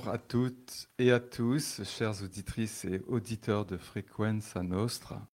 Bonjour 0.00 0.14
à 0.14 0.18
toutes 0.18 0.88
et 0.98 1.12
à 1.12 1.20
tous, 1.20 1.82
chères 1.84 2.22
auditrices 2.22 2.86
et 2.86 3.02
auditeurs 3.06 3.66
de 3.66 3.76
Frequenza 3.76 4.62
Nostra. 4.62 5.28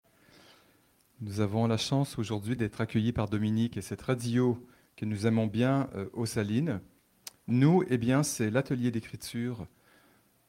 Nous 1.21 1.41
avons 1.41 1.67
la 1.67 1.77
chance 1.77 2.19
aujourd'hui 2.19 2.57
d'être 2.57 2.81
accueillis 2.81 3.13
par 3.13 3.29
Dominique 3.29 3.77
et 3.77 3.83
cette 3.83 4.01
radio 4.01 4.67
que 4.97 5.05
nous 5.05 5.27
aimons 5.27 5.47
bien 5.47 5.91
euh, 5.95 6.09
aux 6.15 6.25
Salines. 6.25 6.81
Nous, 7.47 7.85
eh 7.91 7.99
bien, 7.99 8.23
c'est 8.23 8.51
l'atelier 8.51 8.91
d'écriture 8.91 9.67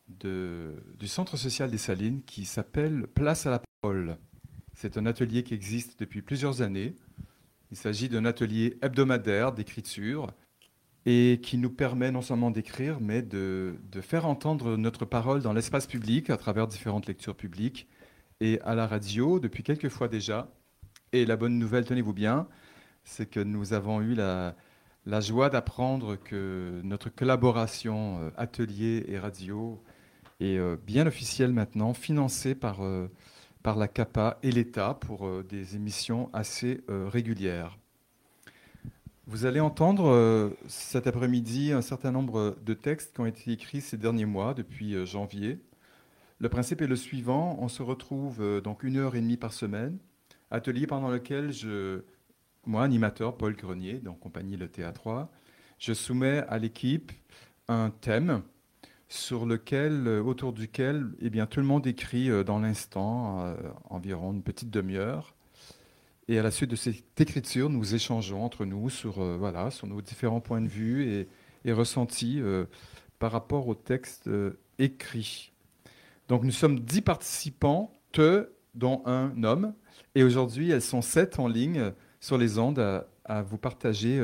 du 0.07 1.07
Centre 1.07 1.35
social 1.35 1.69
des 1.69 1.77
Salines 1.77 2.23
qui 2.23 2.45
s'appelle 2.45 3.07
Place 3.07 3.45
à 3.45 3.51
la 3.51 3.61
parole. 3.81 4.17
C'est 4.75 4.97
un 4.97 5.05
atelier 5.07 5.43
qui 5.43 5.53
existe 5.53 5.99
depuis 5.99 6.21
plusieurs 6.21 6.61
années. 6.61 6.95
Il 7.69 7.75
s'agit 7.75 8.07
d'un 8.07 8.23
atelier 8.23 8.77
hebdomadaire 8.81 9.51
d'écriture 9.51 10.27
et 11.05 11.39
qui 11.41 11.57
nous 11.57 11.69
permet 11.69 12.11
non 12.11 12.21
seulement 12.21 12.51
d'écrire, 12.51 12.99
mais 12.99 13.21
de, 13.21 13.75
faire 14.01 14.25
entendre 14.25 14.75
notre 14.75 15.05
parole 15.05 15.41
dans 15.41 15.53
l'espace 15.53 15.85
public 15.87 16.29
à 16.29 16.37
travers 16.37 16.67
différentes 16.67 17.07
lectures 17.07 17.35
publiques 17.35 17.87
et 18.41 18.59
à 18.61 18.75
la 18.75 18.87
radio 18.87 19.39
depuis 19.39 19.63
quelques 19.63 19.89
fois 19.89 20.07
déjà. 20.07 20.51
Et 21.13 21.25
la 21.25 21.37
bonne 21.37 21.59
nouvelle, 21.59 21.85
tenez-vous 21.85 22.13
bien, 22.13 22.47
c'est 23.03 23.29
que 23.29 23.39
nous 23.39 23.73
avons 23.73 24.01
eu 24.01 24.15
la, 24.15 24.55
joie 25.21 25.49
d'apprendre 25.49 26.15
que 26.15 26.81
notre 26.83 27.09
collaboration 27.09 28.19
euh, 28.19 28.29
atelier 28.35 29.05
et 29.07 29.19
radio 29.19 29.81
est 30.39 30.57
euh, 30.57 30.75
bien 30.75 31.05
officielle 31.05 31.53
maintenant, 31.53 31.93
financée 31.93 32.55
par, 32.55 32.83
euh, 32.83 33.07
par 33.61 33.77
la 33.77 33.87
CAPA 33.87 34.39
et 34.41 34.51
l'État 34.51 34.95
pour 34.95 35.43
des 35.43 35.75
émissions 35.75 36.29
assez 36.33 36.81
régulières. 36.87 37.77
Vous 39.27 39.47
allez 39.47 39.59
entendre 39.59 40.05
euh, 40.11 40.51
cet 40.67 41.07
après-midi 41.07 41.71
un 41.71 41.81
certain 41.81 42.11
nombre 42.11 42.55
de 42.63 42.73
textes 42.75 43.15
qui 43.15 43.21
ont 43.21 43.25
été 43.25 43.51
écrits 43.51 43.81
ces 43.81 43.97
derniers 43.97 44.25
mois, 44.25 44.53
depuis 44.53 44.93
euh, 44.93 45.03
janvier. 45.07 45.57
Le 46.37 46.47
principe 46.47 46.83
est 46.83 46.87
le 46.87 46.95
suivant, 46.95 47.57
on 47.59 47.67
se 47.67 47.81
retrouve 47.81 48.39
euh, 48.41 48.61
donc 48.61 48.83
une 48.83 48.97
heure 48.97 49.15
et 49.15 49.21
demie 49.21 49.37
par 49.37 49.51
semaine, 49.51 49.97
atelier 50.51 50.85
pendant 50.85 51.09
lequel 51.09 51.51
je, 51.51 52.03
moi, 52.67 52.83
animateur 52.83 53.35
Paul 53.35 53.55
Grenier, 53.55 53.95
donc 53.95 54.19
compagnie 54.19 54.57
Le 54.57 54.67
Théâtre 54.67 55.01
3, 55.01 55.31
je 55.79 55.93
soumets 55.93 56.43
à 56.47 56.59
l'équipe 56.59 57.11
un 57.67 57.89
thème 57.89 58.43
sur 59.07 59.47
lequel, 59.47 60.07
autour 60.07 60.53
duquel 60.53 61.07
eh 61.19 61.31
bien, 61.31 61.47
tout 61.47 61.61
le 61.61 61.65
monde 61.65 61.87
écrit 61.87 62.29
dans 62.43 62.59
l'instant, 62.59 63.55
environ 63.89 64.33
une 64.33 64.43
petite 64.43 64.69
demi-heure. 64.69 65.34
Et 66.27 66.39
à 66.39 66.43
la 66.43 66.49
suite 66.49 66.71
de 66.71 66.75
cette 66.75 67.21
écriture, 67.21 67.69
nous 67.69 67.93
échangeons 67.93 68.43
entre 68.43 68.65
nous 68.65 68.89
sur, 68.89 69.21
euh, 69.21 69.37
voilà, 69.37 69.69
sur 69.69 69.85
nos 69.85 70.01
différents 70.01 70.41
points 70.41 70.61
de 70.61 70.67
vue 70.67 71.27
et, 71.63 71.71
ressentis 71.71 72.39
euh, 72.41 72.65
par 73.17 73.31
rapport 73.31 73.67
au 73.67 73.75
texte 73.75 74.27
euh, 74.27 74.59
écrit. 74.77 75.51
Donc 76.27 76.43
nous 76.43 76.51
sommes 76.51 76.79
dix 76.79 77.01
participants, 77.01 77.91
dont 78.75 79.01
un 79.05 79.43
homme. 79.43 79.73
Et 80.15 80.23
aujourd'hui, 80.23 80.71
elles 80.71 80.81
sont 80.81 81.01
sept 81.01 81.37
en 81.37 81.49
ligne 81.49 81.91
sur 82.21 82.37
les 82.37 82.57
ondes 82.59 82.79
à, 82.79 83.07
à 83.25 83.41
vous 83.41 83.57
partager 83.57 84.21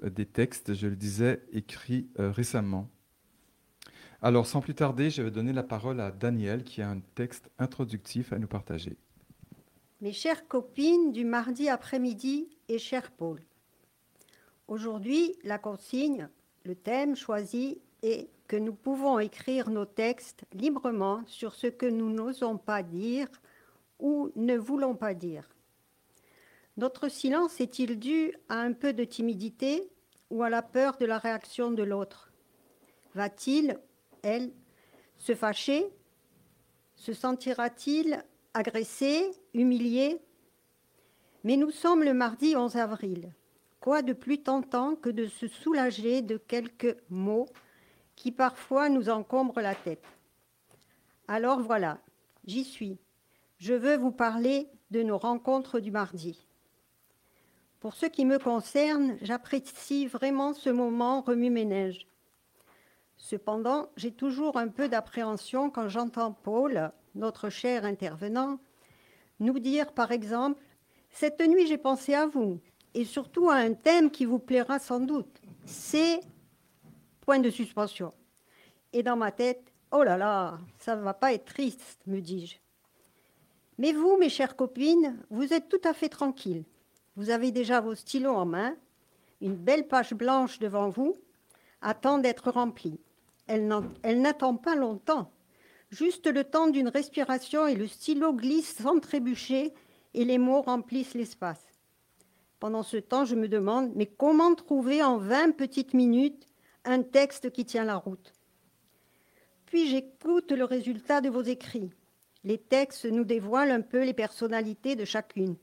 des 0.00 0.26
textes, 0.26 0.74
je 0.74 0.86
le 0.86 0.94
disais, 0.94 1.42
écrits 1.52 2.08
récemment. 2.16 2.88
Alors 4.22 4.46
sans 4.46 4.60
plus 4.60 4.74
tarder, 4.74 5.10
je 5.10 5.22
vais 5.22 5.32
donner 5.32 5.52
la 5.52 5.64
parole 5.64 6.00
à 6.00 6.12
Daniel 6.12 6.62
qui 6.62 6.82
a 6.82 6.88
un 6.88 7.00
texte 7.16 7.50
introductif 7.58 8.32
à 8.32 8.38
nous 8.38 8.46
partager. 8.46 8.96
Mes 10.02 10.12
chères 10.12 10.46
copines 10.46 11.10
du 11.10 11.24
mardi 11.24 11.70
après-midi 11.70 12.50
et 12.68 12.78
cher 12.78 13.10
Paul, 13.12 13.40
aujourd'hui, 14.68 15.34
la 15.42 15.58
consigne, 15.58 16.28
le 16.64 16.74
thème 16.74 17.16
choisi 17.16 17.80
est 18.02 18.28
que 18.46 18.56
nous 18.56 18.74
pouvons 18.74 19.18
écrire 19.18 19.70
nos 19.70 19.86
textes 19.86 20.44
librement 20.52 21.24
sur 21.26 21.54
ce 21.54 21.68
que 21.68 21.86
nous 21.86 22.10
n'osons 22.10 22.58
pas 22.58 22.82
dire 22.82 23.28
ou 23.98 24.30
ne 24.36 24.58
voulons 24.58 24.94
pas 24.94 25.14
dire. 25.14 25.48
Notre 26.76 27.08
silence 27.08 27.58
est-il 27.62 27.98
dû 27.98 28.34
à 28.50 28.60
un 28.60 28.74
peu 28.74 28.92
de 28.92 29.04
timidité 29.04 29.90
ou 30.28 30.42
à 30.42 30.50
la 30.50 30.60
peur 30.60 30.98
de 30.98 31.06
la 31.06 31.16
réaction 31.16 31.70
de 31.70 31.82
l'autre? 31.82 32.30
Va-t-il, 33.14 33.78
elle, 34.20 34.52
se 35.16 35.34
fâcher? 35.34 35.86
Se 36.96 37.14
sentira-t-il 37.14 38.22
agressé, 38.56 39.30
humilié. 39.52 40.18
Mais 41.44 41.58
nous 41.58 41.70
sommes 41.70 42.02
le 42.02 42.14
mardi 42.14 42.56
11 42.56 42.76
avril. 42.76 43.34
Quoi 43.80 44.00
de 44.00 44.14
plus 44.14 44.42
tentant 44.42 44.96
que 44.96 45.10
de 45.10 45.26
se 45.26 45.46
soulager 45.46 46.22
de 46.22 46.38
quelques 46.38 46.96
mots 47.10 47.46
qui 48.16 48.32
parfois 48.32 48.88
nous 48.88 49.10
encombrent 49.10 49.60
la 49.60 49.74
tête? 49.74 50.06
Alors 51.28 51.60
voilà, 51.60 51.98
j'y 52.46 52.64
suis. 52.64 52.98
Je 53.58 53.74
veux 53.74 53.98
vous 53.98 54.10
parler 54.10 54.68
de 54.90 55.02
nos 55.02 55.18
rencontres 55.18 55.78
du 55.78 55.90
mardi. 55.90 56.46
Pour 57.78 57.94
ce 57.94 58.06
qui 58.06 58.24
me 58.24 58.38
concerne, 58.38 59.18
j'apprécie 59.20 60.06
vraiment 60.06 60.54
ce 60.54 60.70
moment 60.70 61.20
remue-ménage. 61.20 62.06
Cependant, 63.18 63.90
j'ai 63.96 64.12
toujours 64.12 64.56
un 64.56 64.68
peu 64.68 64.88
d'appréhension 64.88 65.68
quand 65.68 65.88
j'entends 65.88 66.32
Paul, 66.32 66.90
notre 67.16 67.50
cher 67.50 67.84
intervenant, 67.84 68.60
nous 69.40 69.58
dire 69.58 69.92
par 69.92 70.12
exemple 70.12 70.62
Cette 71.10 71.40
nuit 71.40 71.66
j'ai 71.66 71.78
pensé 71.78 72.14
à 72.14 72.26
vous, 72.26 72.60
et 72.94 73.04
surtout 73.04 73.50
à 73.50 73.56
un 73.56 73.74
thème 73.74 74.10
qui 74.10 74.24
vous 74.24 74.38
plaira 74.38 74.78
sans 74.78 75.00
doute. 75.00 75.40
C'est 75.64 76.20
point 77.20 77.40
de 77.40 77.50
suspension. 77.50 78.12
Et 78.92 79.02
dans 79.02 79.16
ma 79.16 79.32
tête, 79.32 79.72
oh 79.90 80.02
là 80.02 80.16
là, 80.16 80.58
ça 80.78 80.96
ne 80.96 81.02
va 81.02 81.12
pas 81.12 81.32
être 81.32 81.46
triste, 81.46 82.00
me 82.06 82.20
dis-je. 82.20 82.56
Mais 83.78 83.92
vous, 83.92 84.16
mes 84.16 84.30
chères 84.30 84.56
copines, 84.56 85.18
vous 85.28 85.52
êtes 85.52 85.68
tout 85.68 85.80
à 85.84 85.92
fait 85.92 86.08
tranquilles. 86.08 86.64
Vous 87.16 87.30
avez 87.30 87.50
déjà 87.50 87.80
vos 87.80 87.94
stylos 87.94 88.34
en 88.34 88.46
main, 88.46 88.76
une 89.40 89.56
belle 89.56 89.88
page 89.88 90.14
blanche 90.14 90.58
devant 90.58 90.88
vous, 90.88 91.14
attend 91.82 92.18
d'être 92.18 92.50
remplie. 92.50 93.00
Elle 93.46 93.66
n'attend 94.20 94.56
pas 94.56 94.74
longtemps. 94.74 95.30
Juste 95.90 96.26
le 96.26 96.42
temps 96.44 96.66
d'une 96.66 96.88
respiration 96.88 97.66
et 97.66 97.76
le 97.76 97.86
stylo 97.86 98.32
glisse 98.32 98.76
sans 98.76 98.98
trébucher 98.98 99.72
et 100.14 100.24
les 100.24 100.38
mots 100.38 100.62
remplissent 100.62 101.14
l'espace. 101.14 101.64
Pendant 102.58 102.82
ce 102.82 102.96
temps, 102.96 103.24
je 103.24 103.36
me 103.36 103.48
demande, 103.48 103.92
mais 103.94 104.06
comment 104.06 104.54
trouver 104.54 105.02
en 105.02 105.18
20 105.18 105.52
petites 105.56 105.94
minutes 105.94 106.48
un 106.84 107.02
texte 107.02 107.50
qui 107.50 107.64
tient 107.64 107.84
la 107.84 107.96
route? 107.96 108.32
Puis 109.66 109.88
j'écoute 109.88 110.52
le 110.52 110.64
résultat 110.64 111.20
de 111.20 111.28
vos 111.28 111.42
écrits. 111.42 111.90
Les 112.44 112.58
textes 112.58 113.04
nous 113.04 113.24
dévoilent 113.24 113.72
un 113.72 113.82
peu 113.82 114.04
les 114.04 114.14
personnalités 114.14 114.96
de 114.96 115.04
chacune. 115.04 115.56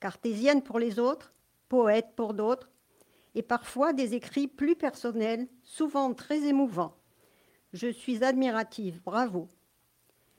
Cartésienne 0.00 0.62
pour 0.62 0.78
les 0.78 0.98
autres, 0.98 1.32
poète 1.68 2.12
pour 2.16 2.34
d'autres, 2.34 2.70
et 3.34 3.42
parfois 3.42 3.92
des 3.92 4.14
écrits 4.14 4.48
plus 4.48 4.76
personnels, 4.76 5.46
souvent 5.62 6.12
très 6.14 6.44
émouvants. 6.44 6.96
Je 7.76 7.88
suis 7.88 8.24
admirative, 8.24 9.02
bravo. 9.04 9.48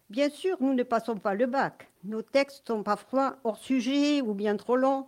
Bien 0.09 0.31
sûr, 0.31 0.57
nous 0.59 0.73
ne 0.73 0.81
passons 0.81 1.17
pas 1.17 1.35
le 1.35 1.45
bac. 1.45 1.87
Nos 2.03 2.23
textes 2.23 2.65
sont 2.65 2.81
parfois 2.81 3.37
hors 3.43 3.59
sujet 3.59 4.21
ou 4.21 4.33
bien 4.33 4.57
trop 4.57 4.75
longs 4.75 5.07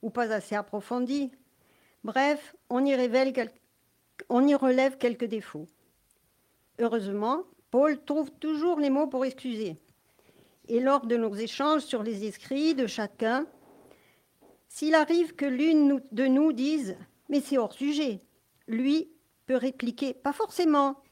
ou 0.00 0.08
pas 0.08 0.32
assez 0.32 0.54
approfondis. 0.54 1.32
Bref, 2.04 2.54
on 2.70 2.86
y, 2.86 2.94
on 4.28 4.46
y 4.46 4.54
relève 4.54 4.98
quelques 4.98 5.24
défauts. 5.24 5.66
Heureusement, 6.78 7.42
Paul 7.72 7.98
trouve 8.04 8.30
toujours 8.30 8.78
les 8.78 8.90
mots 8.90 9.08
pour 9.08 9.24
excuser. 9.24 9.76
Et 10.68 10.78
lors 10.78 11.06
de 11.06 11.16
nos 11.16 11.34
échanges 11.34 11.82
sur 11.82 12.04
les 12.04 12.24
écrits 12.24 12.76
de 12.76 12.86
chacun, 12.86 13.48
s'il 14.68 14.94
arrive 14.94 15.34
que 15.34 15.44
l'une 15.44 16.00
de 16.12 16.26
nous 16.26 16.52
dise 16.52 16.96
Mais 17.28 17.40
c'est 17.40 17.58
hors 17.58 17.72
sujet, 17.72 18.20
lui 18.68 19.10
peut 19.46 19.56
répliquer 19.56 20.14
Pas 20.14 20.32
forcément, 20.32 21.02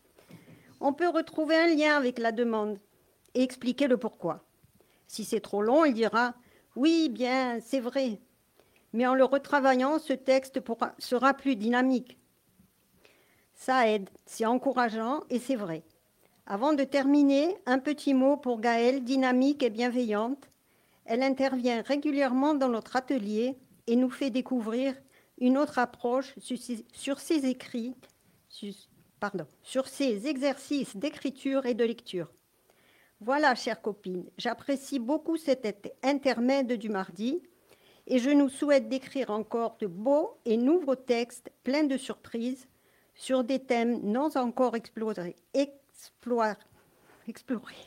on 0.83 0.93
peut 0.93 1.09
retrouver 1.09 1.57
un 1.57 1.69
lien 1.69 1.97
avec 1.97 2.19
la 2.19 2.33
demande 2.33 2.79
et 3.35 3.43
expliquer 3.43 3.87
le 3.87 3.97
pourquoi. 3.97 4.45
Si 5.07 5.25
c'est 5.25 5.41
trop 5.41 5.63
long, 5.63 5.85
il 5.85 5.95
dira 5.95 6.35
Oui, 6.77 7.09
bien, 7.09 7.61
c'est 7.61 7.81
vrai. 7.81 8.21
Mais 8.93 9.07
en 9.07 9.15
le 9.15 9.25
retravaillant, 9.25 9.99
ce 9.99 10.13
texte 10.13 10.61
sera 10.99 11.35
plus 11.35 11.57
dynamique. 11.57 12.19
Ça 13.55 13.89
aide, 13.89 14.11
c'est 14.27 14.45
encourageant 14.45 15.21
et 15.31 15.39
c'est 15.39 15.57
vrai. 15.57 15.85
Avant 16.47 16.73
de 16.73 16.85
terminer, 16.85 17.57
un 17.67 17.79
petit 17.79 18.13
mot 18.13 18.37
pour 18.37 18.61
Gaëlle, 18.61 19.05
dynamique 19.05 19.63
et 19.63 19.71
bienveillante. 19.71 20.51
Elle 21.05 21.23
intervient 21.23 21.83
régulièrement 21.83 22.55
dans 22.55 22.69
notre 22.69 22.97
atelier 22.97 23.57
et 23.87 23.97
nous 23.97 24.11
fait 24.11 24.31
découvrir 24.31 24.95
une 25.39 25.57
autre 25.59 25.79
approche 25.79 26.35
sur 26.93 27.21
ses 27.21 27.47
écrits, 27.47 27.95
pardon, 29.23 29.47
sur 29.63 29.87
ces 29.87 30.27
exercices 30.27 30.97
d'écriture 30.97 31.65
et 31.65 31.75
de 31.75 31.85
lecture. 31.85 32.27
Voilà, 33.21 33.55
chères 33.55 33.81
copines, 33.81 34.29
j'apprécie 34.37 34.99
beaucoup 34.99 35.37
cet 35.37 35.95
intermède 36.03 36.73
du 36.73 36.89
mardi 36.89 37.41
et 38.09 38.19
je 38.19 38.31
nous 38.31 38.49
souhaite 38.49 38.89
d'écrire 38.89 39.31
encore 39.31 39.77
de 39.79 39.87
beaux 39.87 40.41
et 40.45 40.57
nouveaux 40.57 40.97
textes 40.97 41.53
pleins 41.63 41.85
de 41.85 41.97
surprises 41.97 42.67
sur 43.15 43.45
des 43.45 43.61
thèmes 43.61 44.01
non 44.03 44.37
encore 44.37 44.75
explorés. 44.75 45.37
explorés. 47.29 47.87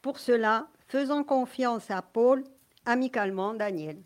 Pour 0.00 0.18
cela, 0.18 0.68
faisons 0.88 1.22
confiance 1.22 1.90
à 1.90 2.00
Paul, 2.00 2.44
amicalement 2.86 3.52
Daniel. 3.52 3.98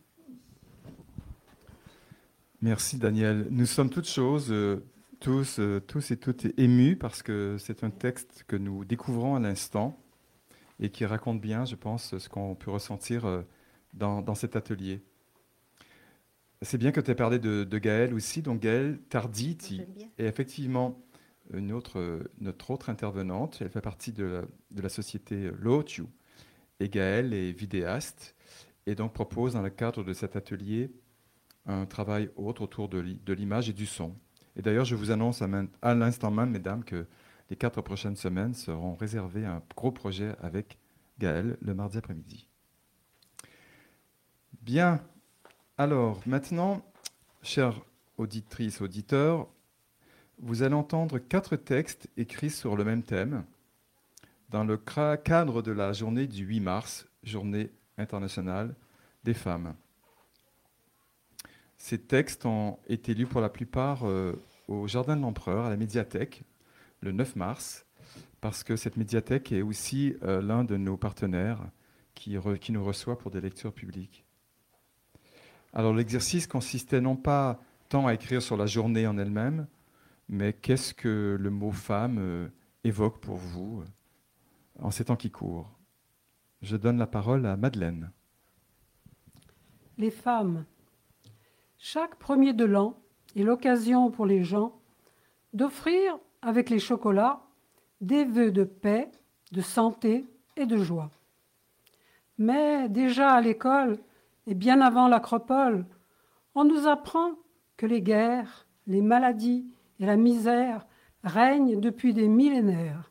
Merci 2.61 2.99
Daniel. 2.99 3.47
Nous 3.51 3.67
sommes 3.67 3.91
toutes 3.91 4.09
choses, 4.09 4.51
euh, 4.51 4.83
tous, 5.21 5.59
euh, 5.59 5.81
tous 5.81 6.11
et 6.11 6.17
toutes 6.17 6.47
émus 6.59 6.97
parce 6.97 7.23
que 7.23 7.57
c'est 7.59 7.85
un 7.85 7.91
texte 7.91 8.45
que 8.47 8.57
nous 8.57 8.85
découvrons 8.85 9.35
à 9.35 9.41
l'instant 9.41 10.01
et 10.81 10.91
qui 10.91 11.05
raconte 11.05 11.41
bien, 11.41 11.65
je 11.65 11.75
pense, 11.75 12.17
ce 12.17 12.29
qu'on 12.29 12.55
peut 12.55 12.71
ressentir 12.71 13.25
euh, 13.27 13.43
dans, 13.95 14.35
cet 14.35 14.55
atelier. 14.55 15.03
C'est 16.63 16.79
bien 16.79 16.93
que 16.93 17.01
tu 17.01 17.11
aies 17.11 17.17
parlé 17.17 17.39
de, 17.39 17.65
Gaël 17.79 18.15
aussi. 18.15 18.43
Donc 18.43 18.61
Gaël 18.61 18.99
Tarditi 19.09 19.83
est 20.19 20.27
effectivement 20.27 21.01
une 21.53 21.73
autre, 21.73 22.21
notre 22.41 22.71
autre 22.71 22.91
intervenante. 22.91 23.59
Elle 23.61 23.71
fait 23.71 23.81
partie 23.81 24.13
de 24.13 24.47
la, 24.77 24.89
société 24.89 25.51
Lotu. 25.59 26.05
Et 26.81 26.89
Gaël 26.89 27.33
est 27.33 27.53
vidéaste 27.53 28.37
et 28.87 28.95
donc 28.95 29.13
propose 29.13 29.55
dans 29.55 29.63
le 29.63 29.71
cadre 29.71 30.05
de 30.05 30.13
cet 30.13 30.37
atelier 30.37 30.93
un 31.67 31.87
travail 31.87 32.31
autre 32.37 32.63
autour 32.63 32.89
de 32.89 33.33
l'image 33.33 33.69
et 33.69 33.73
du 33.73 33.87
son. 33.87 34.15
Et 34.59 34.63
d'ailleurs, 34.63 34.85
je 34.85 34.97
vous 34.97 35.13
annonce 35.13 35.41
à, 35.41 35.95
l'instant 35.95 36.33
même, 36.33 36.51
mesdames, 36.51 36.83
que 36.83 37.07
les 37.49 37.57
quatre 37.57 37.81
prochaines 37.81 38.17
semaines 38.17 38.55
seront 38.55 38.97
réservées 38.97 39.45
à 39.45 39.55
un 39.55 39.63
gros 39.77 39.93
projet 39.93 40.35
avec 40.43 40.79
Gaël 41.21 41.57
le 41.63 41.75
mardi 41.75 41.97
après-midi. 41.97 42.49
Bien, 44.61 45.01
alors 45.79 46.21
maintenant, 46.27 46.83
chères 47.43 47.81
auditrices, 48.19 48.81
auditeurs, 48.81 49.47
vous 50.41 50.63
allez 50.63 50.75
entendre 50.75 51.19
quatre 51.19 51.57
textes 51.57 52.09
écrits 52.17 52.51
sur 52.51 52.77
le 52.77 52.85
même 52.85 53.05
thème 53.05 53.45
dans 54.51 54.65
le 54.65 54.77
cadre 54.77 55.63
de 55.63 55.73
la 55.73 55.93
journée 55.93 56.27
du 56.27 56.45
8 56.45 56.61
mars, 56.61 57.07
journée 57.23 57.71
internationale 57.97 58.75
des 59.23 59.35
femmes. 59.35 59.75
Ces 61.77 61.99
textes 61.99 62.45
ont 62.45 62.79
été 62.89 63.15
lus 63.15 63.27
pour 63.27 63.41
la 63.41 63.49
plupart 63.49 64.07
euh, 64.07 64.35
au 64.69 64.87
Jardin 64.87 65.17
de 65.17 65.23
l'Empereur, 65.23 65.65
à 65.65 65.71
la 65.71 65.77
médiathèque, 65.77 66.45
le 67.01 67.13
9 67.13 67.37
mars, 67.37 67.87
parce 68.41 68.63
que 68.63 68.77
cette 68.77 68.97
médiathèque 68.97 69.51
est 69.53 69.63
aussi 69.63 70.15
euh, 70.23 70.41
l'un 70.41 70.65
de 70.65 70.77
nos 70.77 70.97
partenaires 70.97 71.61
qui, 72.15 72.39
nous 72.71 72.85
reçoit 72.85 73.19
pour 73.19 73.31
des 73.31 73.41
lectures 73.41 73.73
publiques. 73.73 74.25
Alors 75.73 75.95
l'exercice 75.95 76.47
consistait 76.47 77.01
non 77.01 77.17
pas 77.17 77.61
tant 77.89 78.07
à 78.07 78.15
écrire 78.15 78.43
sur 78.43 78.57
la 78.57 78.67
journée 78.67 79.07
en 79.07 79.19
elle-même, 79.19 79.67
mais 80.29 80.53
qu'est-ce 80.53 80.93
que 80.93 81.37
le 81.39 81.51
mot 81.51 81.71
femme 81.71 82.19
euh, 82.19 82.49
évoque 82.85 83.21
pour 83.21 83.37
vous 83.37 83.83
en 84.81 84.91
ces 84.91 85.07
temps 85.07 85.17
qui 85.17 85.31
courent? 85.31 85.71
Je 86.61 86.77
donne 86.77 86.99
la 86.99 87.07
parole 87.07 87.47
à 87.47 87.57
Madeleine. 87.57 88.11
Les 89.97 90.11
femmes. 90.11 90.65
Chaque 91.79 92.17
premier 92.17 92.53
de 92.53 92.65
l'an 92.65 93.01
est 93.37 93.43
l'occasion 93.43 94.11
pour 94.11 94.27
les 94.27 94.45
gens 94.45 94.75
d'offrir 95.53 96.19
avec 96.43 96.71
les 96.71 96.79
chocolats 96.79 97.41
des 98.01 98.25
vœux 98.25 98.53
de 98.53 98.65
paix, 98.65 99.11
de 99.53 99.61
santé 99.61 100.25
et 100.57 100.67
de 100.67 100.77
joie. 100.77 101.11
Mais 102.39 102.89
déjà 102.89 103.33
à 103.33 103.41
l'école 103.41 103.99
et 104.47 104.55
bien 104.55 104.81
avant 104.81 105.09
l'acropole, 105.09 105.85
on 106.55 106.65
nous 106.65 106.87
apprend 106.87 107.33
que 107.77 107.87
les 107.87 108.03
guerres, 108.03 108.67
les 108.87 109.03
maladies 109.03 109.67
et 110.01 110.07
la 110.07 110.17
misère 110.17 110.87
règnent 111.25 111.81
depuis 111.81 112.15
des 112.15 112.29
millénaires. 112.29 113.11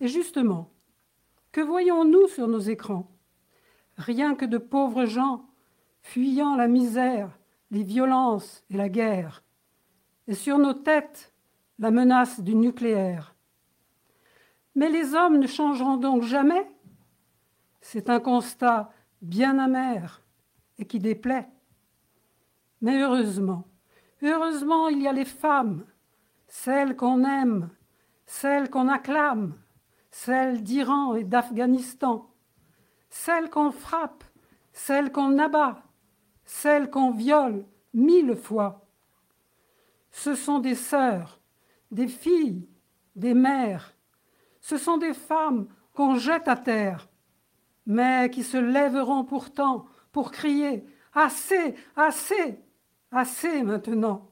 Et 0.00 0.08
justement, 0.08 0.70
que 1.52 1.60
voyons-nous 1.60 2.28
sur 2.28 2.48
nos 2.48 2.60
écrans? 2.60 3.10
Rien 3.96 4.34
que 4.34 4.44
de 4.44 4.58
pauvres 4.58 5.06
gens 5.06 5.46
fuyant 6.02 6.54
la 6.54 6.68
misère, 6.68 7.38
les 7.70 7.82
violences 7.82 8.64
et 8.70 8.76
la 8.76 8.88
guerre. 8.88 9.42
Et 10.28 10.34
sur 10.34 10.58
nos 10.58 10.74
têtes, 10.74 11.32
la 11.78 11.90
menace 11.90 12.40
du 12.40 12.54
nucléaire. 12.54 13.34
Mais 14.74 14.88
les 14.88 15.14
hommes 15.14 15.38
ne 15.38 15.46
changeront 15.46 15.96
donc 15.96 16.22
jamais? 16.22 16.70
C'est 17.80 18.10
un 18.10 18.20
constat 18.20 18.90
bien 19.22 19.58
amer 19.58 20.22
et 20.78 20.84
qui 20.84 20.98
déplaît. 20.98 21.48
Mais 22.80 23.00
heureusement, 23.00 23.64
heureusement, 24.22 24.88
il 24.88 25.00
y 25.00 25.08
a 25.08 25.12
les 25.12 25.24
femmes, 25.24 25.84
celles 26.48 26.96
qu'on 26.96 27.24
aime, 27.24 27.70
celles 28.26 28.70
qu'on 28.70 28.88
acclame, 28.88 29.54
celles 30.10 30.62
d'Iran 30.62 31.14
et 31.14 31.24
d'Afghanistan, 31.24 32.28
celles 33.08 33.50
qu'on 33.50 33.70
frappe, 33.70 34.24
celles 34.72 35.10
qu'on 35.10 35.38
abat, 35.38 35.82
celles 36.46 36.88
qu'on 36.88 37.10
viole 37.10 37.66
mille 37.92 38.34
fois. 38.34 38.86
Ce 40.10 40.34
sont 40.34 40.60
des 40.60 40.74
sœurs, 40.74 41.40
des 41.90 42.08
filles, 42.08 42.66
des 43.14 43.34
mères, 43.34 43.94
ce 44.60 44.78
sont 44.78 44.96
des 44.96 45.14
femmes 45.14 45.68
qu'on 45.92 46.16
jette 46.16 46.48
à 46.48 46.56
terre, 46.56 47.08
mais 47.86 48.30
qui 48.30 48.42
se 48.42 48.56
lèveront 48.56 49.24
pourtant 49.24 49.86
pour 50.12 50.30
crier 50.30 50.84
Assez, 51.18 51.74
assez, 51.94 52.60
assez 53.10 53.62
maintenant, 53.62 54.28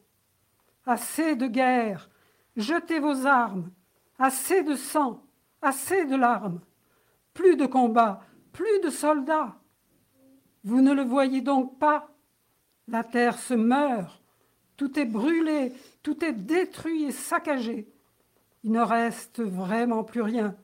assez 0.85 1.35
de 1.35 1.47
guerre, 1.47 2.11
jetez 2.57 2.99
vos 2.99 3.25
armes, 3.25 3.71
assez 4.19 4.63
de 4.63 4.75
sang, 4.75 5.25
assez 5.63 6.05
de 6.05 6.15
larmes, 6.15 6.61
plus 7.33 7.57
de 7.57 7.65
combats, 7.65 8.21
plus 8.53 8.81
de 8.81 8.91
soldats. 8.91 9.57
Vous 10.65 10.81
ne 10.81 10.93
le 10.93 11.03
voyez 11.03 11.41
donc 11.41 11.79
pas 11.79 12.11
La 12.89 13.05
terre 13.05 13.39
se 13.39 13.55
meurt, 13.55 14.23
tout 14.77 14.99
est 14.99 15.07
brûlé, 15.07 15.73
tout 16.03 16.25
est 16.25 16.33
détruit 16.33 17.05
et 17.05 17.13
saccagé. 17.13 17.89
Il 18.63 18.73
ne 18.73 18.81
reste 18.81 19.41
vraiment 19.41 20.05
plus 20.05 20.23
rien. 20.23 20.57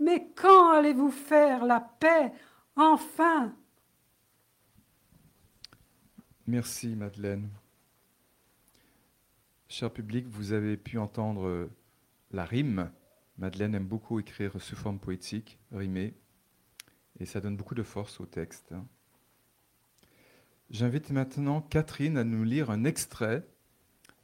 Mais 0.00 0.28
quand 0.34 0.72
allez-vous 0.72 1.10
faire 1.10 1.64
la 1.64 1.80
paix, 1.80 2.32
enfin? 2.76 3.54
Merci 6.46 6.94
Madeleine. 6.96 7.48
Cher 9.68 9.90
public, 9.92 10.26
vous 10.28 10.52
avez 10.52 10.76
pu 10.76 10.98
entendre 10.98 11.70
la 12.32 12.44
rime 12.44 12.90
Madeleine 13.36 13.74
aime 13.74 13.86
beaucoup 13.86 14.20
écrire 14.20 14.60
sous 14.60 14.76
forme 14.76 15.00
poétique, 15.00 15.58
rimée, 15.72 16.14
et 17.18 17.26
ça 17.26 17.40
donne 17.40 17.56
beaucoup 17.56 17.74
de 17.74 17.82
force 17.82 18.20
au 18.20 18.26
texte. 18.26 18.74
J'invite 20.70 21.10
maintenant 21.10 21.60
Catherine 21.60 22.16
à 22.16 22.24
nous 22.24 22.44
lire 22.44 22.70
un 22.70 22.84
extrait 22.84 23.46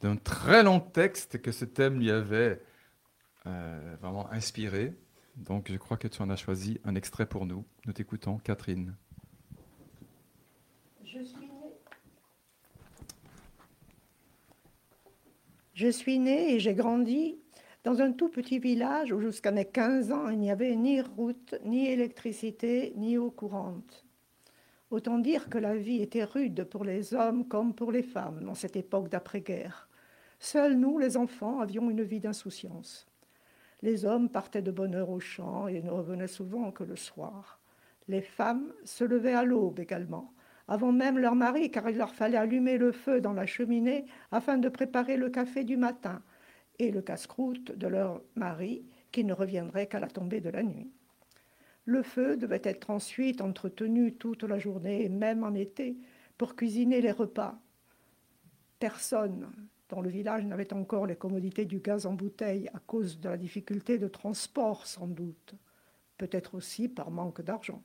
d'un 0.01 0.15
très 0.15 0.63
long 0.63 0.79
texte 0.79 1.41
que 1.41 1.51
ce 1.51 1.65
thème 1.65 1.99
lui 1.99 2.11
avait 2.11 2.61
euh, 3.45 3.95
vraiment 4.01 4.29
inspiré. 4.31 4.93
Donc 5.35 5.71
je 5.71 5.77
crois 5.77 5.97
que 5.97 6.07
tu 6.07 6.21
en 6.21 6.29
as 6.29 6.35
choisi 6.35 6.79
un 6.83 6.95
extrait 6.95 7.25
pour 7.25 7.45
nous. 7.45 7.65
Nous 7.85 7.93
t'écoutons, 7.93 8.37
Catherine. 8.39 8.95
Je 11.03 11.23
suis 11.23 11.47
née. 11.47 11.73
Je 15.73 15.87
suis 15.87 16.19
née 16.19 16.55
et 16.55 16.59
j'ai 16.59 16.73
grandi 16.73 17.37
dans 17.83 18.01
un 18.01 18.11
tout 18.11 18.29
petit 18.29 18.59
village 18.59 19.11
où 19.11 19.19
jusqu'à 19.19 19.51
mes 19.51 19.65
15 19.65 20.11
ans, 20.11 20.29
il 20.29 20.39
n'y 20.39 20.51
avait 20.51 20.75
ni 20.75 21.01
route, 21.01 21.55
ni 21.65 21.87
électricité, 21.87 22.93
ni 22.95 23.17
eau 23.17 23.31
courante. 23.31 24.05
Autant 24.91 25.19
dire 25.19 25.47
que 25.47 25.57
la 25.57 25.73
vie 25.73 26.01
était 26.01 26.25
rude 26.25 26.65
pour 26.65 26.83
les 26.83 27.13
hommes 27.13 27.47
comme 27.47 27.73
pour 27.73 27.93
les 27.93 28.03
femmes 28.03 28.43
dans 28.43 28.55
cette 28.55 28.75
époque 28.75 29.07
d'après-guerre. 29.07 29.87
Seuls 30.37 30.73
nous, 30.73 30.97
les 30.97 31.15
enfants, 31.15 31.61
avions 31.61 31.89
une 31.89 32.03
vie 32.03 32.19
d'insouciance. 32.19 33.07
Les 33.81 34.03
hommes 34.03 34.27
partaient 34.27 34.61
de 34.61 34.69
bonne 34.69 34.93
heure 34.93 35.09
au 35.09 35.21
champ 35.21 35.69
et 35.69 35.81
ne 35.81 35.89
revenaient 35.89 36.27
souvent 36.27 36.71
que 36.71 36.83
le 36.83 36.97
soir. 36.97 37.61
Les 38.09 38.21
femmes 38.21 38.73
se 38.83 39.05
levaient 39.05 39.33
à 39.33 39.45
l'aube 39.45 39.79
également, 39.79 40.33
avant 40.67 40.91
même 40.91 41.17
leur 41.17 41.35
mari, 41.35 41.71
car 41.71 41.89
il 41.89 41.95
leur 41.95 42.13
fallait 42.13 42.37
allumer 42.37 42.77
le 42.77 42.91
feu 42.91 43.21
dans 43.21 43.33
la 43.33 43.45
cheminée 43.45 44.03
afin 44.29 44.57
de 44.57 44.67
préparer 44.67 45.15
le 45.15 45.29
café 45.29 45.63
du 45.63 45.77
matin, 45.77 46.21
et 46.79 46.91
le 46.91 47.01
casse-croûte 47.01 47.71
de 47.77 47.87
leur 47.87 48.21
mari, 48.35 48.83
qui 49.13 49.23
ne 49.23 49.33
reviendrait 49.33 49.87
qu'à 49.87 50.01
la 50.01 50.07
tombée 50.07 50.41
de 50.41 50.49
la 50.49 50.63
nuit. 50.63 50.91
Le 51.85 52.03
feu 52.03 52.37
devait 52.37 52.61
être 52.63 52.89
ensuite 52.89 53.41
entretenu 53.41 54.13
toute 54.15 54.43
la 54.43 54.59
journée, 54.59 55.09
même 55.09 55.43
en 55.43 55.53
été, 55.53 55.97
pour 56.37 56.55
cuisiner 56.55 57.01
les 57.01 57.11
repas. 57.11 57.59
Personne 58.79 59.51
dans 59.89 60.01
le 60.01 60.09
village 60.09 60.45
n'avait 60.45 60.73
encore 60.73 61.05
les 61.05 61.15
commodités 61.15 61.65
du 61.65 61.79
gaz 61.79 62.05
en 62.05 62.13
bouteille 62.13 62.69
à 62.73 62.79
cause 62.79 63.19
de 63.19 63.29
la 63.29 63.37
difficulté 63.37 63.97
de 63.97 64.07
transport 64.07 64.87
sans 64.87 65.07
doute, 65.07 65.55
peut-être 66.17 66.55
aussi 66.55 66.87
par 66.87 67.11
manque 67.11 67.41
d'argent. 67.41 67.83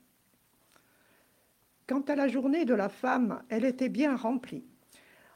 Quant 1.87 2.03
à 2.03 2.17
la 2.17 2.29
journée 2.29 2.65
de 2.65 2.75
la 2.75 2.89
femme, 2.89 3.43
elle 3.49 3.65
était 3.65 3.89
bien 3.89 4.17
remplie. 4.17 4.65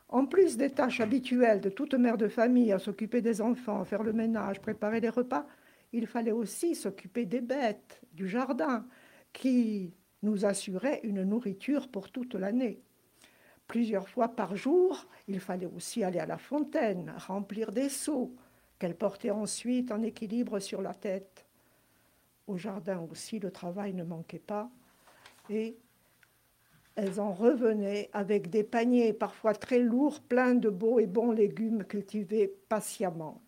En 0.09 0.27
plus 0.27 0.57
des 0.57 0.71
tâches 0.71 1.01
habituelles 1.01 1.61
de 1.61 1.71
toute 1.71 1.95
mère 1.95 2.17
de 2.17 2.29
famille, 2.29 2.73
à 2.73 2.79
s'occuper 2.79 3.21
des 3.21 3.41
enfants, 3.41 3.81
à 3.81 3.85
faire 3.85 4.03
le 4.03 4.13
ménage, 4.13 4.61
préparer 4.61 5.01
les 5.01 5.09
repas, 5.09 5.47
il 5.93 6.07
fallait 6.07 6.33
aussi 6.33 6.75
s'occuper 6.75 7.27
des 7.27 7.41
bêtes, 7.41 8.01
du 8.13 8.29
jardin, 8.29 8.87
qui 9.33 9.93
nous 10.23 10.45
assuraient 10.45 11.01
une 11.03 11.25
nourriture 11.25 11.89
pour 11.89 12.11
toute 12.11 12.35
l'année. 12.35 12.81
Plusieurs 13.67 14.09
fois 14.09 14.29
par 14.29 14.57
jour, 14.57 15.07
il 15.29 15.41
fallait 15.41 15.67
aussi 15.67 16.03
aller 16.03 16.19
à 16.19 16.27
la 16.27 16.39
fontaine, 16.39 17.15
remplir 17.27 17.71
des 17.73 17.89
seaux, 17.89 18.35
qu'elle 18.79 18.97
portait 18.97 19.31
ensuite 19.31 19.93
en 19.93 20.03
équilibre 20.03 20.59
sur 20.59 20.83
la 20.83 20.95
tête. 20.95 21.47
Au 22.47 22.57
jardin 22.57 23.07
aussi, 23.11 23.39
le 23.39 23.51
travail 23.51 23.95
ne 23.95 24.03
manquait 24.03 24.39
pas, 24.39 24.71
et 25.49 25.77
elles 26.97 27.21
en 27.21 27.33
revenaient 27.33 28.11
avec 28.13 28.51
des 28.51 28.65
paniers 28.65 29.13
parfois 29.13 29.55
très 29.55 29.79
lourds, 29.79 30.21
pleins 30.21 30.55
de 30.55 30.69
beaux 30.69 30.99
et 30.99 31.07
bons 31.07 31.31
légumes 31.31 31.85
cultivés 31.85 32.53
patiemment. 32.69 33.41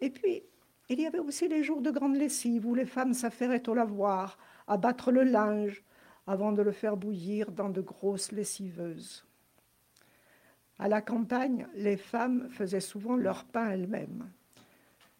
Et 0.00 0.10
puis, 0.10 0.44
il 0.92 1.00
y 1.00 1.06
avait 1.06 1.18
aussi 1.18 1.48
les 1.48 1.62
jours 1.62 1.80
de 1.80 1.90
grande 1.90 2.16
lessive 2.16 2.66
où 2.66 2.74
les 2.74 2.84
femmes 2.84 3.14
s'affairaient 3.14 3.68
au 3.68 3.74
lavoir, 3.74 4.36
à 4.66 4.76
battre 4.76 5.10
le 5.10 5.22
linge, 5.22 5.82
avant 6.26 6.52
de 6.52 6.62
le 6.62 6.72
faire 6.72 6.96
bouillir 6.96 7.50
dans 7.50 7.68
de 7.68 7.80
grosses 7.80 8.30
lessiveuses. 8.30 9.26
À 10.78 10.88
la 10.88 11.00
campagne, 11.00 11.66
les 11.74 11.96
femmes 11.96 12.48
faisaient 12.50 12.80
souvent 12.80 13.16
leur 13.16 13.44
pain 13.44 13.70
elles-mêmes. 13.70 14.30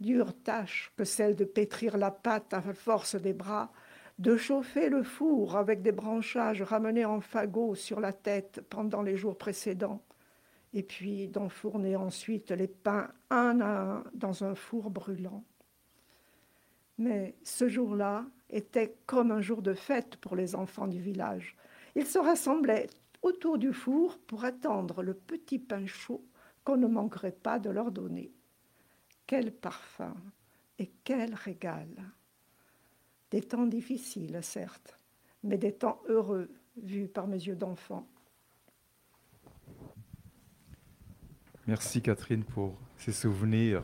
Dure 0.01 0.35
tâche 0.43 0.93
que 0.97 1.05
celle 1.05 1.37
de 1.37 1.45
pétrir 1.45 1.97
la 1.97 2.11
pâte 2.11 2.53
à 2.53 2.61
force 2.61 3.15
des 3.15 3.33
bras, 3.33 3.73
de 4.19 4.37
chauffer 4.37 4.89
le 4.89 5.03
four 5.03 5.57
avec 5.57 5.83
des 5.83 5.93
branchages 5.93 6.63
ramenés 6.63 7.05
en 7.05 7.21
fagots 7.21 7.75
sur 7.75 8.01
la 8.01 8.13
tête 8.13 8.61
pendant 8.69 9.03
les 9.03 9.17
jours 9.17 9.39
précédents, 9.39 10.03
et 10.75 10.83
puis 10.83 11.29
d'enfourner 11.29 11.97
ensuite 11.97 12.51
les 12.51 12.69
pains 12.69 13.09
un 13.31 13.61
à 13.61 13.81
un 13.81 14.05
dans 14.15 14.45
un 14.45 14.55
four 14.55 14.91
brûlant. 14.91 15.45
Mais 17.03 17.35
ce 17.43 17.69
jour-là 17.69 18.25
était 18.49 18.95
comme 19.07 19.33
un 19.33 19.41
jour 19.41 19.61
de 19.61 19.75
fête 19.75 20.15
pour 20.19 20.37
les 20.37 20.55
enfants 20.55 20.87
du 20.87 21.01
village. 21.01 21.57
Ils 21.97 22.07
se 22.07 22.21
rassemblaient 22.21 22.87
autour 23.23 23.59
du 23.59 23.73
four 23.73 24.19
pour 24.19 24.45
attendre 24.45 25.03
le 25.03 25.13
petit 25.13 25.59
pain 25.59 25.85
chaud 25.85 26.25
qu'on 26.63 26.77
ne 26.77 26.87
manquerait 26.87 27.33
pas 27.33 27.59
de 27.59 27.71
leur 27.71 27.91
donner. 27.91 28.31
Quel 29.27 29.51
parfum 29.51 30.15
et 30.79 30.93
quel 31.03 31.35
régal. 31.35 31.89
Des 33.33 33.43
temps 33.43 33.67
difficiles, 33.67 34.39
certes, 34.41 34.97
mais 35.43 35.59
des 35.59 35.73
temps 35.73 36.01
heureux 36.07 36.51
vus 36.77 37.09
par 37.09 37.27
mes 37.27 37.43
yeux 37.45 37.57
d'enfant. 37.57 38.07
Merci 41.67 42.01
Catherine 42.01 42.45
pour 42.45 42.79
ces 42.97 43.13
souvenirs. 43.13 43.83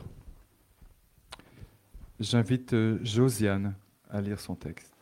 J'invite 2.19 2.73
euh, 2.73 2.99
Josiane 3.01 3.75
à 4.09 4.19
lire 4.19 4.41
son 4.41 4.55
texte. 4.55 4.93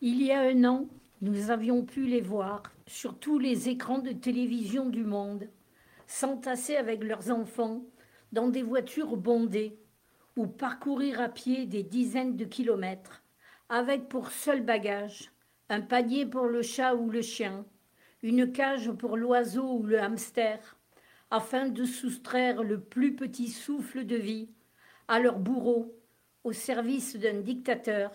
Il 0.00 0.22
y 0.22 0.30
a 0.30 0.40
un 0.42 0.62
an, 0.62 0.86
nous 1.22 1.50
avions 1.50 1.84
pu 1.84 2.06
les 2.06 2.20
voir 2.20 2.62
sur 2.86 3.18
tous 3.18 3.40
les 3.40 3.68
écrans 3.68 3.98
de 3.98 4.12
télévision 4.12 4.88
du 4.88 5.02
monde, 5.02 5.48
s'entasser 6.06 6.76
avec 6.76 7.02
leurs 7.02 7.32
enfants 7.32 7.82
dans 8.30 8.46
des 8.46 8.62
voitures 8.62 9.16
bondées 9.16 9.76
ou 10.36 10.46
parcourir 10.46 11.20
à 11.20 11.28
pied 11.28 11.66
des 11.66 11.82
dizaines 11.82 12.36
de 12.36 12.44
kilomètres, 12.44 13.24
avec 13.68 14.08
pour 14.08 14.30
seul 14.30 14.62
bagage 14.62 15.32
un 15.68 15.80
panier 15.80 16.26
pour 16.26 16.46
le 16.46 16.62
chat 16.62 16.94
ou 16.94 17.10
le 17.10 17.22
chien, 17.22 17.66
une 18.22 18.52
cage 18.52 18.92
pour 18.92 19.16
l'oiseau 19.16 19.78
ou 19.78 19.82
le 19.82 20.00
hamster, 20.00 20.76
afin 21.32 21.68
de 21.68 21.84
soustraire 21.84 22.62
le 22.62 22.78
plus 22.78 23.16
petit 23.16 23.48
souffle 23.48 24.04
de 24.06 24.14
vie 24.14 24.48
à 25.08 25.18
leur 25.18 25.38
bourreau 25.38 25.94
au 26.44 26.52
service 26.52 27.16
d'un 27.16 27.40
dictateur 27.40 28.12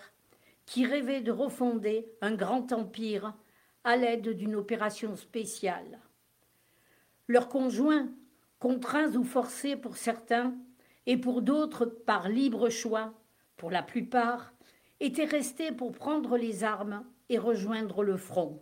qui 0.66 0.86
rêvait 0.86 1.22
de 1.22 1.32
refonder 1.32 2.08
un 2.22 2.34
grand 2.34 2.72
empire 2.72 3.34
à 3.84 3.98
l'aide 3.98 4.30
d'une 4.30 4.56
opération 4.56 5.16
spéciale. 5.16 6.00
Leurs 7.28 7.50
conjoints, 7.50 8.10
contraints 8.60 9.16
ou 9.16 9.24
forcés 9.24 9.76
pour 9.76 9.98
certains, 9.98 10.56
et 11.08 11.18
pour 11.18 11.42
d'autres 11.42 11.86
par 11.86 12.30
libre 12.30 12.70
choix, 12.70 13.14
pour 13.58 13.72
la 13.72 13.84
plupart, 13.84 14.54
étaient 15.00 15.26
restés 15.26 15.72
pour 15.72 15.92
prendre 15.92 16.38
les 16.38 16.64
armes 16.64 17.04
et 17.30 17.38
rejoindre 17.38 18.04
le 18.04 18.18
front. 18.18 18.62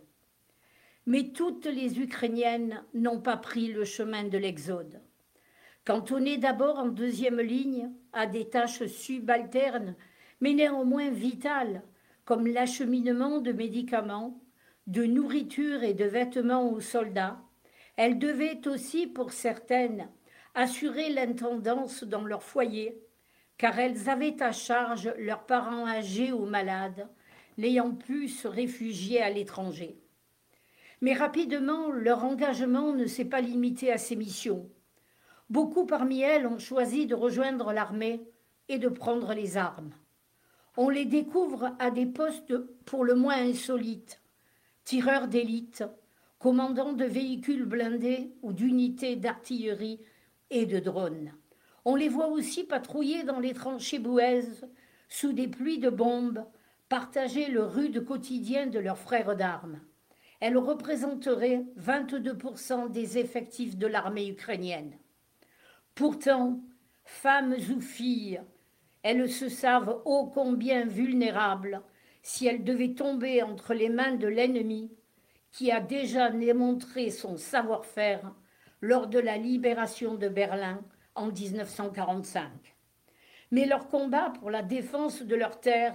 Mais 1.06 1.32
toutes 1.32 1.66
les 1.66 2.00
Ukrainiennes 2.00 2.82
n'ont 2.94 3.20
pas 3.20 3.36
pris 3.36 3.68
le 3.72 3.84
chemin 3.84 4.24
de 4.24 4.38
l'exode. 4.38 5.00
Cantonnées 5.86 6.36
d'abord 6.36 6.78
en 6.78 6.88
deuxième 6.88 7.40
ligne 7.40 7.90
à 8.12 8.26
des 8.26 8.48
tâches 8.48 8.86
subalternes, 8.86 9.96
mais 10.40 10.52
néanmoins 10.52 11.10
vitales, 11.10 11.82
comme 12.24 12.46
l'acheminement 12.46 13.40
de 13.40 13.52
médicaments, 13.52 14.38
de 14.86 15.04
nourriture 15.04 15.82
et 15.82 15.94
de 15.94 16.04
vêtements 16.04 16.70
aux 16.70 16.80
soldats, 16.80 17.40
elles 17.96 18.18
devaient 18.18 18.66
aussi, 18.68 19.06
pour 19.06 19.32
certaines, 19.32 20.08
assurer 20.54 21.10
l'intendance 21.10 22.04
dans 22.04 22.24
leur 22.24 22.42
foyer, 22.42 23.00
car 23.56 23.78
elles 23.78 24.08
avaient 24.08 24.42
à 24.42 24.52
charge 24.52 25.12
leurs 25.18 25.46
parents 25.46 25.86
âgés 25.86 26.32
ou 26.32 26.44
malades, 26.44 27.08
n'ayant 27.56 27.94
pu 27.94 28.28
se 28.28 28.48
réfugier 28.48 29.22
à 29.22 29.30
l'étranger. 29.30 29.98
Mais 31.00 31.14
rapidement, 31.14 31.90
leur 31.90 32.24
engagement 32.24 32.92
ne 32.92 33.06
s'est 33.06 33.24
pas 33.24 33.40
limité 33.40 33.90
à 33.90 33.98
ces 33.98 34.16
missions. 34.16 34.68
Beaucoup 35.50 35.84
parmi 35.84 36.22
elles 36.22 36.46
ont 36.46 36.58
choisi 36.58 37.06
de 37.06 37.14
rejoindre 37.14 37.72
l'armée 37.72 38.22
et 38.68 38.78
de 38.78 38.88
prendre 38.88 39.34
les 39.34 39.56
armes. 39.56 39.92
On 40.76 40.88
les 40.88 41.04
découvre 41.04 41.74
à 41.78 41.90
des 41.90 42.06
postes 42.06 42.56
pour 42.86 43.04
le 43.04 43.14
moins 43.14 43.36
insolites 43.36 44.20
tireurs 44.90 45.28
d'élite, 45.28 45.84
commandants 46.40 46.94
de 46.94 47.04
véhicules 47.04 47.64
blindés 47.64 48.32
ou 48.42 48.52
d'unités 48.52 49.14
d'artillerie 49.14 50.00
et 50.50 50.66
de 50.66 50.80
drones. 50.80 51.32
On 51.84 51.94
les 51.94 52.08
voit 52.08 52.28
aussi 52.28 52.64
patrouiller 52.64 53.22
dans 53.22 53.38
les 53.38 53.54
tranchées 53.54 54.00
boueuses, 54.00 54.66
sous 55.08 55.32
des 55.32 55.46
pluies 55.46 55.78
de 55.78 55.90
bombes, 55.90 56.44
partager 56.88 57.46
le 57.46 57.62
rude 57.62 58.04
quotidien 58.04 58.66
de 58.66 58.80
leurs 58.80 58.98
frères 58.98 59.36
d'armes. 59.36 59.80
Elles 60.40 60.58
représenteraient 60.58 61.64
22% 61.78 62.90
des 62.90 63.18
effectifs 63.18 63.76
de 63.76 63.86
l'armée 63.86 64.28
ukrainienne. 64.28 64.98
Pourtant, 65.94 66.60
femmes 67.04 67.56
ou 67.74 67.80
filles, 67.80 68.40
elles 69.02 69.30
se 69.30 69.48
savent 69.48 70.00
ô 70.04 70.26
combien 70.26 70.86
vulnérables 70.86 71.82
si 72.22 72.46
elles 72.46 72.64
devaient 72.64 72.94
tomber 72.94 73.42
entre 73.42 73.74
les 73.74 73.88
mains 73.88 74.14
de 74.14 74.28
l'ennemi 74.28 74.90
qui 75.52 75.72
a 75.72 75.80
déjà 75.80 76.30
démontré 76.30 77.10
son 77.10 77.36
savoir-faire 77.36 78.32
lors 78.80 79.08
de 79.08 79.18
la 79.18 79.36
libération 79.36 80.14
de 80.14 80.28
Berlin 80.28 80.80
en 81.14 81.26
1945. 81.26 82.50
Mais 83.50 83.66
leur 83.66 83.88
combat 83.88 84.32
pour 84.38 84.50
la 84.50 84.62
défense 84.62 85.22
de 85.22 85.34
leur 85.34 85.60
terre, 85.60 85.94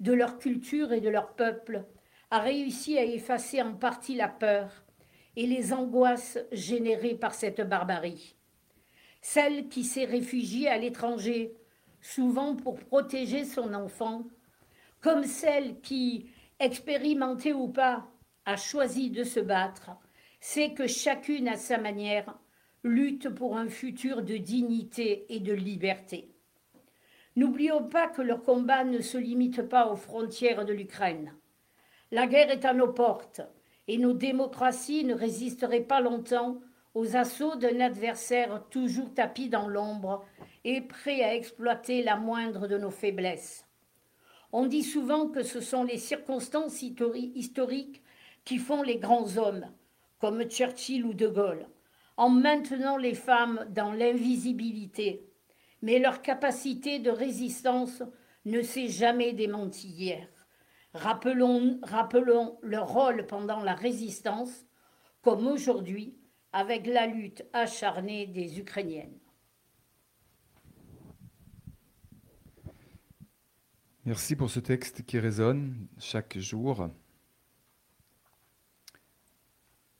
de 0.00 0.12
leur 0.12 0.38
culture 0.38 0.92
et 0.92 1.00
de 1.00 1.08
leur 1.08 1.34
peuple 1.34 1.84
a 2.30 2.40
réussi 2.40 2.98
à 2.98 3.04
effacer 3.04 3.62
en 3.62 3.74
partie 3.74 4.16
la 4.16 4.28
peur 4.28 4.84
et 5.36 5.46
les 5.46 5.72
angoisses 5.72 6.38
générées 6.50 7.14
par 7.14 7.34
cette 7.34 7.60
barbarie. 7.60 8.37
Celle 9.20 9.68
qui 9.68 9.84
s'est 9.84 10.04
réfugiée 10.04 10.68
à 10.68 10.78
l'étranger, 10.78 11.54
souvent 12.00 12.54
pour 12.56 12.78
protéger 12.78 13.44
son 13.44 13.74
enfant, 13.74 14.24
comme 15.00 15.24
celle 15.24 15.80
qui, 15.80 16.30
expérimentée 16.58 17.52
ou 17.52 17.68
pas, 17.68 18.08
a 18.44 18.56
choisi 18.56 19.10
de 19.10 19.24
se 19.24 19.40
battre, 19.40 19.90
c'est 20.40 20.72
que 20.72 20.86
chacune 20.86 21.48
à 21.48 21.56
sa 21.56 21.78
manière 21.78 22.38
lutte 22.84 23.28
pour 23.28 23.58
un 23.58 23.68
futur 23.68 24.22
de 24.22 24.36
dignité 24.36 25.26
et 25.28 25.40
de 25.40 25.52
liberté. 25.52 26.30
N'oublions 27.36 27.84
pas 27.84 28.08
que 28.08 28.22
leur 28.22 28.42
combat 28.42 28.84
ne 28.84 29.00
se 29.00 29.18
limite 29.18 29.62
pas 29.62 29.92
aux 29.92 29.96
frontières 29.96 30.64
de 30.64 30.72
l'Ukraine. 30.72 31.34
La 32.10 32.26
guerre 32.26 32.50
est 32.50 32.64
à 32.64 32.72
nos 32.72 32.92
portes 32.92 33.42
et 33.86 33.98
nos 33.98 34.12
démocraties 34.12 35.04
ne 35.04 35.14
résisteraient 35.14 35.82
pas 35.82 36.00
longtemps 36.00 36.60
aux 36.94 37.16
assauts 37.16 37.56
d'un 37.56 37.80
adversaire 37.80 38.64
toujours 38.70 39.12
tapis 39.14 39.48
dans 39.48 39.68
l'ombre 39.68 40.24
et 40.64 40.80
prêt 40.80 41.22
à 41.22 41.34
exploiter 41.34 42.02
la 42.02 42.16
moindre 42.16 42.66
de 42.66 42.78
nos 42.78 42.90
faiblesses. 42.90 43.66
On 44.52 44.66
dit 44.66 44.82
souvent 44.82 45.28
que 45.28 45.42
ce 45.42 45.60
sont 45.60 45.84
les 45.84 45.98
circonstances 45.98 46.82
historiques 46.82 48.02
qui 48.44 48.58
font 48.58 48.82
les 48.82 48.96
grands 48.96 49.36
hommes, 49.36 49.66
comme 50.18 50.44
Churchill 50.44 51.04
ou 51.04 51.12
De 51.12 51.28
Gaulle, 51.28 51.66
en 52.16 52.30
maintenant 52.30 52.96
les 52.96 53.14
femmes 53.14 53.66
dans 53.70 53.92
l'invisibilité. 53.92 55.28
Mais 55.82 55.98
leur 55.98 56.22
capacité 56.22 56.98
de 56.98 57.10
résistance 57.10 58.02
ne 58.46 58.62
s'est 58.62 58.88
jamais 58.88 59.32
démentie 59.34 59.88
hier. 59.88 60.26
Rappelons, 60.94 61.78
rappelons 61.82 62.58
leur 62.62 62.88
rôle 62.88 63.26
pendant 63.26 63.62
la 63.62 63.74
résistance, 63.74 64.66
comme 65.22 65.46
aujourd'hui, 65.46 66.16
avec 66.52 66.86
la 66.86 67.06
lutte 67.06 67.44
acharnée 67.52 68.26
des 68.26 68.58
Ukrainiennes. 68.58 69.18
Merci 74.04 74.36
pour 74.36 74.50
ce 74.50 74.60
texte 74.60 75.04
qui 75.04 75.18
résonne 75.18 75.86
chaque 75.98 76.38
jour. 76.38 76.88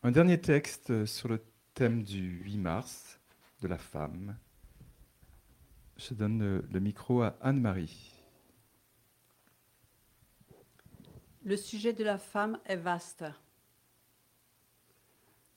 Un 0.02 0.10
dernier 0.10 0.40
texte 0.40 1.04
sur 1.04 1.28
le 1.28 1.44
thème 1.74 2.02
du 2.02 2.40
8 2.44 2.56
mars 2.56 3.20
de 3.60 3.68
la 3.68 3.76
femme. 3.76 4.38
Je 5.96 6.14
donne 6.14 6.62
le, 6.70 6.80
micro 6.80 7.22
à 7.22 7.36
Anne-Marie. 7.40 8.14
Le 11.42 11.56
sujet 11.56 11.92
de 11.92 12.04
la 12.04 12.18
femme 12.18 12.58
est 12.64 12.76
vaste. 12.76 13.24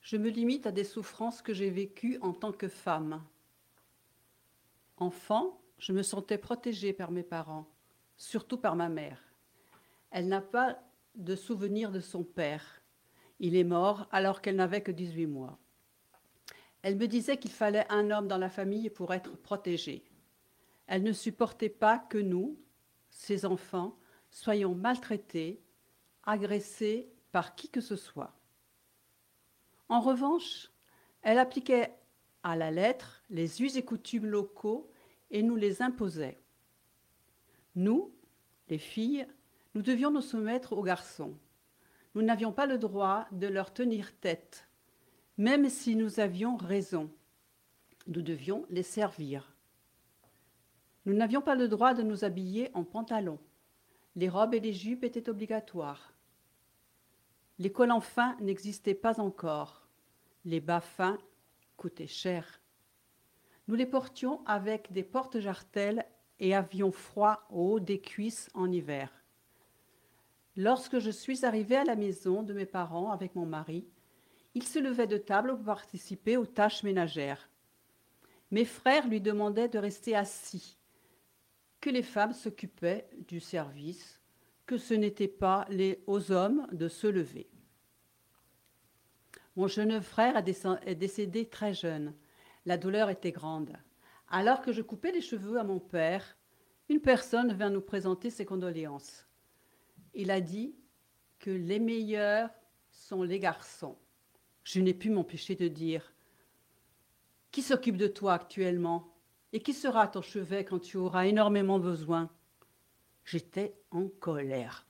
Je 0.02 0.18
me 0.18 0.30
limite 0.30 0.66
à 0.66 0.72
des 0.72 0.84
souffrances 0.84 1.42
que 1.42 1.54
j'ai 1.54 1.70
vécues 1.70 2.18
en 2.22 2.34
tant 2.34 2.52
que 2.52 2.68
femme. 2.68 3.24
Enfant, 4.98 5.62
je 5.78 5.94
me 5.94 6.02
sentais 6.02 6.40
protégée 6.40 6.92
par 6.92 7.12
mes 7.12 7.24
parents, 7.24 7.68
surtout 8.18 8.58
par 8.58 8.76
ma 8.76 8.90
mère. 8.90 9.22
Elle 10.10 10.28
n'a 10.28 10.42
pas 10.42 10.80
de 11.16 11.36
souvenir 11.36 11.92
de 11.92 12.00
son 12.00 12.24
père. 12.24 12.82
Il 13.40 13.56
est 13.56 13.64
mort 13.64 14.08
alors 14.12 14.42
qu'elle 14.42 14.56
n'avait 14.56 14.82
que 14.82 14.92
18 14.92 15.28
mois. 15.28 15.60
Elle 16.82 16.98
me 16.98 17.08
disait 17.08 17.38
qu'il 17.38 17.52
fallait 17.52 17.86
un 17.90 18.10
homme 18.10 18.28
dans 18.28 18.38
la 18.40 18.50
famille 18.50 18.90
pour 18.90 19.14
être 19.14 19.38
protégée. 19.38 20.04
Elle 20.88 21.04
ne 21.04 21.14
supportait 21.14 21.70
pas 21.70 22.00
que 22.00 22.18
nous, 22.18 22.58
ses 23.10 23.46
enfants, 23.46 23.98
soyons 24.32 24.74
maltraités, 24.74 25.62
agressés 26.24 27.12
par 27.32 27.56
qui 27.56 27.70
que 27.70 27.82
ce 27.82 27.96
soit. 27.96 28.36
En 29.92 30.00
revanche, 30.00 30.72
elle 31.22 31.38
appliquait 31.38 31.94
à 32.44 32.56
la 32.56 32.72
lettre 32.72 33.26
les 33.30 33.62
us 33.62 33.76
et 33.76 33.84
coutumes 33.84 34.26
locaux 34.26 34.90
et 35.32 35.44
nous 35.44 35.58
les 35.58 35.82
imposait. 35.82 36.40
Nous, 37.76 38.10
les 38.70 38.78
filles, 38.78 39.28
nous 39.76 39.82
devions 39.82 40.10
nous 40.10 40.22
soumettre 40.22 40.72
aux 40.72 40.82
garçons. 40.82 41.38
Nous 42.16 42.22
n'avions 42.22 42.54
pas 42.54 42.68
le 42.68 42.78
droit 42.78 43.28
de 43.34 43.48
leur 43.48 43.74
tenir 43.74 44.18
tête, 44.22 44.66
même 45.38 45.68
si 45.68 45.98
nous 45.98 46.22
avions 46.22 46.56
raison. 46.56 47.12
Nous 48.08 48.22
devions 48.22 48.66
les 48.70 48.84
servir. 48.84 49.54
Nous 51.06 51.14
n'avions 51.14 51.42
pas 51.42 51.56
le 51.56 51.68
droit 51.68 51.94
de 51.94 52.04
nous 52.04 52.24
habiller 52.24 52.72
en 52.76 52.86
pantalon. 52.86 53.40
Les 54.16 54.30
robes 54.30 54.54
et 54.54 54.62
les 54.62 54.72
jupes 54.72 55.04
étaient 55.04 55.30
obligatoires. 55.30 56.14
L'école 57.60 57.92
en 57.92 58.00
fin 58.00 58.38
n'existait 58.40 58.96
pas 58.96 59.20
encore. 59.20 59.81
Les 60.46 60.60
bas 60.60 60.82
fins 60.82 61.20
coûtaient 61.78 62.08
cher. 62.08 62.62
Nous 63.68 63.76
les 63.76 63.86
portions 63.86 64.44
avec 64.46 64.92
des 64.92 65.04
porte-jartelles 65.04 66.06
et 66.40 66.56
avions 66.56 66.92
froid 66.92 67.46
au 67.50 67.74
haut 67.74 67.80
des 67.80 68.02
cuisses 68.02 68.50
en 68.54 68.72
hiver. 68.72 69.12
Lorsque 70.58 71.00
je 71.00 71.12
suis 71.12 71.46
arrivée 71.46 71.78
à 71.78 71.86
la 71.86 71.96
maison 71.96 72.44
de 72.44 72.54
mes 72.54 72.66
parents 72.66 73.12
avec 73.12 73.36
mon 73.36 73.46
mari, 73.46 73.88
il 74.54 74.64
se 74.64 74.80
levait 74.80 75.08
de 75.08 75.18
table 75.18 75.56
pour 75.56 75.64
participer 75.64 76.36
aux 76.36 76.46
tâches 76.46 76.84
ménagères. 76.84 77.50
Mes 78.50 78.66
frères 78.66 79.08
lui 79.08 79.22
demandaient 79.22 79.70
de 79.70 79.80
rester 79.80 80.16
assis, 80.16 80.78
que 81.80 81.90
les 81.90 82.04
femmes 82.04 82.34
s'occupaient 82.34 83.08
du 83.28 83.40
service, 83.40 84.20
que 84.66 84.78
ce 84.78 84.94
n'était 84.94 85.30
pas 85.30 85.66
les, 85.70 86.04
aux 86.06 86.32
hommes 86.32 86.68
de 86.72 86.90
se 86.90 87.08
lever. 87.08 87.50
Mon 89.56 89.68
jeune 89.68 90.02
frère 90.02 90.38
est 90.38 90.96
décédé 90.96 91.46
très 91.46 91.74
jeune. 91.74 92.14
La 92.66 92.78
douleur 92.78 93.10
était 93.10 93.32
grande. 93.32 93.74
Alors 94.30 94.62
que 94.62 94.72
je 94.72 94.82
coupais 94.82 95.12
les 95.12 95.22
cheveux 95.22 95.60
à 95.60 95.64
mon 95.64 95.80
père, 95.80 96.38
une 96.88 97.02
personne 97.02 97.54
vint 97.54 97.70
nous 97.70 97.82
présenter 97.82 98.30
ses 98.30 98.46
condoléances. 98.46 99.28
Il 100.14 100.32
a 100.32 100.40
dit 100.40 100.76
que 101.40 101.50
les 101.50 101.80
meilleurs 101.80 102.50
sont 102.92 103.24
les 103.24 103.40
garçons. 103.40 103.98
Je 104.64 104.80
n'ai 104.80 104.94
pu 104.94 105.10
m'empêcher 105.10 105.56
de 105.56 105.68
dire 105.68 106.14
Qui 107.52 107.62
s'occupe 107.62 107.98
de 107.98 108.08
toi 108.08 108.34
actuellement 108.34 109.14
Et 109.52 109.60
qui 109.60 109.74
sera 109.74 110.08
ton 110.08 110.22
chevet 110.22 110.64
quand 110.64 110.80
tu 110.80 110.98
auras 110.98 111.26
énormément 111.26 111.80
besoin? 111.80 112.30
J'étais 113.26 113.76
en 113.92 114.08
colère. 114.08 114.88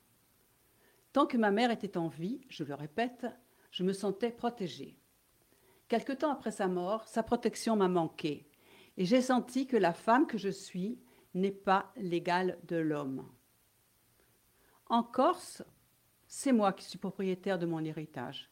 Tant 1.14 1.26
que 1.26 1.38
ma 1.38 1.52
mère 1.52 1.72
était 1.72 1.98
en 1.98 2.08
vie, 2.08 2.42
je 2.50 2.64
le 2.64 2.74
répète, 2.74 3.26
je 3.72 3.84
me 3.84 3.94
sentais 3.94 4.32
protégée. 4.32 4.98
Quelque 5.88 6.14
temps 6.14 6.32
après 6.32 6.52
sa 6.52 6.68
mort, 6.68 7.08
sa 7.08 7.24
protection 7.24 7.76
m'a 7.76 7.88
manqué, 7.88 8.48
et 8.98 9.06
j'ai 9.06 9.22
senti 9.22 9.68
que 9.68 9.78
la 9.78 9.94
femme 9.94 10.28
que 10.28 10.38
je 10.38 10.50
suis 10.50 11.00
n'est 11.34 11.52
pas 11.52 11.92
l'égale 11.96 12.60
de 12.68 12.76
l'homme. 12.76 13.28
En 14.88 15.04
Corse, 15.04 15.64
c'est 16.28 16.52
moi 16.52 16.74
qui 16.74 16.86
suis 16.86 17.00
propriétaire 17.00 17.58
de 17.58 17.66
mon 17.66 17.84
héritage. 17.84 18.50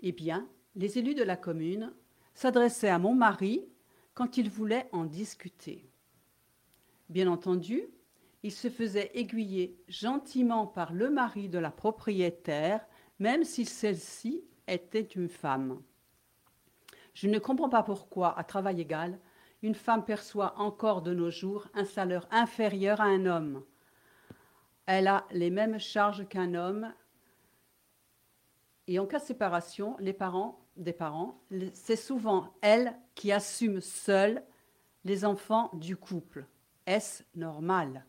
Eh 0.00 0.12
bien, 0.12 0.48
les 0.74 0.98
élus 0.98 1.14
de 1.14 1.22
la 1.22 1.36
commune 1.36 1.92
s'adressaient 2.34 2.88
à 2.88 2.98
mon 2.98 3.14
mari 3.14 3.66
quand 4.14 4.36
ils 4.36 4.50
voulaient 4.50 4.88
en 4.92 5.04
discuter. 5.04 5.90
Bien 7.08 7.28
entendu, 7.28 7.86
il 8.42 8.52
se 8.52 8.68
faisait 8.68 9.10
aiguiller 9.14 9.78
gentiment 9.88 10.66
par 10.66 10.92
le 10.92 11.10
mari 11.10 11.48
de 11.48 11.58
la 11.58 11.70
propriétaire, 11.70 12.86
même 13.18 13.44
si 13.44 13.64
celle-ci 13.64 14.44
était 14.66 15.00
une 15.00 15.28
femme. 15.28 15.82
Je 17.14 17.28
ne 17.28 17.38
comprends 17.38 17.68
pas 17.68 17.82
pourquoi, 17.82 18.36
à 18.38 18.44
travail 18.44 18.80
égal, 18.80 19.18
une 19.62 19.74
femme 19.74 20.04
perçoit 20.04 20.58
encore 20.58 21.00
de 21.02 21.14
nos 21.14 21.30
jours 21.30 21.68
un 21.74 21.84
salaire 21.84 22.26
inférieur 22.30 23.00
à 23.00 23.04
un 23.04 23.24
homme. 23.26 23.64
Elle 24.86 25.08
a 25.08 25.26
les 25.30 25.50
mêmes 25.50 25.78
charges 25.78 26.28
qu'un 26.28 26.54
homme. 26.54 26.92
Et 28.86 28.98
en 28.98 29.06
cas 29.06 29.20
de 29.20 29.24
séparation, 29.24 29.96
les 30.00 30.12
parents 30.12 30.60
des 30.76 30.92
parents, 30.92 31.40
c'est 31.72 31.96
souvent 31.96 32.52
elle 32.60 32.94
qui 33.14 33.32
assume 33.32 33.80
seule 33.80 34.44
les 35.04 35.24
enfants 35.24 35.70
du 35.74 35.96
couple. 35.96 36.46
Est-ce 36.86 37.22
normal? 37.34 38.04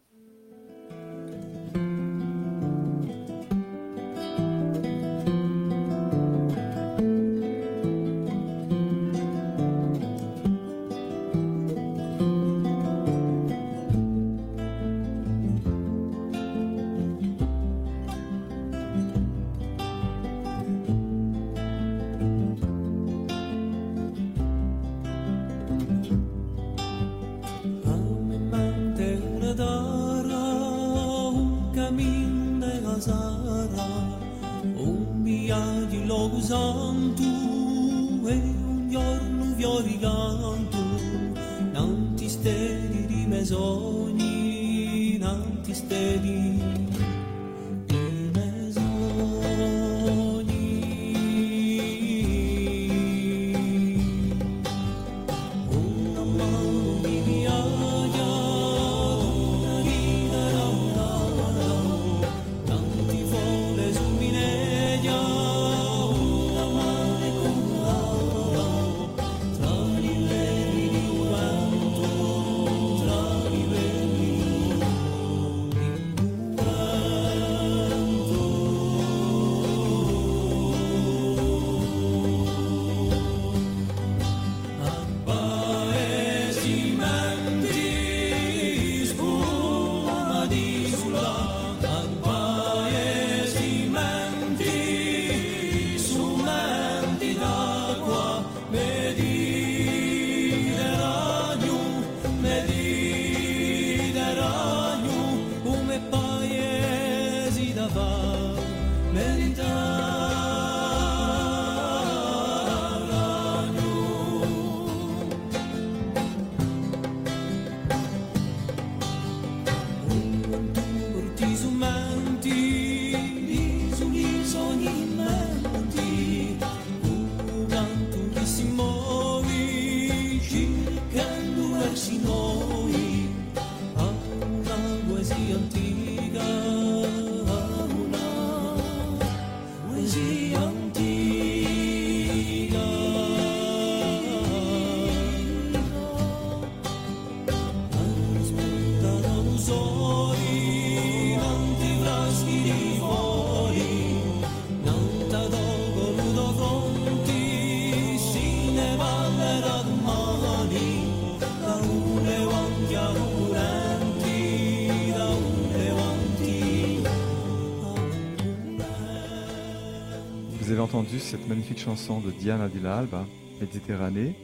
Cette 171.19 171.47
magnifique 171.47 171.79
chanson 171.79 172.19
de 172.19 172.31
Diana 172.31 172.67
Dilalba, 172.67 173.25
Méditerranée. 173.61 174.35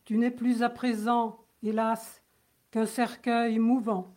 tu 0.05 0.19
n'es 0.19 0.31
plus 0.31 0.63
à 0.63 0.71
présent, 0.71 1.45
hélas, 1.63 2.23
qu'un 2.71 2.87
cercueil 2.87 3.59
mouvant. 3.59 4.17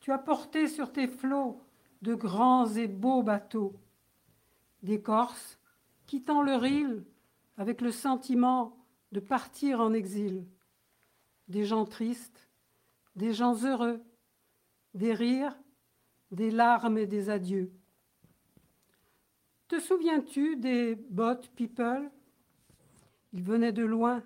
Tu 0.00 0.12
as 0.12 0.18
porté 0.18 0.68
sur 0.68 0.92
tes 0.92 1.06
flots 1.06 1.62
de 2.02 2.14
grands 2.14 2.74
et 2.74 2.88
beaux 2.88 3.22
bateaux, 3.22 3.74
des 4.82 5.02
Corses 5.02 5.59
quittant 6.10 6.42
leur 6.42 6.66
île 6.66 7.04
avec 7.56 7.80
le 7.80 7.92
sentiment 7.92 8.76
de 9.12 9.20
partir 9.20 9.80
en 9.80 9.92
exil. 9.92 10.44
Des 11.46 11.64
gens 11.64 11.84
tristes, 11.84 12.48
des 13.14 13.32
gens 13.32 13.54
heureux, 13.62 14.02
des 14.92 15.14
rires, 15.14 15.56
des 16.32 16.50
larmes 16.50 16.98
et 16.98 17.06
des 17.06 17.30
adieux. 17.30 17.70
Te 19.68 19.78
souviens-tu 19.78 20.56
des 20.56 20.96
Bot 20.96 21.48
People? 21.54 22.10
Ils 23.32 23.44
venaient 23.44 23.70
de 23.72 23.84
loin, 23.84 24.24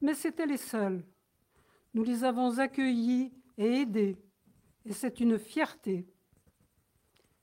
mais 0.00 0.14
c'étaient 0.14 0.46
les 0.46 0.56
seuls. 0.56 1.04
Nous 1.92 2.04
les 2.04 2.24
avons 2.24 2.58
accueillis 2.58 3.34
et 3.58 3.82
aidés, 3.82 4.16
et 4.86 4.94
c'est 4.94 5.20
une 5.20 5.38
fierté. 5.38 6.06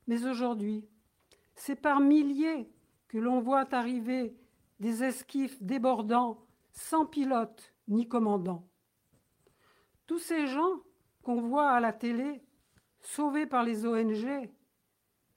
Mais 0.07 0.25
aujourd'hui, 0.25 0.83
c'est 1.53 1.79
par 1.79 1.99
milliers 1.99 2.67
que 3.09 3.17
l'on 3.17 3.41
voit 3.41 3.67
arriver 3.73 4.35
des 4.79 5.03
esquifs 5.03 5.61
débordants 5.61 6.45
sans 6.71 7.05
pilote 7.05 7.73
ni 7.87 8.07
commandant. 8.07 8.65
Tous 10.07 10.19
ces 10.19 10.47
gens 10.47 10.81
qu'on 11.23 11.41
voit 11.41 11.71
à 11.71 11.79
la 11.79 11.91
télé, 11.91 12.41
sauvés 13.01 13.45
par 13.45 13.63
les 13.63 13.85
ONG, 13.85 14.49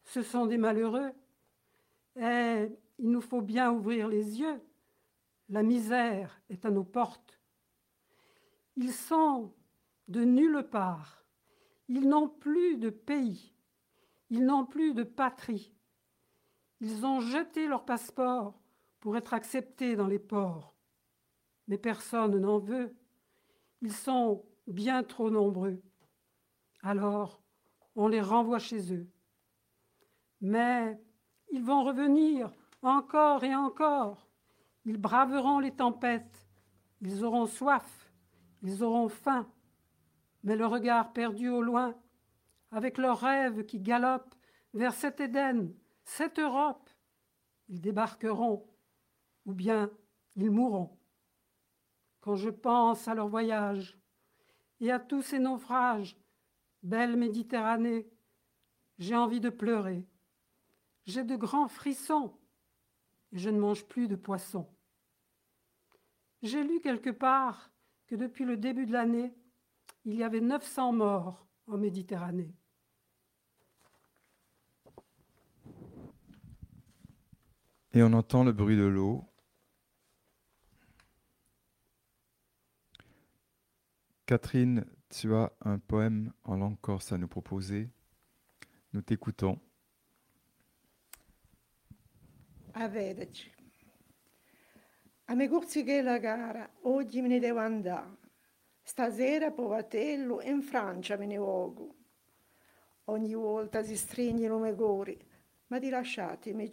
ce 0.04 0.22
sont 0.22 0.46
des 0.46 0.58
malheureux. 0.58 1.10
Et 2.16 2.68
il 2.98 3.10
nous 3.10 3.20
faut 3.20 3.40
bien 3.40 3.72
ouvrir 3.72 4.06
les 4.06 4.40
yeux. 4.40 4.60
La 5.48 5.62
misère 5.62 6.40
est 6.50 6.64
à 6.64 6.70
nos 6.70 6.84
portes. 6.84 7.40
Ils 8.76 8.92
sont 8.92 9.52
de 10.08 10.24
nulle 10.24 10.66
part. 10.70 11.24
Ils 11.88 12.08
n'ont 12.08 12.28
plus 12.28 12.76
de 12.76 12.90
pays. 12.90 13.54
Ils 14.30 14.44
n'ont 14.44 14.66
plus 14.66 14.94
de 14.94 15.02
patrie. 15.02 15.74
Ils 16.82 17.06
ont 17.06 17.20
jeté 17.20 17.68
leur 17.68 17.84
passeport 17.84 18.60
pour 18.98 19.16
être 19.16 19.34
acceptés 19.34 19.94
dans 19.94 20.08
les 20.08 20.18
ports. 20.18 20.74
Mais 21.68 21.78
personne 21.78 22.36
n'en 22.36 22.58
veut. 22.58 22.92
Ils 23.82 23.92
sont 23.92 24.44
bien 24.66 25.04
trop 25.04 25.30
nombreux. 25.30 25.80
Alors, 26.82 27.40
on 27.94 28.08
les 28.08 28.20
renvoie 28.20 28.58
chez 28.58 28.92
eux. 28.92 29.08
Mais 30.40 31.00
ils 31.52 31.62
vont 31.62 31.84
revenir 31.84 32.52
encore 32.82 33.44
et 33.44 33.54
encore. 33.54 34.28
Ils 34.84 34.98
braveront 34.98 35.60
les 35.60 35.70
tempêtes. 35.70 36.48
Ils 37.00 37.22
auront 37.22 37.46
soif. 37.46 38.12
Ils 38.60 38.82
auront 38.82 39.08
faim. 39.08 39.48
Mais 40.42 40.56
le 40.56 40.66
regard 40.66 41.12
perdu 41.12 41.48
au 41.48 41.62
loin, 41.62 41.94
avec 42.72 42.98
leurs 42.98 43.20
rêves 43.20 43.66
qui 43.66 43.78
galopent 43.78 44.34
vers 44.74 44.94
cet 44.94 45.20
Éden 45.20 45.72
cette 46.04 46.38
Europe, 46.38 46.88
ils 47.68 47.80
débarqueront 47.80 48.66
ou 49.46 49.54
bien 49.54 49.90
ils 50.36 50.50
mourront. 50.50 50.98
Quand 52.20 52.36
je 52.36 52.50
pense 52.50 53.08
à 53.08 53.14
leur 53.14 53.28
voyage 53.28 53.98
et 54.80 54.90
à 54.90 54.98
tous 54.98 55.22
ces 55.22 55.38
naufrages, 55.38 56.16
belle 56.82 57.16
Méditerranée, 57.16 58.08
j'ai 58.98 59.16
envie 59.16 59.40
de 59.40 59.50
pleurer. 59.50 60.06
J'ai 61.04 61.24
de 61.24 61.36
grands 61.36 61.68
frissons 61.68 62.36
et 63.32 63.38
je 63.38 63.50
ne 63.50 63.58
mange 63.58 63.84
plus 63.84 64.08
de 64.08 64.16
poisson. 64.16 64.68
J'ai 66.42 66.62
lu 66.62 66.80
quelque 66.80 67.10
part 67.10 67.70
que 68.06 68.14
depuis 68.14 68.44
le 68.44 68.56
début 68.56 68.86
de 68.86 68.92
l'année, 68.92 69.34
il 70.04 70.14
y 70.14 70.22
avait 70.22 70.40
900 70.40 70.92
morts 70.92 71.46
en 71.66 71.78
Méditerranée. 71.78 72.54
Et 77.94 78.02
on 78.02 78.12
entend 78.14 78.42
le 78.42 78.52
bruit 78.52 78.76
de 78.76 78.84
l'eau. 78.84 79.24
Catherine, 84.24 84.86
tu 85.10 85.34
as 85.34 85.52
un 85.60 85.78
poème 85.78 86.32
en 86.44 86.56
langue 86.56 86.80
corse 86.80 87.12
à 87.12 87.18
nous 87.18 87.28
proposer. 87.28 87.90
Nous 88.94 89.02
t'écoutons. 89.02 89.60
A 92.74 92.88
vederci. 92.88 93.50
A 95.26 95.34
me 95.34 95.48
che 95.48 96.02
la 96.02 96.18
gara, 96.18 96.68
oggi 96.82 97.20
me 97.20 97.28
ne 97.28 97.38
devo 97.38 97.58
andare. 97.58 98.16
Stasera, 98.82 99.50
povatello, 99.50 100.40
in 100.42 100.62
Francia 100.62 101.16
me 101.16 101.26
ne 101.26 101.36
vogo. 101.36 101.94
Ogni 103.04 103.34
volta 103.34 103.82
si 103.82 103.96
stringono 103.96 104.58
me 104.58 104.74
gori, 104.74 105.18
ma 105.68 105.78
ti 105.78 105.90
lasciate 105.90 106.54
me 106.54 106.68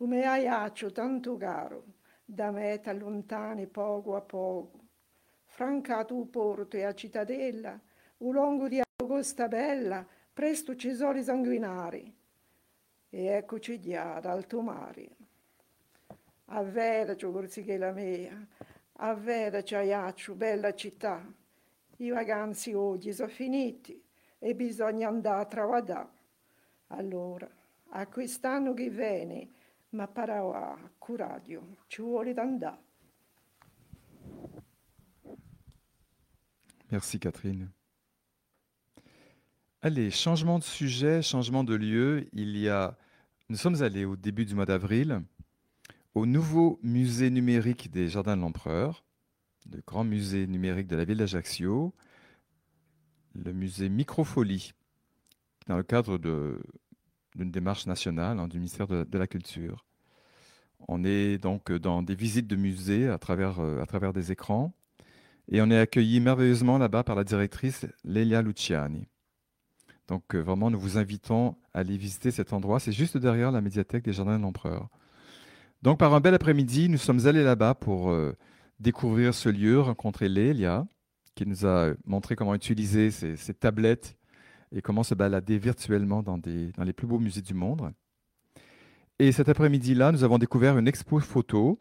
ci 0.00 0.06
voli. 0.06 0.08
Un 0.08 0.08
me 0.08 0.24
aiaccio 0.24 0.90
tanto 0.92 1.36
caro, 1.36 1.84
da 2.24 2.50
me 2.50 2.80
t'allontani 2.80 3.66
poco 3.66 4.16
a 4.16 4.20
poco. 4.20 4.78
Franca 5.44 6.04
tu 6.04 6.30
porto 6.30 6.76
e 6.76 6.84
a 6.84 6.94
cittadella, 6.94 7.78
un 8.18 8.32
longo 8.32 8.68
di 8.68 8.80
costa 8.96 9.48
bella, 9.48 10.06
presto 10.32 10.74
ci 10.76 10.94
sono 10.94 11.22
sanguinari. 11.22 12.14
E 13.12 13.26
eccoci 13.26 13.80
già 13.80 14.14
ad 14.14 14.24
alto 14.24 14.62
mare. 14.62 15.08
A 16.46 16.58
Avveda, 16.58 17.16
la 17.76 17.92
mia, 17.92 18.46
a 18.92 19.08
Avveda, 19.08 19.58
aiaccio, 19.58 20.34
bella 20.34 20.74
città. 20.74 21.22
I 21.98 22.10
vacanzi 22.10 22.72
oggi 22.72 23.12
sono 23.12 23.28
finiti 23.28 24.02
e 24.38 24.54
bisogna 24.54 25.08
andare 25.08 25.42
a 25.42 25.46
travadà. 25.46 26.12
Allora, 26.88 27.48
a 27.90 28.06
quest'anno 28.06 28.74
che 28.74 28.88
viene, 28.88 29.48
ma 29.92 30.06
parawa 30.06 30.78
curadio, 31.00 31.62
ci 31.88 32.02
d'andare. 32.34 32.78
Merci 36.90 37.18
Catherine. 37.18 37.70
Allez, 39.82 40.10
changement 40.10 40.58
de 40.58 40.64
sujet, 40.64 41.22
changement 41.22 41.64
de 41.64 41.74
lieu. 41.74 42.28
Il 42.32 42.56
y 42.56 42.68
a, 42.68 42.98
nous 43.48 43.56
sommes 43.56 43.82
allés 43.82 44.04
au 44.04 44.16
début 44.16 44.44
du 44.44 44.54
mois 44.54 44.66
d'avril 44.66 45.22
au 46.14 46.26
nouveau 46.26 46.78
musée 46.82 47.30
numérique 47.30 47.90
des 47.90 48.08
Jardins 48.08 48.36
de 48.36 48.42
l'Empereur, 48.42 49.04
le 49.70 49.80
grand 49.86 50.04
musée 50.04 50.46
numérique 50.46 50.88
de 50.88 50.96
la 50.96 51.04
ville 51.04 51.18
d'Ajaccio, 51.18 51.94
le 53.34 53.52
musée 53.52 53.88
Microfolie, 53.88 54.72
dans 55.68 55.76
le 55.76 55.82
cadre 55.82 56.18
de 56.18 56.60
d'une 57.36 57.50
démarche 57.50 57.86
nationale 57.86 58.38
hein, 58.38 58.48
du 58.48 58.58
ministère 58.58 58.86
de, 58.86 59.18
la 59.18 59.26
Culture. 59.26 59.84
On 60.88 61.04
est 61.04 61.38
donc 61.38 61.72
dans 61.72 62.02
des 62.02 62.14
visites 62.14 62.46
de 62.46 62.56
musées 62.56 63.08
à 63.08 63.18
travers, 63.18 63.60
à 63.60 63.86
travers 63.86 64.12
des 64.12 64.32
écrans 64.32 64.72
et 65.48 65.60
on 65.60 65.70
est 65.70 65.78
accueilli 65.78 66.20
merveilleusement 66.20 66.78
là-bas 66.78 67.04
par 67.04 67.16
la 67.16 67.24
directrice 67.24 67.86
Lelia 68.04 68.40
Luciani. 68.40 69.08
Donc 70.08 70.34
vraiment, 70.34 70.70
nous 70.70 70.80
vous 70.80 70.96
invitons 70.96 71.56
à 71.74 71.80
aller 71.80 71.96
visiter 71.96 72.30
cet 72.30 72.52
endroit. 72.52 72.80
C'est 72.80 72.92
juste 72.92 73.16
derrière 73.16 73.52
la 73.52 73.60
médiathèque 73.60 74.04
des 74.04 74.12
Jardins 74.12 74.38
de 74.38 74.42
l'Empereur. 74.42 74.88
Donc 75.82 75.98
par 75.98 76.14
un 76.14 76.20
bel 76.20 76.34
après-midi, 76.34 76.88
nous 76.88 76.98
sommes 76.98 77.26
allés 77.26 77.44
là-bas 77.44 77.74
pour 77.74 78.14
découvrir 78.80 79.34
ce 79.34 79.48
lieu, 79.48 79.80
rencontrer 79.80 80.28
Lélia, 80.28 80.86
qui 81.34 81.46
nous 81.46 81.66
a 81.66 81.92
montré 82.06 82.34
comment 82.34 82.54
utiliser 82.54 83.10
ces, 83.10 83.54
tablettes 83.54 84.16
et 84.72 84.82
comment 84.82 85.02
se 85.02 85.14
balader 85.14 85.58
virtuellement 85.58 86.22
dans, 86.22 86.40
les 86.44 86.92
plus 86.92 87.06
beaux 87.06 87.18
musées 87.18 87.42
du 87.42 87.54
monde. 87.54 87.92
Et 89.18 89.32
cet 89.32 89.48
après-midi-là, 89.48 90.12
nous 90.12 90.24
avons 90.24 90.38
découvert 90.38 90.78
une 90.78 90.88
expo 90.88 91.20
photo, 91.20 91.80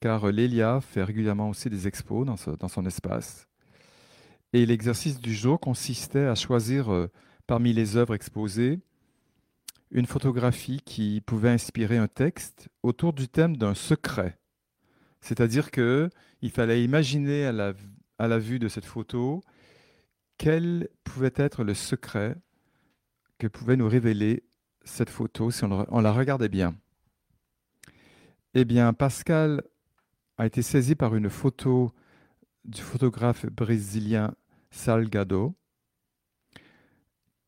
car 0.00 0.26
Lélia 0.28 0.80
fait 0.80 1.04
régulièrement 1.04 1.50
aussi 1.50 1.68
des 1.68 1.86
expos 1.86 2.26
dans, 2.26 2.68
son 2.68 2.86
espace. 2.86 3.46
Et 4.52 4.64
l'exercice 4.66 5.20
du 5.20 5.34
jour 5.34 5.60
consistait 5.60 6.26
à 6.26 6.34
choisir 6.34 6.92
euh, 6.92 7.10
parmi 7.46 7.72
les 7.72 7.96
œuvres 7.96 8.14
exposées 8.14 8.80
une 9.90 10.06
photographie 10.06 10.80
qui 10.84 11.20
pouvait 11.20 11.50
inspirer 11.50 11.98
un 11.98 12.08
texte 12.08 12.68
autour 12.82 13.12
du 13.12 13.28
thème 13.28 13.58
d'un 13.58 13.74
secret. 13.74 14.38
C'est-à-dire 15.20 15.70
qu'il 15.70 16.50
fallait 16.50 16.82
imaginer 16.82 17.44
à 17.44 18.28
la 18.28 18.38
vue 18.38 18.58
de 18.58 18.68
cette 18.68 18.86
photo 18.86 19.42
quel 20.42 20.88
pouvait 21.04 21.32
être 21.36 21.62
le 21.62 21.72
secret 21.72 22.36
que 23.38 23.46
pouvait 23.46 23.76
nous 23.76 23.88
révéler 23.88 24.42
cette 24.82 25.08
photo 25.08 25.52
si 25.52 25.62
on, 25.62 26.00
la 26.00 26.12
regardait 26.12 26.48
bien? 26.48 26.74
Eh 28.54 28.64
bien, 28.64 28.92
Pascal 28.92 29.62
a 30.38 30.46
été 30.46 30.60
saisi 30.62 30.96
par 30.96 31.14
une 31.14 31.30
photo 31.30 31.92
du 32.64 32.82
photographe 32.82 33.46
brésilien 33.46 34.34
Salgado, 34.72 35.54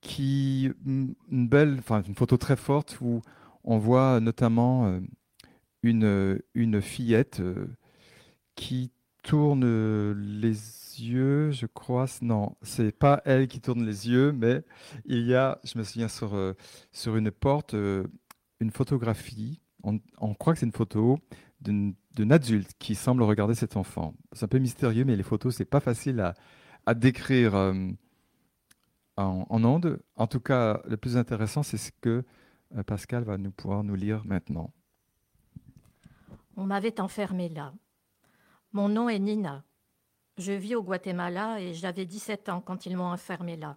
qui 0.00 0.70
une 0.87 1.16
une 1.33 2.14
photo 2.14 2.37
très 2.37 2.57
forte 2.57 3.00
où 3.00 3.22
on 3.64 3.78
voit 3.78 4.20
notamment 4.20 4.87
euh, 4.87 5.00
une, 5.83 6.40
une 6.54 6.80
fillette 6.80 7.40
euh, 7.40 7.66
qui 8.54 8.92
tourne 9.24 10.12
les 10.12 10.52
yeux, 11.00 11.50
je 11.50 11.66
crois. 11.66 12.06
Non, 12.22 12.56
c'est 12.62 12.92
pas 12.92 13.22
elle 13.24 13.48
qui 13.48 13.60
tourne 13.60 13.84
les 13.84 14.08
yeux, 14.08 14.32
mais 14.32 14.62
il 15.06 15.26
y 15.26 15.34
a, 15.34 15.58
je 15.64 15.76
me 15.78 15.82
souviens 15.82 16.08
sur, 16.08 16.34
euh, 16.34 16.52
sur 16.92 17.16
une 17.16 17.30
porte, 17.30 17.74
euh, 17.74 18.06
une 18.60 18.70
photographie. 18.70 19.60
On, 19.82 20.34
croit 20.34 20.54
que 20.54 20.60
c'est 20.60 20.66
une 20.66 20.72
photo 20.72 21.18
d'un 21.60 22.30
adulte 22.30 22.72
qui 22.78 22.94
semble 22.94 23.22
regarder 23.22 23.54
cet 23.54 23.76
enfant. 23.76 24.14
C'est 24.32 24.44
un 24.44 24.48
peu 24.48 24.58
mystérieux, 24.58 25.04
mais 25.04 25.16
les 25.16 25.22
photos, 25.22 25.56
c'est 25.56 25.66
pas 25.66 25.80
facile 25.80 26.20
à, 26.20 26.34
à 26.87 26.94
décrire 26.94 27.54
en, 27.54 27.92
en 29.16 29.64
ondes. 29.64 30.00
En 30.16 30.26
tout 30.26 30.40
cas, 30.40 30.80
le 30.87 30.96
plus 30.96 31.18
intéressant, 31.18 31.62
c'est 31.62 31.76
ce 31.76 31.90
que 32.00 32.24
Pascal 32.87 33.24
va 33.24 33.37
nous 33.37 33.50
pouvoir 33.50 33.84
nous 33.84 33.94
lire 33.94 34.22
maintenant. 34.24 34.72
On 36.56 36.64
m'avait 36.64 36.98
enfermée 36.98 37.50
là. 37.50 37.74
Mon 38.74 38.88
nom 38.88 39.08
est 39.08 39.20
Nina. 39.20 39.62
Je 40.37 40.50
vis 40.50 40.74
au 40.74 40.82
Guatemala 40.82 41.60
et 41.60 41.74
j'avais 41.74 42.06
17 42.06 42.48
ans 42.48 42.60
quand 42.60 42.87
ils 42.87 42.96
m'ont 42.96 43.12
enfermée 43.12 43.56
là, 43.56 43.76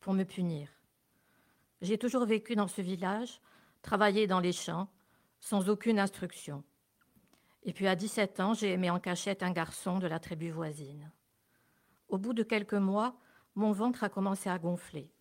pour 0.00 0.14
me 0.14 0.24
punir. 0.24 0.68
J'ai 1.80 1.96
toujours 1.96 2.26
vécu 2.26 2.56
dans 2.56 2.66
ce 2.66 2.82
village, 2.82 3.40
travaillé 3.82 4.26
dans 4.26 4.40
les 4.40 4.50
champs, 4.50 4.88
sans 5.38 5.68
aucune 5.68 6.00
instruction. 6.00 6.64
Et 7.62 7.72
puis 7.72 7.86
à 7.86 7.94
17 7.94 8.40
ans, 8.40 8.52
j'ai 8.52 8.72
aimé 8.72 8.90
en 8.90 8.98
cachette 8.98 9.44
un 9.44 9.52
garçon 9.52 10.00
de 10.00 10.08
la 10.08 10.18
tribu 10.18 10.50
voisine. 10.50 11.12
Au 12.08 12.18
bout 12.18 12.34
de 12.34 12.42
quelques 12.42 12.74
mois, 12.74 13.14
mon 13.54 13.70
ventre 13.70 14.02
a 14.02 14.08
commencé 14.08 14.50
à 14.50 14.58
gonfler. 14.58 15.12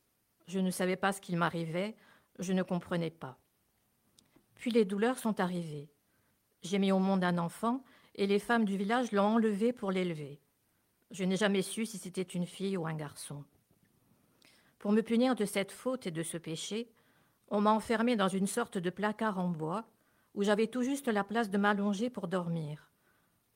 Je 0.47 0.57
ne 0.57 0.71
savais 0.71 0.95
pas 0.95 1.13
ce 1.13 1.21
qu'il 1.21 1.37
m'arrivait, 1.37 1.95
je 2.39 2.53
ne 2.53 2.63
comprenais 2.63 3.11
pas. 3.11 3.37
Puis 4.55 4.71
les 4.71 4.83
douleurs 4.83 5.19
sont 5.19 5.39
arrivées. 5.39 5.91
J'ai 6.63 6.79
mis 6.79 6.91
au 6.91 6.97
monde 6.97 7.23
un 7.23 7.37
enfant 7.37 7.83
et 8.15 8.27
les 8.27 8.39
femmes 8.39 8.65
du 8.65 8.77
village 8.77 9.11
l'ont 9.11 9.35
enlevé 9.35 9.73
pour 9.73 9.91
l'élever. 9.91 10.39
Je 11.11 11.23
n'ai 11.23 11.37
jamais 11.37 11.61
su 11.61 11.85
si 11.85 11.97
c'était 11.97 12.21
une 12.21 12.45
fille 12.45 12.77
ou 12.77 12.85
un 12.85 12.95
garçon. 12.95 13.43
Pour 14.79 14.91
me 14.91 15.01
punir 15.01 15.35
de 15.35 15.45
cette 15.45 15.71
faute 15.71 16.07
et 16.07 16.11
de 16.11 16.23
ce 16.23 16.37
péché, 16.37 16.91
on 17.49 17.61
m'a 17.61 17.71
enfermé 17.71 18.15
dans 18.15 18.29
une 18.29 18.47
sorte 18.47 18.77
de 18.77 18.89
placard 18.89 19.37
en 19.37 19.49
bois 19.49 19.85
où 20.33 20.43
j'avais 20.43 20.67
tout 20.67 20.83
juste 20.83 21.07
la 21.07 21.23
place 21.23 21.49
de 21.49 21.57
m'allonger 21.57 22.09
pour 22.09 22.27
dormir. 22.27 22.91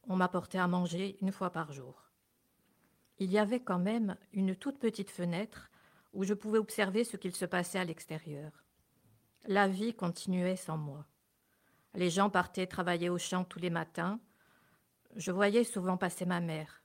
On 0.08 0.16
m'apportait 0.16 0.58
à 0.58 0.68
manger 0.68 1.18
une 1.22 1.32
fois 1.32 1.50
par 1.50 1.72
jour. 1.72 2.12
Il 3.18 3.32
y 3.32 3.40
avait 3.40 3.62
quand 3.62 3.80
même 3.80 4.18
une 4.34 4.56
toute 4.56 4.78
petite 4.78 5.10
fenêtre 5.10 5.70
où 6.14 6.24
je 6.24 6.34
pouvais 6.34 6.60
observer 6.60 7.04
ce 7.04 7.18
qu'il 7.18 7.36
se 7.36 7.46
passait 7.46 7.80
à 7.80 7.86
l'extérieur. 7.86 8.52
La 9.46 9.68
vie 9.68 9.94
continuait 9.94 10.56
sans 10.56 10.78
moi. 10.78 11.06
Les 11.94 12.10
gens 12.10 12.30
partaient 12.30 12.68
travailler 12.68 13.10
au 13.10 13.18
champ 13.18 13.46
tous 13.46 13.60
les 13.60 13.70
matins. 13.70 14.20
Je 15.16 15.32
voyais 15.32 15.64
souvent 15.64 15.96
passer 15.96 16.26
ma 16.26 16.42
mère, 16.42 16.84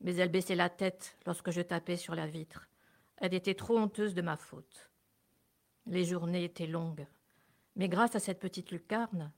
mais 0.00 0.16
elle 0.16 0.30
baissait 0.30 0.56
la 0.56 0.68
tête 0.68 1.16
lorsque 1.24 1.52
je 1.52 1.60
tapais 1.60 1.96
sur 1.96 2.16
la 2.16 2.26
vitre. 2.26 2.68
Elle 3.16 3.32
était 3.32 3.54
trop 3.54 3.78
honteuse 3.78 4.12
de 4.12 4.22
ma 4.22 4.36
faute. 4.36 4.90
Les 5.86 6.04
journées 6.04 6.42
étaient 6.42 6.66
longues, 6.66 7.06
mais 7.76 7.88
grâce 7.88 8.16
à 8.16 8.18
cette 8.20 8.40
petite 8.40 8.72
lucarne, 8.72 9.30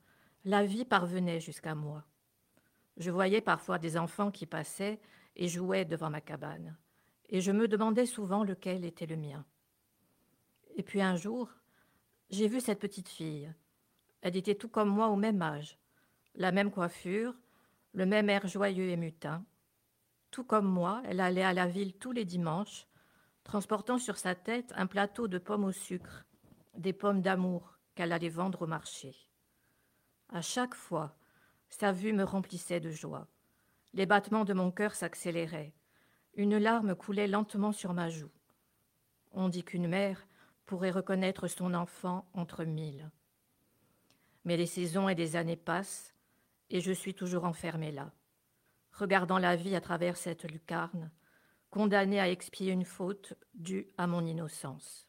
la 0.46 0.64
vie 0.64 0.86
parvenait 0.86 1.40
jusqu'à 1.40 1.74
moi. 1.74 2.04
Je 2.96 3.10
voyais 3.10 3.42
parfois 3.42 3.78
des 3.78 3.98
enfants 3.98 4.30
qui 4.30 4.46
passaient 4.46 4.98
et 5.36 5.48
jouaient 5.48 5.84
devant 5.84 6.08
ma 6.08 6.22
cabane, 6.22 6.78
et 7.28 7.42
je 7.42 7.52
me 7.52 7.68
demandais 7.68 8.06
souvent 8.06 8.44
lequel 8.44 8.86
était 8.86 9.06
le 9.06 9.16
mien. 9.16 9.44
Et 10.76 10.82
puis 10.82 11.02
un 11.02 11.16
jour, 11.16 11.50
j'ai 12.30 12.48
vu 12.48 12.60
cette 12.62 12.80
petite 12.80 13.10
fille, 13.10 13.52
elle 14.22 14.36
était 14.36 14.54
tout 14.54 14.68
comme 14.68 14.88
moi 14.88 15.08
au 15.08 15.16
même 15.16 15.42
âge, 15.42 15.78
la 16.34 16.50
même 16.50 16.70
coiffure, 16.70 17.34
le 17.92 18.06
même 18.06 18.30
air 18.30 18.46
joyeux 18.46 18.88
et 18.88 18.96
mutin. 18.96 19.44
Tout 20.30 20.44
comme 20.44 20.66
moi, 20.66 21.02
elle 21.04 21.20
allait 21.20 21.42
à 21.42 21.52
la 21.52 21.66
ville 21.66 21.94
tous 21.94 22.12
les 22.12 22.24
dimanches, 22.24 22.86
transportant 23.44 23.98
sur 23.98 24.16
sa 24.16 24.34
tête 24.34 24.72
un 24.76 24.86
plateau 24.86 25.28
de 25.28 25.38
pommes 25.38 25.64
au 25.64 25.72
sucre, 25.72 26.24
des 26.76 26.92
pommes 26.92 27.20
d'amour 27.20 27.78
qu'elle 27.94 28.12
allait 28.12 28.28
vendre 28.28 28.62
au 28.62 28.66
marché. 28.66 29.14
À 30.30 30.40
chaque 30.40 30.74
fois, 30.74 31.14
sa 31.68 31.92
vue 31.92 32.12
me 32.12 32.24
remplissait 32.24 32.80
de 32.80 32.90
joie. 32.90 33.28
Les 33.92 34.06
battements 34.06 34.44
de 34.44 34.54
mon 34.54 34.70
cœur 34.70 34.94
s'accéléraient. 34.94 35.74
Une 36.34 36.56
larme 36.56 36.94
coulait 36.94 37.28
lentement 37.28 37.72
sur 37.72 37.92
ma 37.92 38.08
joue. 38.08 38.30
On 39.32 39.50
dit 39.50 39.64
qu'une 39.64 39.88
mère 39.88 40.26
pourrait 40.64 40.90
reconnaître 40.90 41.48
son 41.48 41.74
enfant 41.74 42.26
entre 42.32 42.64
mille. 42.64 43.10
Mais 44.44 44.56
les 44.56 44.66
saisons 44.66 45.10
et 45.10 45.14
les 45.14 45.36
années 45.36 45.56
passent, 45.56 46.14
et 46.72 46.80
je 46.80 46.90
suis 46.90 47.14
toujours 47.14 47.44
enfermée 47.44 47.92
là, 47.92 48.10
regardant 48.92 49.38
la 49.38 49.56
vie 49.56 49.76
à 49.76 49.80
travers 49.80 50.16
cette 50.16 50.50
lucarne, 50.50 51.12
condamnée 51.70 52.18
à 52.18 52.30
expier 52.30 52.72
une 52.72 52.86
faute 52.86 53.34
due 53.54 53.86
à 53.98 54.06
mon 54.06 54.24
innocence. 54.24 55.06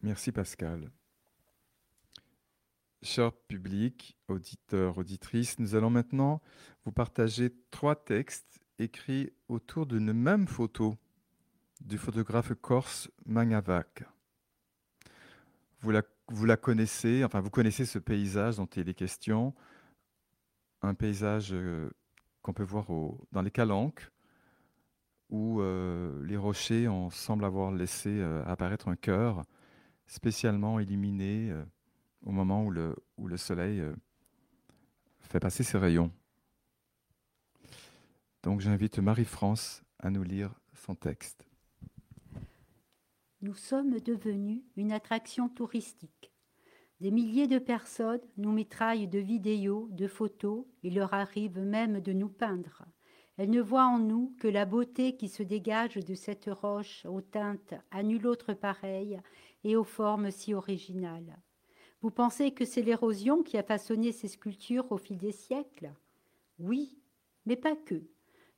Merci 0.00 0.32
Pascal. 0.32 0.90
Cher 3.02 3.32
public, 3.32 4.16
auditeurs, 4.26 4.96
auditrices, 4.96 5.58
nous 5.58 5.74
allons 5.74 5.90
maintenant 5.90 6.40
vous 6.84 6.92
partager 6.92 7.54
trois 7.70 7.96
textes 7.96 8.60
écrits 8.78 9.30
autour 9.48 9.86
d'une 9.86 10.12
même 10.12 10.48
photo 10.48 10.96
du 11.80 11.98
photographe 11.98 12.54
corse 12.54 13.10
Magnavac. 13.26 14.04
Vous 15.80 15.90
la, 15.90 16.02
connaissez, 16.56 17.24
enfin 17.24 17.40
vous 17.40 17.50
connaissez 17.50 17.86
ce 17.86 17.98
paysage 17.98 18.56
dont 18.56 18.66
il 18.66 18.88
est 18.88 18.94
question, 18.94 19.54
un 20.82 20.94
paysage 20.94 21.52
euh, 21.52 21.90
qu'on 22.42 22.52
peut 22.52 22.62
voir 22.62 22.86
dans 23.32 23.42
les 23.42 23.50
calanques, 23.50 24.10
où 25.30 25.60
euh, 25.60 26.24
les 26.24 26.36
rochers 26.36 26.88
on 26.88 27.10
semble 27.10 27.44
avoir 27.44 27.72
laissé 27.72 28.10
euh, 28.10 28.44
apparaître 28.46 28.88
un 28.88 28.96
cœur 28.96 29.42
spécialement 30.06 30.80
illuminé 30.80 31.52
au 32.24 32.30
moment 32.30 32.64
où 32.64 32.70
le 32.70 33.36
soleil 33.36 33.82
fait 35.20 35.38
passer 35.38 35.62
ses 35.62 35.76
rayons. 35.76 36.10
Donc 38.42 38.60
j'invite 38.60 38.98
Marie-France 38.98 39.82
à 39.98 40.08
nous 40.08 40.22
lire 40.22 40.54
son 40.72 40.94
texte 40.94 41.47
nous 43.40 43.54
sommes 43.54 44.00
devenus 44.00 44.62
une 44.76 44.92
attraction 44.92 45.48
touristique. 45.48 46.32
Des 47.00 47.12
milliers 47.12 47.46
de 47.46 47.58
personnes 47.58 48.20
nous 48.36 48.50
mitraillent 48.50 49.06
de 49.06 49.20
vidéos, 49.20 49.88
de 49.92 50.08
photos, 50.08 50.64
il 50.82 50.96
leur 50.96 51.14
arrive 51.14 51.60
même 51.60 52.00
de 52.00 52.12
nous 52.12 52.28
peindre. 52.28 52.84
Elle 53.36 53.50
ne 53.50 53.60
voit 53.60 53.86
en 53.86 54.00
nous 54.00 54.34
que 54.40 54.48
la 54.48 54.64
beauté 54.64 55.16
qui 55.16 55.28
se 55.28 55.44
dégage 55.44 55.94
de 55.94 56.14
cette 56.14 56.50
roche 56.50 57.06
aux 57.06 57.20
teintes 57.20 57.74
à 57.92 58.02
nul 58.02 58.26
autre 58.26 58.52
pareille 58.52 59.20
et 59.62 59.76
aux 59.76 59.84
formes 59.84 60.32
si 60.32 60.54
originales. 60.54 61.38
Vous 62.00 62.10
pensez 62.10 62.50
que 62.50 62.64
c'est 62.64 62.82
l'érosion 62.82 63.44
qui 63.44 63.56
a 63.56 63.62
façonné 63.62 64.10
ces 64.10 64.26
sculptures 64.26 64.90
au 64.90 64.98
fil 64.98 65.18
des 65.18 65.32
siècles? 65.32 65.92
Oui, 66.58 66.98
mais 67.46 67.56
pas 67.56 67.76
que. 67.76 68.02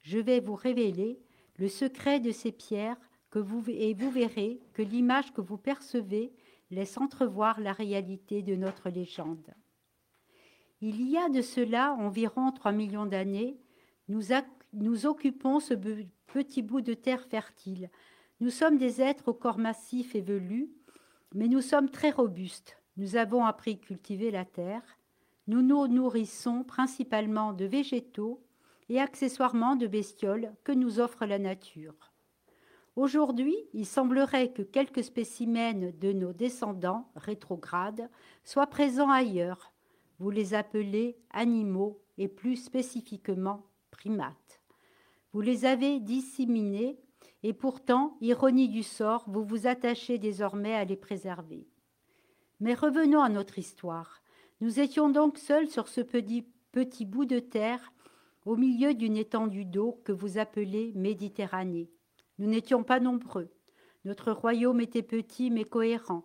Je 0.01 0.19
vais 0.19 0.41
vous 0.41 0.55
révéler 0.55 1.21
le 1.57 1.69
secret 1.69 2.21
de 2.21 2.31
ces 2.31 2.53
pierres 2.53 3.10
et 3.37 3.95
vous 3.95 4.11
verrez 4.11 4.61
que 4.73 4.83
l'image 4.83 5.33
que 5.33 5.41
vous 5.41 5.59
percevez 5.59 6.33
laisse 6.71 6.99
entrevoir 6.99 7.61
la 7.61 7.73
réalité 7.73 8.43
de 8.43 8.55
notre 8.55 8.91
légende. 8.91 9.55
Il 10.81 11.09
y 11.09 11.17
a 11.17 11.29
de 11.29 11.43
cela 11.43 11.93
environ 11.95 12.53
trois 12.53 12.73
millions 12.73 13.07
d'années, 13.07 13.59
nous, 14.09 14.23
nous 14.73 15.07
occupons 15.07 15.61
ce 15.61 15.75
petit 16.27 16.63
bout 16.63 16.81
de 16.81 16.95
terre 16.95 17.25
fertile. 17.25 17.91
Nous 18.41 18.51
sommes 18.51 18.79
des 18.79 19.01
êtres 19.01 19.29
au 19.29 19.35
corps 19.35 19.59
massif 19.59 20.15
et 20.15 20.21
velu, 20.21 20.71
mais 21.35 21.49
nous 21.49 21.61
sommes 21.61 21.91
très 21.91 22.11
robustes. 22.11 22.77
Nous 22.97 23.17
avons 23.17 23.45
appris 23.45 23.73
à 23.73 23.87
cultiver 23.87 24.31
la 24.31 24.45
terre. 24.45 24.99
Nous 25.47 25.63
nous 25.63 25.87
nourrissons 25.87 26.65
principalement 26.65 27.53
de 27.53 27.67
végétaux 27.67 28.43
et 28.89 29.01
accessoirement 29.01 29.77
de 29.77 29.87
bestioles 29.87 30.55
que 30.65 30.73
nous 30.73 30.99
offre 30.99 31.27
la 31.27 31.39
nature. 31.39 32.10
Aujourd'hui, 32.97 33.57
il 33.73 33.87
semblerait 33.87 34.53
que 34.53 34.63
quelques 34.63 35.05
spécimens 35.05 35.93
de 36.01 36.13
nos 36.13 36.33
descendants 36.33 37.09
rétrogrades 37.15 38.11
soient 38.45 38.67
présents 38.67 39.11
ailleurs. 39.11 39.73
Vous 40.19 40.31
les 40.31 40.55
appelez 40.55 41.17
animaux 41.31 42.01
et 42.19 42.29
plus 42.29 42.57
spécifiquement 42.57 43.67
primates. 43.91 44.61
Vous 45.33 45.41
les 45.41 45.65
avez 45.65 46.01
disséminés 46.01 46.99
et 47.43 47.53
pourtant, 47.53 48.17
ironie 48.21 48.69
du 48.69 48.83
sort, 48.83 49.25
vous 49.29 49.45
vous 49.45 49.67
attachez 49.67 50.19
désormais 50.19 50.75
à 50.75 50.85
les 50.85 50.97
préserver. 50.97 51.67
Mais 52.59 52.75
revenons 52.75 53.23
à 53.23 53.31
notre 53.31 53.59
histoire. 53.59 54.23
Nous 54.61 54.81
étions 54.81 55.09
donc 55.09 55.39
seuls 55.39 55.69
sur 55.69 55.89
ce 55.89 56.03
petit, 56.03 56.45
petit 56.73 57.07
bout 57.07 57.25
de 57.25 57.39
terre 57.39 57.93
au 58.45 58.57
milieu 58.57 58.95
d'une 58.95 59.17
étendue 59.17 59.65
d'eau 59.65 60.01
que 60.05 60.13
vous 60.13 60.37
appelez 60.37 60.93
Méditerranée. 60.95 61.91
Nous 62.41 62.49
n'étions 62.49 62.83
pas 62.83 63.01
nombreux. 63.01 63.51
Notre 64.07 64.33
royaume 64.33 64.81
était 64.81 65.03
petit 65.03 65.51
mais 65.51 65.65
cohérent. 65.65 66.25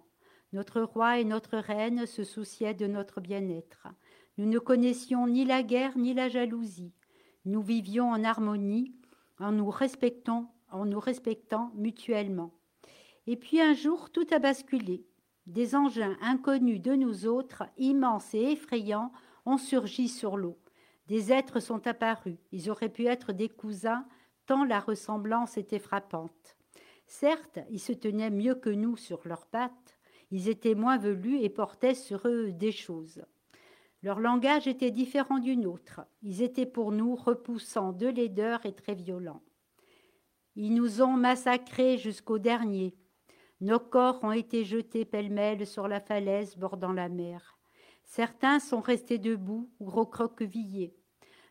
Notre 0.54 0.82
roi 0.82 1.20
et 1.20 1.26
notre 1.26 1.58
reine 1.58 2.06
se 2.06 2.24
souciaient 2.24 2.74
de 2.74 2.88
notre 2.88 3.20
bien-être. 3.20 3.90
Nous 4.38 4.46
ne 4.46 4.58
connaissions 4.58 5.28
ni 5.28 5.44
la 5.44 5.62
guerre 5.62 5.98
ni 5.98 6.14
la 6.14 6.30
jalousie. 6.30 6.94
Nous 7.44 7.62
vivions 7.62 8.12
en 8.12 8.24
harmonie 8.24 8.96
en 9.40 9.52
nous 9.52 9.70
respectant, 9.70 10.54
mutuellement. 11.76 12.54
Et 13.28 13.36
puis 13.36 13.60
un 13.60 13.74
jour, 13.74 14.10
tout 14.10 14.28
a 14.32 14.40
basculé. 14.40 15.06
Des 15.48 15.76
engins 15.76 16.16
inconnus 16.22 16.82
de 16.82 16.94
nous 16.94 17.28
autres, 17.28 17.64
immenses 17.78 18.34
et 18.34 18.54
effrayants, 18.54 19.12
ont 19.46 19.58
surgi 19.58 20.08
sur 20.08 20.38
l'eau. 20.38 20.58
Des 21.08 21.34
êtres 21.34 21.60
sont 21.60 21.86
apparus. 21.86 22.38
Ils 22.54 22.70
auraient 22.70 22.88
pu 22.88 23.06
être 23.08 23.34
des 23.34 23.50
cousins, 23.50 24.06
tant 24.46 24.64
la 24.64 24.80
ressemblance 24.80 25.58
était 25.58 25.80
frappante. 25.80 26.58
Certes, 27.08 27.60
ils 27.70 27.80
se 27.80 27.94
tenaient 27.94 28.30
mieux 28.30 28.56
que 28.56 28.70
nous 28.70 28.98
sur 28.98 29.28
leurs 29.28 29.46
pattes, 29.46 30.00
ils 30.32 30.50
étaient 30.50 30.76
moins 30.76 30.98
velus 30.98 31.40
et 31.42 31.50
portaient 31.50 31.96
sur 31.96 32.28
eux 32.28 32.52
des 32.52 32.72
choses. 32.72 33.24
Leur 34.02 34.20
langage 34.20 34.68
était 34.68 34.92
différent 34.92 35.40
du 35.40 35.58
nôtre. 35.58 36.02
Ils 36.22 36.42
étaient 36.42 36.66
pour 36.66 36.92
nous 36.92 37.16
repoussants 37.16 37.92
de 37.92 38.08
laideur 38.08 38.66
et 38.66 38.74
très 38.74 38.96
violents. 38.96 39.42
Ils 40.56 40.74
nous 40.74 41.02
ont 41.02 41.14
massacrés 41.14 41.98
jusqu'au 41.98 42.38
dernier. 42.38 42.96
Nos 43.62 43.80
corps 43.80 44.24
ont 44.24 44.32
été 44.32 44.64
jetés 44.64 45.06
pêle-mêle 45.06 45.66
sur 45.66 45.88
la 45.88 46.00
falaise 46.00 46.56
bordant 46.56 46.94
la 46.94 47.10
mer. 47.10 47.58
Certains 48.04 48.60
sont 48.60 48.82
restés 48.82 49.18
debout 49.18 49.70
ou 49.80 49.90
recroquevillés. 49.90 50.96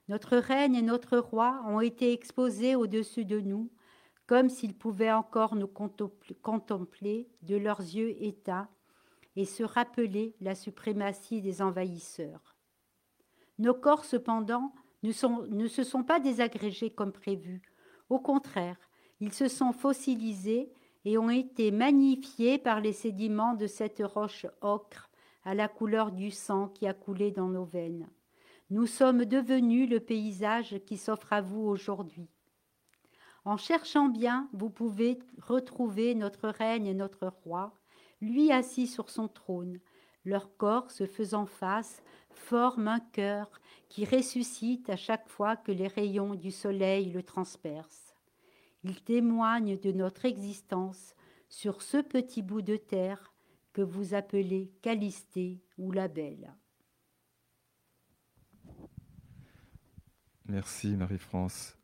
Notre 0.08 0.36
reine 0.36 0.74
et 0.74 0.82
notre 0.82 1.18
roi 1.18 1.62
ont 1.66 1.80
été 1.80 2.12
exposés 2.12 2.76
au-dessus 2.76 3.24
de 3.24 3.40
nous, 3.40 3.70
comme 4.26 4.48
s'ils 4.48 4.76
pouvaient 4.76 5.12
encore 5.12 5.54
nous 5.54 5.68
contempler 6.42 7.28
de 7.42 7.56
leurs 7.56 7.80
yeux 7.80 8.22
éteints 8.22 8.68
et 9.36 9.44
se 9.44 9.62
rappeler 9.62 10.34
la 10.40 10.54
suprématie 10.54 11.40
des 11.40 11.62
envahisseurs. 11.62 12.56
Nos 13.58 13.74
corps, 13.74 14.04
cependant, 14.04 14.72
ne, 15.02 15.12
ne 15.48 15.68
se 15.68 15.84
sont 15.84 16.02
pas 16.02 16.20
désagrégés 16.20 16.90
comme 16.90 17.12
prévu. 17.12 17.62
Au 18.10 18.18
contraire, 18.18 18.78
ils 19.20 19.32
se 19.32 19.48
sont 19.48 19.72
fossilisés 19.72 20.72
et 21.04 21.18
ont 21.18 21.30
été 21.30 21.70
magnifiés 21.70 22.58
par 22.58 22.80
les 22.80 22.92
sédiments 22.92 23.54
de 23.54 23.66
cette 23.66 24.02
roche 24.04 24.46
ocre 24.60 25.10
à 25.44 25.54
la 25.54 25.68
couleur 25.68 26.12
du 26.12 26.30
sang 26.30 26.68
qui 26.68 26.86
a 26.86 26.94
coulé 26.94 27.30
dans 27.30 27.48
nos 27.48 27.64
veines. 27.64 28.08
Nous 28.70 28.86
sommes 28.86 29.26
devenus 29.26 29.88
le 29.90 30.00
paysage 30.00 30.78
qui 30.86 30.96
s'offre 30.96 31.32
à 31.32 31.42
vous 31.42 31.60
aujourd'hui. 31.60 32.28
En 33.44 33.58
cherchant 33.58 34.08
bien, 34.08 34.48
vous 34.54 34.70
pouvez 34.70 35.18
retrouver 35.38 36.14
notre 36.14 36.48
règne 36.48 36.86
et 36.86 36.94
notre 36.94 37.26
roi, 37.26 37.74
lui 38.22 38.50
assis 38.50 38.86
sur 38.86 39.10
son 39.10 39.28
trône. 39.28 39.80
Leur 40.24 40.56
corps, 40.56 40.90
se 40.90 41.04
faisant 41.04 41.44
face, 41.44 42.02
forme 42.30 42.88
un 42.88 43.00
cœur 43.00 43.60
qui 43.90 44.06
ressuscite 44.06 44.88
à 44.88 44.96
chaque 44.96 45.28
fois 45.28 45.56
que 45.56 45.70
les 45.70 45.88
rayons 45.88 46.34
du 46.34 46.50
soleil 46.50 47.10
le 47.10 47.22
transpercent. 47.22 48.14
Il 48.82 49.02
témoigne 49.02 49.78
de 49.78 49.92
notre 49.92 50.24
existence 50.24 51.14
sur 51.50 51.82
ce 51.82 51.98
petit 51.98 52.40
bout 52.40 52.62
de 52.62 52.76
terre 52.76 53.34
que 53.74 53.82
vous 53.82 54.14
appelez 54.14 54.72
Calisté 54.80 55.60
ou 55.76 55.92
la 55.92 56.08
Merci 60.46 60.88
Marie-France. 60.96 61.76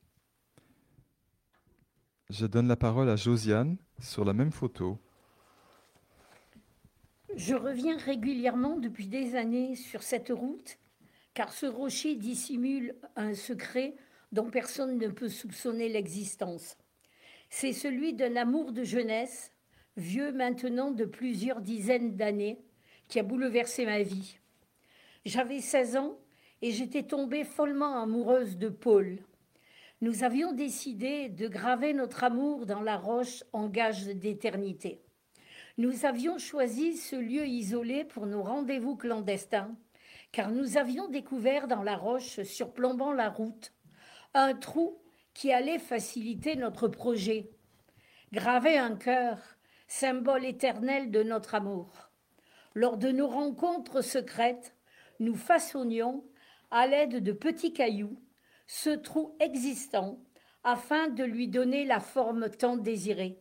Je 2.29 2.46
donne 2.46 2.68
la 2.68 2.77
parole 2.77 3.09
à 3.09 3.16
Josiane 3.16 3.79
sur 3.99 4.25
la 4.25 4.35
même 4.35 4.53
photo. 4.53 4.99
Je 7.35 7.55
reviens 7.55 7.96
régulièrement 7.96 8.77
depuis 8.77 9.07
des 9.07 9.35
années 9.35 9.77
sur 9.77 10.03
cette 10.03 10.29
route, 10.29 10.79
car 11.33 11.53
ce 11.53 11.64
rocher 11.64 12.16
dissimule 12.16 12.94
un 13.16 13.35
secret 13.35 13.94
dont 14.31 14.51
personne 14.51 14.99
ne 14.99 15.09
peut 15.09 15.31
soupçonner 15.31 15.88
l'existence. 15.88 16.77
C'est 17.49 17.73
celui 17.73 18.12
d'un 18.12 18.37
amour 18.37 18.73
de 18.73 18.85
jeunesse, 18.85 19.53
vieux 19.96 20.33
maintenant 20.33 20.90
de 20.90 21.07
plusieurs 21.07 21.62
dizaines 21.62 22.14
d'années, 22.14 22.61
qui 23.09 23.18
a 23.18 23.23
bouleversé 23.23 23.87
ma 23.87 24.03
vie. 24.03 24.38
J'avais 25.25 25.61
16 25.61 25.96
ans 25.96 26.18
et 26.62 26.73
j'étais 26.73 27.05
tombée 27.05 27.44
follement 27.44 28.03
amoureuse 28.03 28.57
de 28.57 28.68
Paul. 28.68 29.18
Nous 30.01 30.25
avions 30.25 30.53
décidé 30.53 31.29
de 31.29 31.49
graver 31.49 31.92
notre 31.92 32.25
amour 32.25 32.66
dans 32.66 32.81
la 32.81 32.96
roche 32.96 33.44
en 33.53 33.68
gage 33.68 34.07
d'éternité. 34.07 35.03
Nous 35.79 36.05
avions 36.05 36.38
choisi 36.38 36.96
ce 36.96 37.16
lieu 37.16 37.46
isolé 37.46 38.05
pour 38.05 38.27
nos 38.27 38.42
rendez-vous 38.42 38.96
clandestins, 38.96 39.75
car 40.33 40.51
nous 40.51 40.77
avions 40.77 41.09
découvert 41.09 41.68
dans 41.68 41.83
la 41.83 41.96
roche 41.96 42.42
surplombant 42.42 43.12
la 43.12 43.31
route 43.31 43.73
un 44.35 44.55
trou 44.55 44.99
qui 45.35 45.53
allait 45.53 45.78
faciliter 45.78 46.57
notre 46.57 46.89
projet. 46.89 47.51
Graver 48.32 48.78
un 48.78 48.97
cœur, 48.97 49.39
symbole 49.89 50.45
éternel 50.45 51.11
de 51.11 51.22
notre 51.22 51.55
amour. 51.55 52.11
Lors 52.74 52.97
de 52.97 53.11
nos 53.11 53.26
rencontres 53.26 54.03
secrètes, 54.03 54.76
nous 55.18 55.35
façonnions, 55.35 56.24
à 56.71 56.87
l'aide 56.87 57.23
de 57.23 57.33
petits 57.33 57.73
cailloux, 57.73 58.16
ce 58.66 58.91
trou 58.91 59.37
existant 59.41 60.23
afin 60.62 61.09
de 61.09 61.25
lui 61.25 61.49
donner 61.49 61.85
la 61.85 62.01
forme 62.01 62.51
tant 62.51 62.77
désirée. 62.77 63.39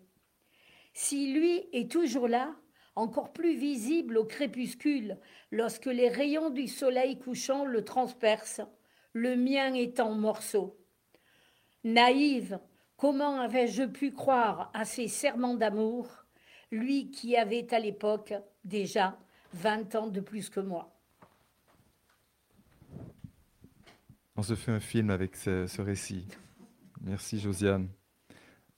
Si 0.94 1.32
lui 1.34 1.68
est 1.72 1.92
toujours 1.92 2.28
là, 2.28 2.56
encore 2.96 3.32
plus 3.32 3.56
visible 3.56 4.18
au 4.18 4.26
crépuscule, 4.26 5.18
lorsque 5.52 5.86
les 5.86 6.10
rayons 6.10 6.50
du 6.50 6.68
soleil 6.68 7.20
couchant 7.20 7.66
le 7.66 7.84
transpercent, 7.86 8.68
le 9.14 9.36
mien 9.36 9.74
est 9.74 10.00
en 10.00 10.14
morceaux. 10.14 10.78
Naïve, 11.84 12.60
comment 12.98 13.40
avais-je 13.40 13.84
pu 13.84 14.12
croire 14.12 14.72
à 14.74 14.84
ces 14.84 15.08
serments 15.08 15.56
d'amour, 15.56 16.08
lui 16.72 17.12
qui 17.12 17.38
avait 17.38 17.74
à 17.74 17.80
l'époque 17.80 18.34
déjà 18.64 19.18
vingt 19.54 19.96
ans 19.96 20.08
de 20.08 20.20
plus 20.20 20.50
que 20.50 20.60
moi? 20.60 20.99
On 24.40 24.42
se 24.42 24.56
fait 24.56 24.72
un 24.72 24.80
film 24.80 25.10
avec 25.10 25.36
ce, 25.36 25.82
récit. 25.82 26.26
Merci 27.02 27.42
Josiane. 27.42 27.90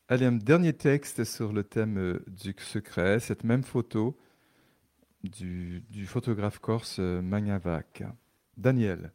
Allez, 0.07 0.25
un 0.25 0.31
dernier 0.31 0.73
texte 0.73 1.23
sur 1.23 1.53
le 1.53 1.63
thème 1.63 1.99
euh, 1.99 2.25
du 2.25 2.55
secret, 2.57 3.19
cette 3.19 3.43
même 3.43 3.61
photo 3.61 4.17
du, 5.21 5.81
du 5.81 6.07
photographe 6.07 6.57
corse 6.57 6.97
euh, 6.97 7.21
Magnavac. 7.21 8.01
Daniel. 8.57 9.13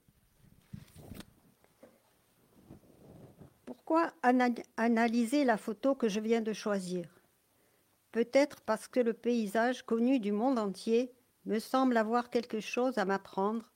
Pourquoi 3.64 4.12
analyser 4.76 5.42
la 5.42 5.57
photo 5.57 5.97
que 5.97 6.09
je 6.09 6.20
viens 6.20 6.42
de 6.42 6.53
choisir? 6.53 7.09
Peut-être 8.12 8.61
parce 8.61 8.86
que 8.86 9.01
le 9.01 9.14
paysage 9.14 9.82
connu 9.82 10.20
du 10.20 10.30
monde 10.30 10.61
entier 10.61 11.11
me 11.44 11.59
semble 11.59 11.97
avoir 11.97 12.30
quelque 12.30 12.61
chose 12.61 12.99
à 12.99 13.05
m'apprendre, 13.05 13.72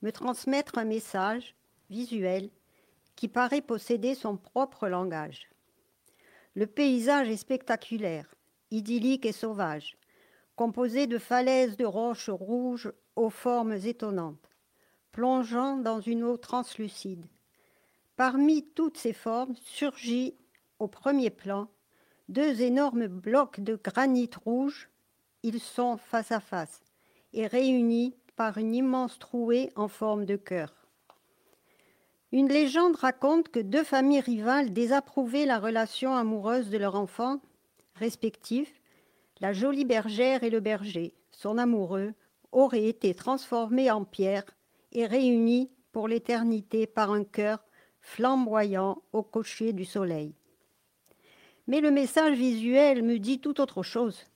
me 0.00 0.10
transmettre 0.10 0.78
un 0.78 0.86
message 0.86 1.54
visuel 1.90 2.50
qui 3.16 3.28
paraît 3.28 3.60
posséder 3.60 4.14
son 4.14 4.36
propre 4.36 4.88
langage. 4.88 5.48
Le 6.54 6.66
paysage 6.66 7.28
est 7.28 7.36
spectaculaire, 7.36 8.34
idyllique 8.70 9.26
et 9.26 9.32
sauvage, 9.32 9.96
composé 10.56 11.06
de 11.06 11.18
falaises 11.18 11.76
de 11.76 11.84
roches 11.84 12.30
rouges 12.30 12.92
aux 13.16 13.30
formes 13.30 13.72
étonnantes, 13.72 14.50
plongeant 15.12 15.76
dans 15.76 16.00
une 16.00 16.24
eau 16.24 16.36
translucide. 16.36 17.26
Parmi 18.16 18.64
toutes 18.74 18.98
ces 18.98 19.12
formes 19.12 19.56
surgit 19.56 20.36
au 20.78 20.86
premier 20.86 21.30
plan 21.30 21.68
deux 22.28 22.62
énormes 22.62 23.06
blocs 23.06 23.60
de 23.60 23.76
granit 23.76 24.30
rouge. 24.44 24.88
Ils 25.42 25.60
sont 25.60 25.96
face 25.96 26.32
à 26.32 26.40
face 26.40 26.82
et 27.32 27.46
réunis 27.46 28.16
par 28.36 28.58
une 28.58 28.74
immense 28.74 29.18
trouée 29.18 29.70
en 29.76 29.88
forme 29.88 30.24
de 30.24 30.36
cœur. 30.36 30.83
Une 32.34 32.48
légende 32.48 32.96
raconte 32.96 33.48
que 33.48 33.60
deux 33.60 33.84
familles 33.84 34.18
rivales 34.18 34.72
désapprouvaient 34.72 35.46
la 35.46 35.60
relation 35.60 36.16
amoureuse 36.16 36.68
de 36.68 36.76
leurs 36.78 36.96
enfants 36.96 37.40
respectifs, 37.94 38.82
la 39.40 39.52
jolie 39.52 39.84
bergère 39.84 40.42
et 40.42 40.50
le 40.50 40.58
berger, 40.58 41.14
son 41.30 41.58
amoureux, 41.58 42.12
auraient 42.50 42.86
été 42.86 43.14
transformés 43.14 43.88
en 43.92 44.02
pierre 44.04 44.42
et 44.90 45.06
réunis 45.06 45.70
pour 45.92 46.08
l'éternité 46.08 46.88
par 46.88 47.12
un 47.12 47.22
cœur 47.22 47.64
flamboyant 48.00 49.00
au 49.12 49.22
cocher 49.22 49.72
du 49.72 49.84
soleil. 49.84 50.34
Mais 51.68 51.80
le 51.80 51.92
message 51.92 52.36
visuel 52.36 53.04
me 53.04 53.20
dit 53.20 53.38
tout 53.38 53.60
autre 53.60 53.84
chose. 53.84 54.26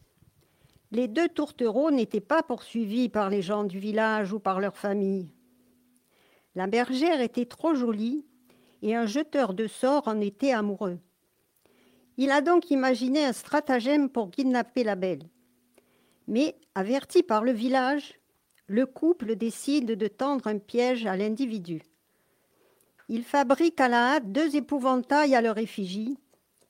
Les 0.93 1.09
deux 1.09 1.29
tourtereaux 1.29 1.91
n'étaient 1.91 2.21
pas 2.21 2.45
poursuivis 2.45 3.09
par 3.09 3.29
les 3.29 3.43
gens 3.43 3.65
du 3.65 3.81
village 3.81 4.33
ou 4.33 4.39
par 4.39 4.61
leur 4.61 4.77
famille. 4.77 5.33
La 6.59 6.67
bergère 6.67 7.21
était 7.21 7.47
trop 7.47 7.77
jolie 7.77 8.27
et 8.83 8.97
un 8.97 9.07
jeteur 9.07 9.55
de 9.55 9.69
sorts 9.69 10.09
en 10.09 10.21
était 10.21 10.51
amoureux. 10.51 10.99
Il 12.17 12.33
a 12.33 12.41
donc 12.41 12.73
imaginé 12.73 13.25
un 13.25 13.33
stratagème 13.33 14.09
pour 14.09 14.33
kidnapper 14.33 14.83
la 14.83 14.97
belle. 14.97 15.23
Mais, 16.27 16.57
averti 16.75 17.23
par 17.23 17.45
le 17.45 17.53
village, 17.53 18.19
le 18.67 18.87
couple 18.87 19.37
décide 19.37 19.93
de 19.93 20.09
tendre 20.09 20.49
un 20.49 20.59
piège 20.59 21.07
à 21.07 21.17
l'individu. 21.17 21.81
Il 23.09 23.23
fabrique 23.23 23.81
à 23.81 23.87
la 23.87 24.15
hâte 24.15 24.33
deux 24.33 24.57
épouvantails 24.57 25.37
à 25.37 25.41
leur 25.41 25.59
effigie 25.59 26.19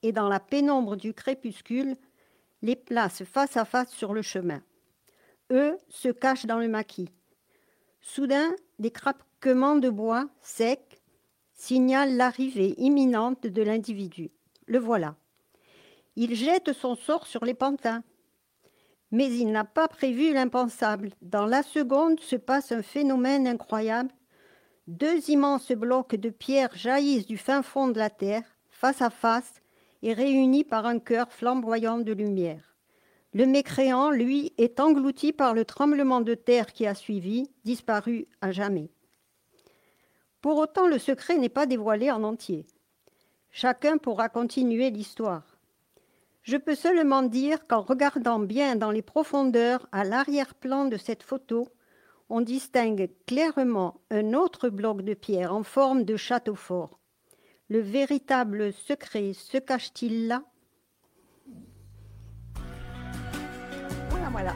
et 0.03 0.13
dans 0.13 0.29
la 0.29 0.39
pénombre 0.39 0.97
du 0.97 1.15
crépuscule, 1.15 1.97
les 2.61 2.77
place 2.77 3.25
face 3.25 3.57
à 3.57 3.65
face 3.65 3.93
sur 3.93 4.13
le 4.13 4.21
chemin. 4.21 4.63
Eux 5.51 5.79
se 5.89 6.11
cachent 6.11 6.45
dans 6.45 6.59
le 6.59 6.69
maquis. 6.69 7.09
Soudain, 8.03 8.55
des 8.79 8.91
craquements 8.91 9.77
de 9.77 9.91
bois 9.91 10.29
secs 10.41 11.01
signalent 11.53 12.17
l'arrivée 12.17 12.75
imminente 12.79 13.47
de 13.47 13.63
l'individu. 13.63 14.31
Le 14.67 14.79
voilà. 14.79 15.17
Il 16.17 16.35
jette 16.35 16.73
son 16.73 16.95
sort 16.95 17.27
sur 17.27 17.45
les 17.45 17.55
pantins. 17.55 18.03
Mais 19.11 19.33
il 19.33 19.51
n'a 19.51 19.65
pas 19.65 19.89
prévu 19.89 20.33
l'impensable. 20.33 21.11
Dans 21.23 21.47
la 21.47 21.63
seconde 21.63 22.21
se 22.21 22.37
passe 22.37 22.73
un 22.73 22.83
phénomène 22.83 23.47
incroyable. 23.47 24.11
Deux 24.87 25.31
immenses 25.31 25.73
blocs 25.73 26.15
de 26.15 26.31
pierre 26.31 26.75
jaillissent 26.75 27.27
du 27.27 27.39
fin 27.39 27.63
fond 27.63 27.89
de 27.89 27.99
la 27.99 28.11
terre, 28.11 28.45
face 28.71 29.03
à 29.03 29.11
face, 29.11 29.63
et 30.03 30.13
réunis 30.13 30.65
par 30.65 30.87
un 30.87 30.99
cœur 30.99 31.33
flamboyant 31.33 31.99
de 31.99 32.13
lumière. 32.13 32.68
Le 33.35 33.47
mécréant, 33.47 34.11
lui, 34.11 34.53
est 34.57 34.81
englouti 34.81 35.33
par 35.33 35.55
le 35.55 35.65
tremblement 35.65 36.21
de 36.21 36.35
terre 36.35 36.73
qui 36.73 36.87
a 36.87 36.95
suivi, 36.95 37.51
disparu 37.65 38.27
à 38.41 38.53
jamais. 38.53 38.91
Pour 40.41 40.57
autant, 40.57 40.87
le 40.87 40.99
secret 40.99 41.37
n'est 41.37 41.49
pas 41.49 41.67
dévoilé 41.67 42.11
en 42.11 42.23
entier. 42.23 42.67
Chacun 43.51 43.99
pourra 43.99 44.29
continuer 44.29 44.91
l'histoire. 44.91 45.59
Je 46.43 46.57
peux 46.57 46.75
seulement 46.75 47.23
dire 47.23 47.67
qu'en 47.67 47.83
regardant 47.83 48.39
bien 48.39 48.77
dans 48.77 48.91
les 48.91 49.03
profondeurs 49.03 49.87
à 49.93 50.05
l'arrière-plan 50.05 50.87
de 50.87 50.97
cette 50.97 51.23
photo, 51.23 51.69
on 52.31 52.41
distingue 52.41 53.11
clairement 53.27 54.01
un 54.11 54.33
autre 54.33 54.69
bloc 54.69 55.03
de 55.03 55.15
pierre 55.15 55.55
en 55.55 55.63
forme 55.63 56.05
de 56.05 56.17
château 56.17 56.55
fort. 56.55 56.99
Le 57.69 57.81
véritable 57.81 58.73
secret 58.73 59.33
se 59.35 59.59
cache-t-il 59.59 60.29
là? 60.29 60.43
Voilà, 64.41 64.55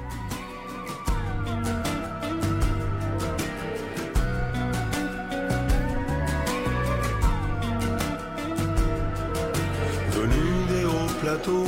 Venu 10.12 10.30
des 10.68 10.84
hauts 10.84 11.12
plateaux, 11.20 11.66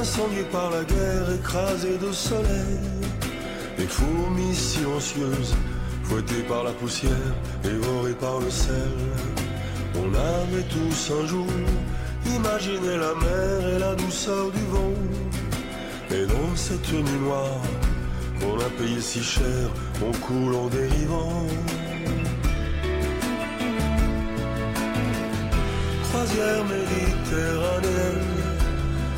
incendiés 0.00 0.44
par 0.52 0.70
la 0.70 0.84
guerre, 0.84 1.32
écrasés 1.32 1.98
de 1.98 2.12
soleil, 2.12 2.78
des 3.78 3.88
fourmis 3.88 4.54
silencieuses, 4.54 5.56
fouettées 6.04 6.44
par 6.44 6.62
la 6.62 6.70
poussière, 6.70 7.34
dévorées 7.64 8.14
par 8.14 8.38
le 8.38 8.48
sel. 8.48 8.92
On 9.96 10.14
avait 10.14 10.68
tous 10.68 11.12
un 11.20 11.26
jour 11.26 11.48
imaginé 12.26 12.96
la 12.96 13.14
mer 13.16 13.74
et 13.74 13.78
la 13.80 13.96
douceur 13.96 14.52
du 14.52 14.64
vent 14.66 15.33
et 16.14 16.26
dans 16.26 16.54
cette 16.54 16.92
nuit 16.92 17.20
noire, 17.20 17.60
on 18.42 18.58
a 18.60 18.70
payé 18.78 19.00
si 19.00 19.22
cher, 19.22 19.64
on 20.02 20.12
coule 20.26 20.54
en 20.54 20.68
dérivant. 20.68 21.46
Croisière 26.04 26.64
méditerranéenne, 26.74 28.32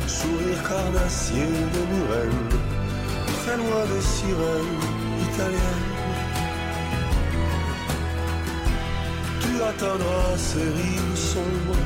sourire 0.07 0.61
carnassier 0.69 1.49
de 1.75 1.81
Murène, 1.91 2.49
très 3.39 3.57
loin 3.57 3.83
des 3.93 4.05
sirènes 4.15 4.81
italiennes. 5.27 5.89
Tu 9.41 9.51
atteindras 9.71 10.37
ces 10.37 10.67
rives 10.79 11.17
sombres, 11.33 11.81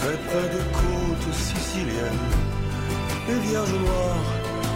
très 0.00 0.18
près 0.26 0.48
des 0.54 0.66
côtes 0.80 1.34
siciliennes, 1.34 2.47
les 3.28 3.40
vierges 3.48 3.72
noires 3.72 4.26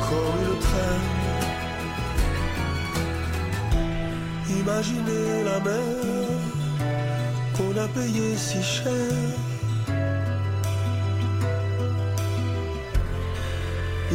comme 0.09 0.37
une 0.47 0.59
traîne. 0.67 1.11
Imaginez 4.61 5.45
la 5.45 5.59
mer 5.61 6.39
qu'on 7.57 7.75
a 7.85 7.89
payé 7.89 8.37
si 8.37 8.63
cher. 8.63 8.93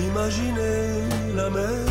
Imaginez 0.09 0.85
la 1.35 1.49
mer. 1.49 1.85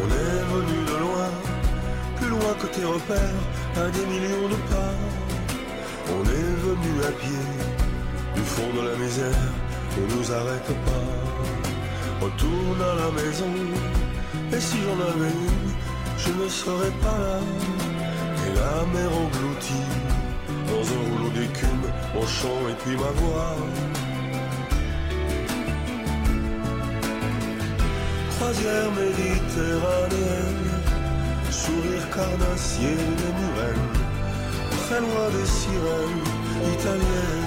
On 0.00 0.08
est 0.22 0.42
venu 0.52 0.78
de 0.90 0.96
loin, 1.04 1.30
plus 2.16 2.28
loin 2.28 2.54
que 2.60 2.66
tes 2.66 2.84
repères, 2.84 3.40
à 3.76 3.88
des 3.88 4.06
millions 4.06 4.48
de 4.48 4.58
pas. 4.70 5.13
Du 8.34 8.42
fond 8.42 8.70
de 8.76 8.88
la 8.88 8.96
misère, 8.96 9.50
ne 9.96 10.14
nous 10.14 10.32
arrête 10.32 10.72
pas. 10.86 12.24
Retourne 12.24 12.82
à 12.82 12.94
la 13.02 13.10
maison, 13.10 13.52
et 14.52 14.60
si 14.60 14.76
j'en 14.84 15.00
avais 15.10 15.30
une, 15.30 15.70
je 16.18 16.30
ne 16.42 16.48
serais 16.48 16.94
pas 17.02 17.18
là. 17.18 17.38
Et 18.46 18.54
la 18.54 18.84
mer 18.94 19.10
engloutie, 19.24 19.90
dans 20.68 20.84
un 20.96 21.02
rouleau 21.10 21.30
d'écume, 21.30 21.86
mon 22.14 22.26
chant 22.26 22.60
et 22.70 22.76
puis 22.82 22.96
ma 22.96 23.12
voix. 23.20 23.56
Croisière 28.36 28.90
méditerranéenne, 28.92 30.70
sourire 31.50 32.10
carnassier 32.14 32.96
des 33.20 33.32
murènes, 33.40 33.92
très 34.86 35.00
loin 35.00 35.26
des 35.36 35.46
sirènes 35.46 36.33
italiennes. 36.74 37.44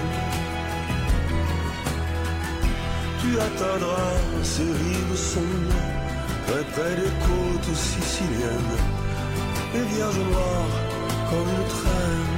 tu 3.27 3.39
atteindras 3.39 4.15
ces 4.43 4.63
rives 4.63 5.15
sombres, 5.15 5.81
près, 6.45 6.63
près 6.73 6.95
des 7.01 7.13
côtes 7.27 7.75
siciliennes, 7.75 8.77
les 9.73 9.85
vierges 9.93 10.23
noires 10.31 10.75
comme 11.29 11.49
une 11.57 11.67
traîne. 11.77 12.37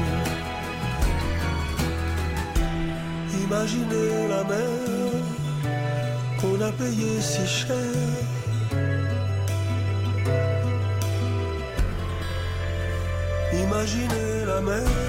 Imaginez 3.46 4.28
la 4.30 4.44
mer 4.44 4.70
qu'on 6.40 6.60
a 6.62 6.72
payée 6.72 7.20
si 7.22 7.46
cher. 7.48 7.76
Imaginez 13.54 14.46
la 14.46 14.62
mer. 14.62 15.09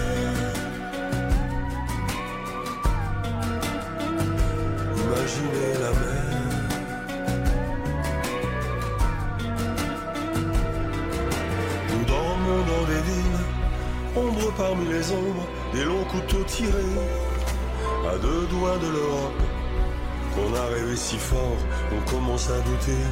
Si 21.00 21.16
fort, 21.16 21.56
on 21.96 22.10
commence 22.10 22.50
à 22.50 22.60
douter. 22.60 23.04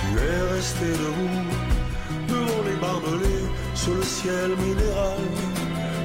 Tu 0.00 0.08
es 0.16 0.42
resté 0.54 0.86
debout, 0.86 1.46
devant 2.28 2.62
les 2.68 2.76
barbelés, 2.76 3.46
sur 3.74 3.94
le 3.94 4.02
ciel 4.02 4.50
minéral. 4.56 5.22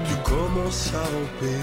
Tu 0.07 0.15
commences 0.31 0.91
à 0.95 1.03
ramper, 1.13 1.61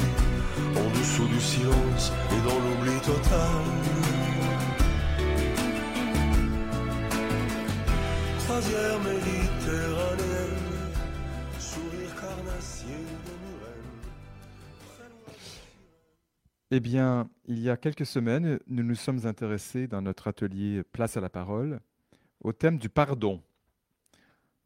en 0.83 0.89
dessous 0.99 1.27
du 1.27 1.41
silence 1.41 2.13
et 2.35 2.41
dans 2.49 2.59
l'oubli 2.65 2.99
total. 3.01 3.63
Croisière 8.45 8.99
méditerranéenne, 9.11 10.71
sourire 11.59 12.15
carnassier 12.21 13.03
Eh 16.73 16.79
bien, 16.79 17.29
il 17.47 17.59
y 17.59 17.68
a 17.68 17.77
quelques 17.77 18.07
semaines, 18.07 18.61
nous 18.68 18.85
nous 18.85 18.95
sommes 18.95 19.27
intéressés 19.27 19.89
dans 19.89 20.03
notre 20.03 20.29
atelier 20.29 20.85
Place 20.93 21.16
à 21.16 21.21
la 21.21 21.29
parole 21.29 21.81
au 22.43 22.53
thème 22.53 22.79
du 22.79 22.89
pardon. 22.89 23.43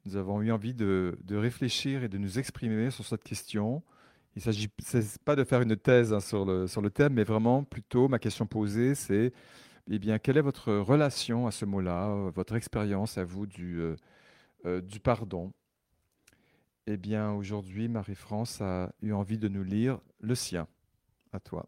Nous 0.05 0.17
avons 0.17 0.43
eu 0.43 0.53
envie 0.53 0.75
de, 0.75 1.19
de 1.25 1.37
réfléchir 1.37 2.05
et 2.05 2.09
de 2.09 2.19
nous 2.19 2.39
exprimer 2.39 2.91
sur 2.91 3.07
cette 3.07 3.25
question. 3.25 3.83
Il 4.37 4.41
ne 4.41 4.43
s'agit 4.43 4.69
pas 5.25 5.35
de 5.35 5.45
faire 5.45 5.63
une 5.63 5.77
thèse 5.77 6.13
hein, 6.13 6.21
sur, 6.21 6.45
le, 6.45 6.67
sur 6.67 6.83
le 6.83 6.91
thème, 6.91 7.15
mais 7.15 7.25
vraiment 7.25 7.65
plutôt 7.65 8.07
ma 8.09 8.19
question 8.19 8.47
posée, 8.47 8.95
c'est 8.95 9.33
eh 9.91 9.99
bien, 9.99 10.19
quelle 10.19 10.37
est 10.37 10.43
votre 10.43 10.75
relation 10.75 11.47
à 11.47 11.53
ce 11.53 11.65
mot-là, 11.65 12.31
votre 12.35 12.55
expérience 12.55 13.17
à 13.19 13.25
vous 13.25 13.47
du, 13.47 13.81
euh, 13.81 13.97
euh, 14.67 14.81
du 14.83 15.01
pardon? 15.01 15.53
Eh 16.87 16.99
bien, 16.99 17.33
aujourd'hui, 17.33 17.89
Marie-France 17.89 18.61
a 18.61 18.93
eu 19.03 19.13
envie 19.13 19.39
de 19.39 19.49
nous 19.49 19.65
lire 19.65 20.01
le 20.21 20.35
sien. 20.35 20.69
À 21.33 21.41
toi. 21.41 21.67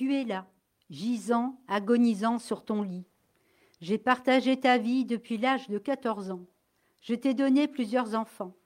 Tu 0.00 0.14
es 0.14 0.24
là, 0.24 0.46
gisant, 0.88 1.60
agonisant 1.68 2.38
sur 2.38 2.64
ton 2.64 2.80
lit. 2.80 3.04
J'ai 3.82 3.98
partagé 3.98 4.58
ta 4.58 4.78
vie 4.78 5.04
depuis 5.04 5.36
l'âge 5.36 5.68
de 5.68 5.76
14 5.76 6.30
ans. 6.30 6.46
Je 7.02 7.14
t'ai 7.14 7.34
donné 7.34 7.68
plusieurs 7.68 8.14
enfants. 8.14 8.56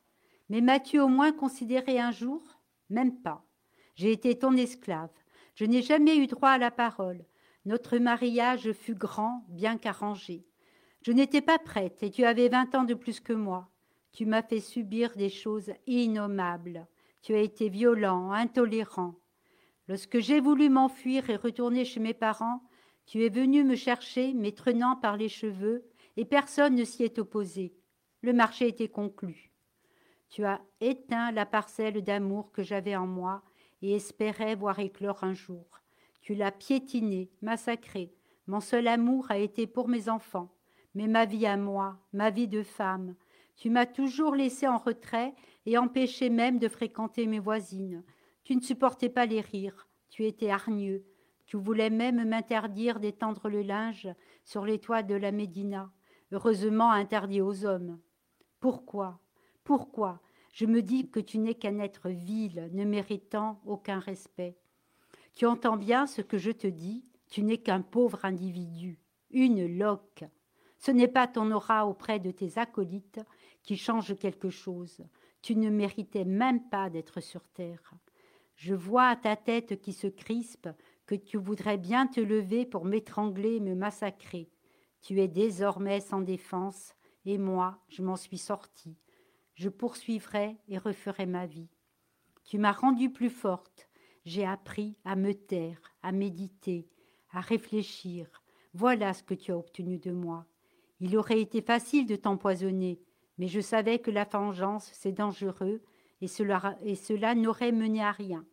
Mais 0.49 0.61
m'as-tu 0.61 1.01
au 1.01 1.09
moins 1.09 1.33
considéré 1.33 1.99
un 1.99 2.13
jour? 2.13 2.41
Même 2.89 3.21
pas. 3.21 3.45
J'ai 3.97 4.13
été 4.13 4.39
ton 4.39 4.57
esclave. 4.57 5.11
Je 5.57 5.65
n'ai 5.65 5.83
jamais 5.83 6.19
eu 6.19 6.29
droit 6.29 6.51
à 6.51 6.59
la 6.59 6.71
parole. 6.71 7.25
Notre 7.65 7.99
mariage 7.99 8.71
fut 8.71 8.95
grand, 8.95 9.45
bien 9.49 9.77
qu'arrangé. 9.77 10.47
Je 11.03 11.11
n'étais 11.11 11.43
pas 11.43 11.59
prête 11.59 12.01
et 12.05 12.13
tu 12.13 12.25
avais 12.25 12.49
vingt 12.49 12.73
ans 12.77 12.85
de 12.85 12.95
plus 12.95 13.19
que 13.19 13.33
moi. 13.33 13.69
Tu 14.13 14.25
m'as 14.25 14.45
fait 14.45 14.61
subir 14.61 15.17
des 15.17 15.31
choses 15.31 15.73
innommables. 15.89 16.87
Tu 17.23 17.35
as 17.35 17.41
été 17.41 17.71
violent, 17.71 18.31
intolérant. 18.31 19.17
Lorsque 19.89 20.19
j'ai 20.19 20.41
voulu 20.41 20.71
m'enfuir 20.71 21.29
et 21.31 21.37
retourner 21.37 21.85
chez 21.85 22.01
mes 22.01 22.15
parents, 22.15 22.63
tu 23.07 23.25
es 23.25 23.29
venu 23.29 23.65
me 23.65 23.77
chercher, 23.77 24.33
m'étrenant 24.33 24.97
par 24.97 25.17
les 25.17 25.29
cheveux, 25.29 25.85
et 26.17 26.25
personne 26.25 26.75
ne 26.75 26.85
s'y 26.85 27.03
est 27.03 27.19
opposé. 27.19 27.75
Le 28.23 28.33
marché 28.33 28.69
était 28.69 28.89
conclu. 28.89 29.53
Tu 30.31 30.45
as 30.45 30.61
éteint 30.81 31.31
la 31.33 31.45
parcelle 31.45 32.03
d'amour 32.03 32.51
que 32.51 32.63
j'avais 32.63 32.97
en 32.97 33.07
moi 33.07 33.43
et 33.83 33.95
espérais 33.95 34.55
voir 34.55 34.79
éclore 34.79 35.23
un 35.23 35.35
jour. 35.35 35.67
Tu 36.23 36.35
l'as 36.35 36.53
piétiné, 36.53 37.31
massacré. 37.43 38.15
Mon 38.47 38.61
seul 38.61 38.89
amour 38.89 39.31
a 39.31 39.39
été 39.39 39.67
pour 39.67 39.89
mes 39.89 40.09
enfants, 40.09 40.55
mais 40.95 41.07
ma 41.07 41.27
vie 41.27 41.47
à 41.47 41.57
moi, 41.57 41.99
ma 42.13 42.31
vie 42.31 42.49
de 42.49 42.63
femme. 42.63 43.15
Tu 43.57 43.69
m'as 43.69 43.87
toujours 43.87 44.35
laissé 44.35 44.67
en 44.67 44.79
retrait 44.79 45.35
et 45.67 45.77
empêché 45.77 46.31
même 46.31 46.59
de 46.59 46.69
fréquenter 46.69 47.27
mes 47.27 47.39
voisines. 47.39 48.03
Tu 48.45 48.55
ne 48.55 48.61
supportais 48.61 49.09
pas 49.09 49.27
les 49.27 49.41
rires, 49.41 49.89
tu 50.11 50.27
étais 50.27 50.51
hargneux, 50.51 51.05
tu 51.47 51.57
voulais 51.57 51.91
même 51.91 52.29
m'interdire 52.29 53.01
d'étendre 53.01 53.49
le 53.49 53.63
linge 53.63 54.09
sur 54.45 54.65
les 54.65 54.79
toits 54.79 55.03
de 55.03 55.15
la 55.15 55.33
Médina, 55.33 55.91
heureusement 56.31 56.91
interdit 56.91 57.41
aux 57.41 57.65
hommes. 57.65 57.99
Pourquoi? 58.61 59.21
Pourquoi? 59.65 60.21
Je 60.53 60.67
me 60.67 60.83
dis 60.83 61.11
que 61.11 61.21
tu 61.21 61.39
n'es 61.39 61.55
qu'un 61.55 61.79
être 61.79 62.11
vil, 62.11 62.69
ne 62.73 62.85
méritant 62.85 63.61
aucun 63.67 63.99
respect. 63.99 64.57
Tu 65.35 65.47
entends 65.47 65.77
bien 65.77 66.07
ce 66.07 66.23
que 66.23 66.39
je 66.39 66.51
te 66.51 66.67
dis, 66.67 67.05
tu 67.29 67.43
n'es 67.43 67.59
qu'un 67.59 67.81
pauvre 67.81 68.25
individu, 68.25 69.01
une 69.31 69.79
loque. 69.79 70.25
Ce 70.79 70.91
n'est 70.91 71.09
pas 71.09 71.27
ton 71.27 71.51
aura 71.51 71.87
auprès 71.87 72.21
de 72.21 72.31
tes 72.31 72.59
acolytes 72.59 73.21
qui 73.63 73.77
change 73.77 74.17
quelque 74.19 74.51
chose. 74.51 75.03
Tu 75.41 75.57
ne 75.57 75.71
méritais 75.71 76.25
même 76.25 76.69
pas 76.69 76.91
d'être 76.91 77.21
sur 77.21 77.49
terre. 77.49 77.95
Je 78.57 78.75
vois 78.75 79.09
à 79.09 79.17
ta 79.17 79.37
tête 79.37 79.81
qui 79.81 79.93
se 79.93 80.07
crispe 80.07 80.69
que 81.07 81.15
tu 81.15 81.37
voudrais 81.37 81.79
bien 81.79 82.07
te 82.07 82.21
lever 82.21 82.65
pour 82.65 82.85
m'étrangler 82.85 83.57
et 83.57 83.61
me 83.61 83.75
massacrer. 83.75 84.51
Tu 85.03 85.21
es 85.21 85.29
désormais 85.29 86.01
sans 86.01 86.21
défense, 86.21 86.95
et 87.27 87.39
moi, 87.39 87.79
je 87.89 88.03
m'en 88.03 88.17
suis 88.17 88.39
sortie. 88.39 88.97
Je 89.55 89.69
poursuivrai 89.69 90.57
et 90.69 90.79
referai 90.79 91.27
ma 91.27 91.47
vie. 91.47 91.69
Tu 92.45 92.59
m'as 92.59 92.73
rendue 92.73 93.11
plus 93.11 93.31
forte. 93.31 93.89
J'ai 94.25 94.47
appris 94.47 94.97
à 95.05 95.17
me 95.17 95.35
taire, 95.35 95.81
à 96.03 96.13
méditer, 96.13 96.89
à 97.33 97.41
réfléchir. 97.41 98.43
Voilà 98.73 99.13
ce 99.13 99.23
que 99.23 99.35
tu 99.35 99.53
as 99.53 99.59
obtenu 99.59 99.99
de 99.99 100.11
moi. 100.11 100.47
Il 101.01 101.17
aurait 101.17 101.41
été 101.41 101.61
facile 101.61 102.07
de 102.07 102.17
t'empoisonner, 102.17 103.01
mais 103.39 103.49
je 103.49 103.61
savais 103.61 103.99
que 103.99 104.11
la 104.11 104.25
vengeance, 104.25 104.91
c'est 104.93 105.13
dangereux, 105.13 105.83
et 106.21 106.29
cela, 106.29 106.79
et 106.83 106.95
cela 106.95 107.35
n'aurait 107.35 107.73
mené 107.73 108.03
à 108.03 108.13
rien. 108.13 108.47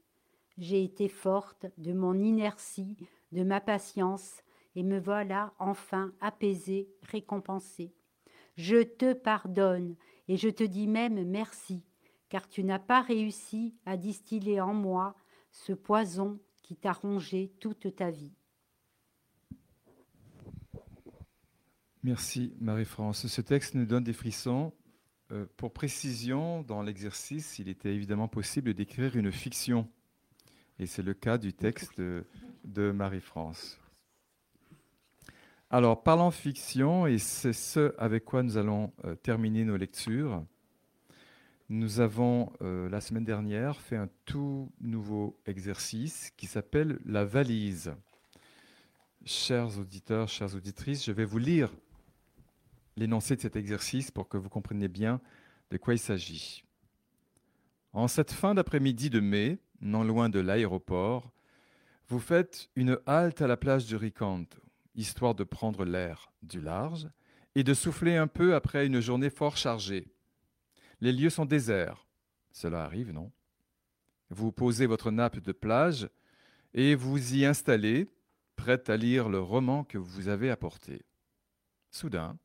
J'ai 0.58 0.84
été 0.84 1.08
forte 1.08 1.66
de 1.78 1.94
mon 1.94 2.20
inertie, 2.20 2.98
de 3.32 3.44
ma 3.44 3.62
patience, 3.62 4.42
et 4.76 4.84
me 4.84 5.00
voilà 5.00 5.54
enfin 5.60 6.14
apaisée, 6.22 6.90
récompensée. 7.04 7.94
Je 8.56 8.84
te 8.84 9.14
pardonne, 9.14 9.96
et 10.28 10.38
je 10.38 10.50
te 10.50 10.64
dis 10.64 10.88
même 10.88 11.28
merci, 11.28 11.84
car 12.30 12.48
tu 12.48 12.64
n'as 12.64 12.80
pas 12.80 13.02
réussi 13.02 13.76
à 13.86 13.98
distiller 13.98 14.62
en 14.62 14.74
moi 14.74 15.16
ce 15.52 15.74
poison 15.74 16.40
qui 16.62 16.76
t'a 16.76 16.94
rongé 16.94 17.52
toute 17.60 17.96
ta 17.96 18.12
vie. 18.12 18.34
Merci 22.04 22.56
Marie-France. 22.60 23.28
Ce 23.28 23.42
texte 23.42 23.76
nous 23.76 23.86
donne 23.86 24.04
des 24.04 24.14
frissons. 24.14 24.74
Euh, 25.32 25.46
pour 25.56 25.72
précision, 25.72 26.62
dans 26.64 26.82
l'exercice, 26.82 27.58
il 27.60 27.70
était 27.70 27.94
évidemment 27.94 28.28
possible 28.28 28.74
d'écrire 28.74 29.16
une 29.16 29.32
fiction. 29.32 29.88
Et 30.78 30.86
c'est 30.86 31.04
le 31.04 31.14
cas 31.14 31.38
du 31.38 31.54
texte 31.54 32.02
de, 32.02 32.92
Marie-France. 32.92 33.80
Alors, 35.70 36.04
parlant 36.04 36.32
fiction, 36.32 37.08
et 37.08 37.18
c'est 37.18 37.54
ce 37.54 37.94
avec 37.98 38.26
quoi 38.26 38.44
nous 38.44 38.58
allons 38.58 38.92
euh, 39.06 39.16
terminer 39.16 39.64
nos 39.64 39.78
lectures, 39.78 40.44
nous 41.70 42.02
avons 42.02 42.52
euh, 42.62 42.90
la 42.90 43.00
semaine 43.00 43.24
dernière 43.24 43.80
fait 43.80 43.96
un 43.96 44.10
tout 44.26 44.70
nouveau 44.82 45.40
exercice 45.46 46.32
qui 46.36 46.46
s'appelle 46.46 47.00
la 47.06 47.24
valise. 47.24 47.94
Chers 49.24 49.80
auditeurs, 49.80 50.28
chères 50.28 50.54
auditrices, 50.56 51.06
je 51.06 51.14
vais 51.14 51.24
vous 51.24 51.38
lire 51.38 51.72
l'énoncé 52.98 53.36
de 53.36 53.42
cet 53.42 53.56
exercice 53.56 54.12
pour 54.12 54.28
que 54.28 54.38
vous 54.38 54.50
compreniez 54.50 54.88
bien 54.88 55.22
de 55.70 55.78
quoi 55.78 55.94
il 55.94 56.00
s'agit. 56.00 56.64
En 57.94 58.08
cette 58.08 58.32
fin 58.32 58.54
d'après-midi 58.54 59.10
de 59.10 59.20
mai, 59.20 59.60
non 59.82 60.04
loin 60.04 60.30
de 60.30 60.40
l'aéroport, 60.40 61.32
vous 62.08 62.20
faites 62.20 62.70
une 62.76 63.00
halte 63.06 63.42
à 63.42 63.48
la 63.48 63.58
plage 63.58 63.86
du 63.86 63.96
Ricanto, 63.96 64.58
histoire 64.96 65.36
de 65.36 65.44
prendre 65.44 65.86
l'air 65.86 66.32
du 66.44 66.62
large 66.62 67.10
et 67.56 67.64
de 67.64 67.74
souffler 67.74 68.16
un 68.16 68.28
peu 68.28 68.56
après 68.56 68.86
une 68.86 69.00
journée 69.00 69.30
fort 69.30 69.58
chargée. 69.58 70.08
Les 71.00 71.12
lieux 71.12 71.30
sont 71.30 71.46
déserts. 71.46 72.08
Cela 72.52 72.84
arrive, 72.84 73.12
non? 73.12 73.32
Vous 74.30 74.52
posez 74.52 74.86
votre 74.86 75.12
nappe 75.12 75.40
de 75.40 75.52
plage 75.52 76.10
et 76.74 76.96
vous 76.96 77.36
y 77.36 77.46
installez, 77.46 78.08
prête 78.56 78.90
à 78.90 78.98
lire 78.98 79.28
le 79.28 79.40
roman 79.40 79.84
que 79.84 79.98
vous 79.98 80.30
avez 80.30 80.50
apporté. 80.50 81.02
Soudain, 81.90 82.38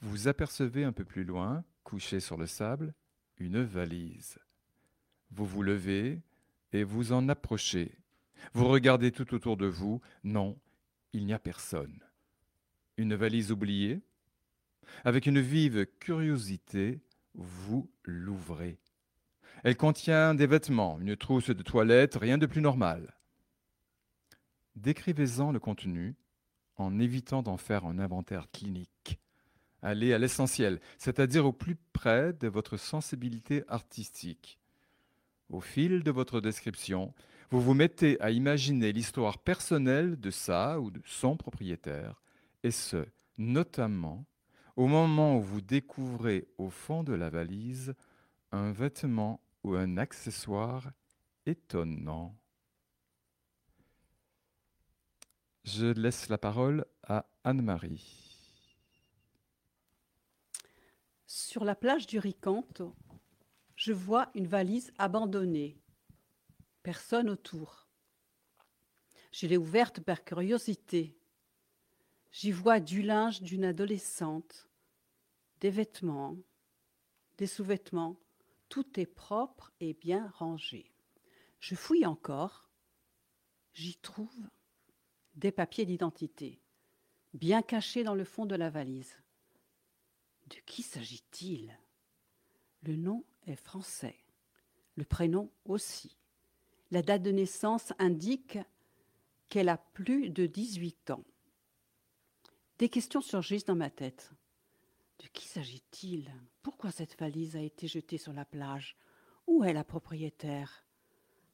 vous 0.00 0.28
apercevez 0.28 0.84
un 0.84 0.92
peu 0.92 1.04
plus 1.04 1.24
loin, 1.24 1.64
couchée 1.84 2.20
sur 2.20 2.36
le 2.36 2.46
sable, 2.46 2.94
une 3.38 3.62
valise. 3.62 4.38
Vous 5.30 5.46
vous 5.46 5.62
levez 5.62 6.22
et 6.72 6.84
vous 6.84 7.12
en 7.12 7.28
approchez. 7.28 7.92
Vous 8.52 8.68
regardez 8.68 9.12
tout 9.12 9.34
autour 9.34 9.56
de 9.56 9.66
vous. 9.66 10.00
Non, 10.24 10.58
il 11.12 11.26
n'y 11.26 11.32
a 11.32 11.38
personne. 11.38 12.00
Une 12.96 13.14
valise 13.14 13.50
oubliée 13.50 14.00
Avec 15.04 15.26
une 15.26 15.40
vive 15.40 15.86
curiosité, 15.98 17.00
vous 17.34 17.90
l'ouvrez. 18.04 18.78
Elle 19.64 19.76
contient 19.76 20.34
des 20.34 20.46
vêtements, 20.46 21.00
une 21.00 21.16
trousse 21.16 21.50
de 21.50 21.62
toilette, 21.62 22.16
rien 22.16 22.38
de 22.38 22.46
plus 22.46 22.60
normal. 22.60 23.14
Décrivez-en 24.76 25.52
le 25.52 25.58
contenu 25.58 26.14
en 26.76 26.98
évitant 26.98 27.42
d'en 27.42 27.56
faire 27.56 27.86
un 27.86 27.98
inventaire 27.98 28.50
clinique. 28.50 29.18
Allez 29.82 30.12
à 30.12 30.18
l'essentiel, 30.18 30.80
c'est-à-dire 30.98 31.46
au 31.46 31.52
plus 31.52 31.76
près 31.92 32.32
de 32.32 32.48
votre 32.48 32.76
sensibilité 32.76 33.62
artistique. 33.68 34.58
Au 35.48 35.60
fil 35.60 36.02
de 36.02 36.10
votre 36.10 36.40
description, 36.40 37.14
vous 37.50 37.60
vous 37.60 37.74
mettez 37.74 38.20
à 38.20 38.30
imaginer 38.30 38.92
l'histoire 38.92 39.38
personnelle 39.38 40.18
de 40.18 40.30
sa 40.30 40.80
ou 40.80 40.90
de 40.90 41.00
son 41.04 41.36
propriétaire, 41.36 42.20
et 42.62 42.72
ce, 42.72 43.06
notamment 43.38 44.26
au 44.76 44.86
moment 44.86 45.38
où 45.38 45.40
vous 45.40 45.60
découvrez 45.60 46.46
au 46.58 46.68
fond 46.68 47.02
de 47.02 47.14
la 47.14 47.30
valise 47.30 47.94
un 48.52 48.72
vêtement 48.72 49.40
ou 49.64 49.74
un 49.74 49.96
accessoire 49.96 50.90
étonnant. 51.46 52.36
Je 55.64 55.86
laisse 55.86 56.28
la 56.28 56.38
parole 56.38 56.84
à 57.02 57.26
Anne-Marie. 57.42 58.25
Sur 61.38 61.64
la 61.64 61.74
plage 61.74 62.06
du 62.06 62.18
Ricanto, 62.18 62.94
je 63.74 63.92
vois 63.92 64.30
une 64.34 64.46
valise 64.46 64.90
abandonnée. 64.96 65.76
Personne 66.82 67.28
autour. 67.28 67.90
Je 69.32 69.46
l'ai 69.46 69.58
ouverte 69.58 70.00
par 70.00 70.24
curiosité. 70.24 71.14
J'y 72.32 72.52
vois 72.52 72.80
du 72.80 73.02
linge 73.02 73.42
d'une 73.42 73.66
adolescente, 73.66 74.70
des 75.60 75.68
vêtements, 75.68 76.38
des 77.36 77.46
sous-vêtements. 77.46 78.16
Tout 78.70 78.98
est 78.98 79.04
propre 79.04 79.74
et 79.78 79.92
bien 79.92 80.32
rangé. 80.38 80.90
Je 81.60 81.74
fouille 81.74 82.06
encore. 82.06 82.70
J'y 83.74 83.96
trouve 83.96 84.48
des 85.34 85.52
papiers 85.52 85.84
d'identité, 85.84 86.62
bien 87.34 87.60
cachés 87.60 88.04
dans 88.04 88.14
le 88.14 88.24
fond 88.24 88.46
de 88.46 88.54
la 88.54 88.70
valise. 88.70 89.18
De 90.46 90.56
qui 90.64 90.82
s'agit-il? 90.82 91.76
Le 92.82 92.96
nom 92.96 93.24
est 93.46 93.56
français, 93.56 94.16
le 94.94 95.04
prénom 95.04 95.50
aussi. 95.64 96.16
La 96.90 97.02
date 97.02 97.22
de 97.22 97.32
naissance 97.32 97.92
indique 97.98 98.58
qu'elle 99.48 99.68
a 99.68 99.76
plus 99.76 100.30
de 100.30 100.46
18 100.46 101.10
ans. 101.10 101.24
Des 102.78 102.88
questions 102.88 103.20
surgissent 103.20 103.64
dans 103.64 103.74
ma 103.74 103.90
tête. 103.90 104.32
De 105.18 105.26
qui 105.28 105.48
s'agit-il? 105.48 106.32
Pourquoi 106.62 106.90
cette 106.90 107.18
valise 107.18 107.56
a 107.56 107.60
été 107.60 107.88
jetée 107.88 108.18
sur 108.18 108.32
la 108.32 108.44
plage? 108.44 108.96
Où 109.46 109.64
est 109.64 109.72
la 109.72 109.84
propriétaire? 109.84 110.86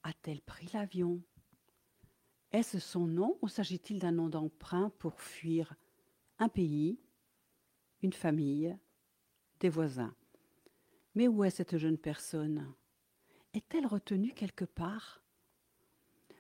A-t-elle 0.03 0.43
pris 0.43 0.69
l'avion? 0.75 1.23
Est-ce 2.51 2.79
son 2.79 3.07
nom 3.07 3.39
ou 3.41 3.49
s'agit-il 3.49 4.01
d'un 4.01 4.13
nom 4.13 4.29
d'emprunt 4.29 4.91
pour 4.99 5.21
fuir 5.21 5.75
un 6.39 6.49
pays, 6.49 6.99
une 8.03 8.13
famille, 8.13 8.77
des 9.61 9.69
voisins 9.69 10.15
Mais 11.15 11.29
où 11.29 11.45
est 11.45 11.51
cette 11.51 11.79
jeune 11.79 11.99
personne? 11.99 12.73
Est-elle 13.55 13.87
retenue 13.87 14.33
quelque 14.35 14.65
part? 14.65 15.23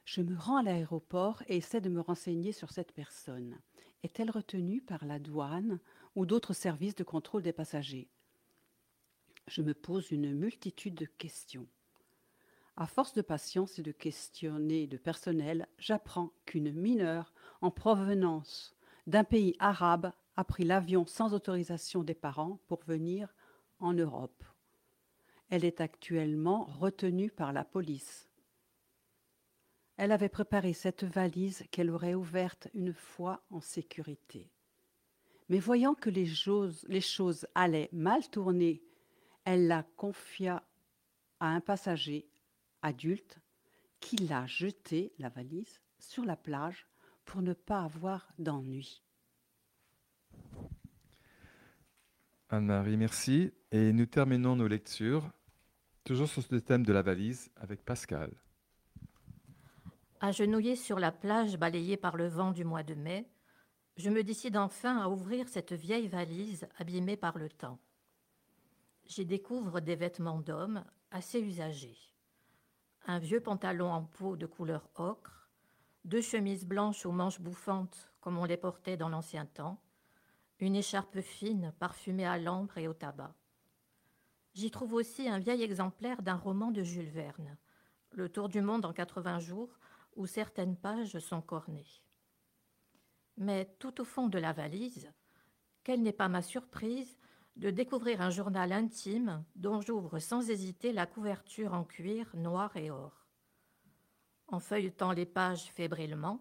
Je 0.04 0.22
me 0.22 0.36
rends 0.36 0.56
à 0.56 0.62
l'aéroport 0.64 1.42
et 1.46 1.58
essaie 1.58 1.80
de 1.80 1.88
me 1.88 2.00
renseigner 2.00 2.50
sur 2.50 2.72
cette 2.72 2.92
personne. 2.92 3.60
Est-elle 4.02 4.30
retenue 4.30 4.82
par 4.82 5.04
la 5.04 5.20
douane 5.20 5.78
ou 6.16 6.26
d'autres 6.26 6.54
services 6.54 6.96
de 6.96 7.04
contrôle 7.04 7.42
des 7.42 7.52
passagers? 7.52 8.08
Je 9.46 9.62
me 9.62 9.74
pose 9.74 10.10
une 10.10 10.34
multitude 10.34 10.94
de 10.94 11.04
questions. 11.04 11.68
À 12.76 12.86
force 12.86 13.12
de 13.12 13.22
patience 13.22 13.78
et 13.78 13.82
de 13.82 13.92
questionner 13.92 14.88
de 14.88 14.96
personnel, 14.96 15.68
j'apprends 15.78 16.32
qu'une 16.46 16.72
mineure 16.72 17.32
en 17.60 17.70
provenance 17.70 18.74
d'un 19.06 19.24
pays 19.24 19.54
arabe 19.58 20.12
a 20.36 20.44
pris 20.44 20.64
l'avion 20.64 21.06
sans 21.06 21.34
autorisation 21.34 22.02
des 22.02 22.14
parents 22.14 22.58
pour 22.66 22.82
venir 22.84 23.34
en 23.78 23.92
Europe. 23.92 24.44
Elle 25.48 25.64
est 25.64 25.80
actuellement 25.80 26.64
retenue 26.64 27.30
par 27.30 27.52
la 27.52 27.64
police. 27.64 28.28
Elle 29.96 30.12
avait 30.12 30.30
préparé 30.30 30.72
cette 30.72 31.04
valise 31.04 31.64
qu'elle 31.70 31.90
aurait 31.90 32.14
ouverte 32.14 32.68
une 32.72 32.94
fois 32.94 33.42
en 33.50 33.60
sécurité. 33.60 34.50
Mais 35.48 35.58
voyant 35.58 35.94
que 35.94 36.08
les 36.08 36.26
choses, 36.26 37.46
allaient 37.54 37.90
mal 37.92 38.28
tourner, 38.30 38.82
elle 39.44 39.66
la 39.66 39.82
confia 39.96 40.62
à 41.40 41.48
un 41.48 41.60
passager 41.60 42.26
adulte 42.80 43.38
qu'il 44.00 44.32
a 44.32 44.46
jeté 44.46 45.12
la 45.18 45.28
valise 45.28 45.80
sur 45.98 46.24
la 46.24 46.36
plage 46.36 46.86
pour 47.24 47.42
ne 47.42 47.52
pas 47.52 47.82
avoir 47.82 48.32
d'ennui. 48.38 49.02
Anne-Marie, 52.52 52.96
merci. 52.96 53.52
Et 53.72 53.92
nous 53.92 54.06
terminons 54.06 54.54
nos 54.54 54.68
lectures, 54.68 55.28
toujours 56.04 56.28
sur 56.28 56.42
ce 56.42 56.54
thème 56.56 56.84
de 56.84 56.92
la 56.92 57.02
valise, 57.02 57.50
avec 57.56 57.84
Pascal. 57.84 58.30
Agenouillé 60.20 60.76
sur 60.76 60.98
la 60.98 61.10
plage 61.10 61.56
balayée 61.56 61.96
par 61.96 62.16
le 62.16 62.28
vent 62.28 62.52
du 62.52 62.64
mois 62.64 62.84
de 62.84 62.94
mai, 62.94 63.28
je 63.96 64.10
me 64.10 64.22
décide 64.22 64.56
enfin 64.56 64.98
à 64.98 65.08
ouvrir 65.08 65.48
cette 65.48 65.72
vieille 65.72 66.08
valise 66.08 66.68
abîmée 66.78 67.16
par 67.16 67.38
le 67.38 67.48
temps. 67.48 67.78
J'y 69.06 69.26
découvre 69.26 69.80
des 69.80 69.96
vêtements 69.96 70.38
d'homme 70.38 70.84
assez 71.10 71.40
usagés 71.40 71.98
un 73.06 73.18
vieux 73.18 73.40
pantalon 73.40 73.90
en 73.90 74.02
peau 74.02 74.36
de 74.36 74.46
couleur 74.46 74.88
ocre, 74.94 75.50
deux 76.04 76.20
chemises 76.20 76.64
blanches 76.64 77.04
aux 77.06 77.12
manches 77.12 77.40
bouffantes 77.40 78.12
comme 78.20 78.38
on 78.38 78.44
les 78.44 78.56
portait 78.56 78.96
dans 78.96 79.08
l'ancien 79.08 79.46
temps, 79.46 79.80
une 80.62 80.76
écharpe 80.76 81.20
fine 81.20 81.72
parfumée 81.80 82.24
à 82.24 82.38
l'ambre 82.38 82.78
et 82.78 82.86
au 82.86 82.94
tabac. 82.94 83.34
J'y 84.54 84.70
trouve 84.70 84.94
aussi 84.94 85.28
un 85.28 85.40
vieil 85.40 85.64
exemplaire 85.64 86.22
d'un 86.22 86.36
roman 86.36 86.70
de 86.70 86.84
Jules 86.84 87.10
Verne, 87.10 87.56
Le 88.12 88.28
Tour 88.28 88.48
du 88.48 88.60
monde 88.60 88.84
en 88.84 88.92
80 88.92 89.40
jours, 89.40 89.76
où 90.14 90.24
certaines 90.26 90.76
pages 90.76 91.18
sont 91.18 91.40
cornées. 91.40 92.04
Mais 93.36 93.74
tout 93.80 94.00
au 94.00 94.04
fond 94.04 94.28
de 94.28 94.38
la 94.38 94.52
valise, 94.52 95.10
quelle 95.82 96.00
n'est 96.00 96.12
pas 96.12 96.28
ma 96.28 96.42
surprise 96.42 97.18
de 97.56 97.70
découvrir 97.70 98.20
un 98.20 98.30
journal 98.30 98.70
intime 98.70 99.44
dont 99.56 99.80
j'ouvre 99.80 100.20
sans 100.20 100.48
hésiter 100.48 100.92
la 100.92 101.06
couverture 101.06 101.74
en 101.74 101.82
cuir 101.82 102.30
noir 102.36 102.76
et 102.76 102.92
or. 102.92 103.26
En 104.46 104.60
feuilletant 104.60 105.10
les 105.10 105.26
pages 105.26 105.72
fébrilement, 105.72 106.40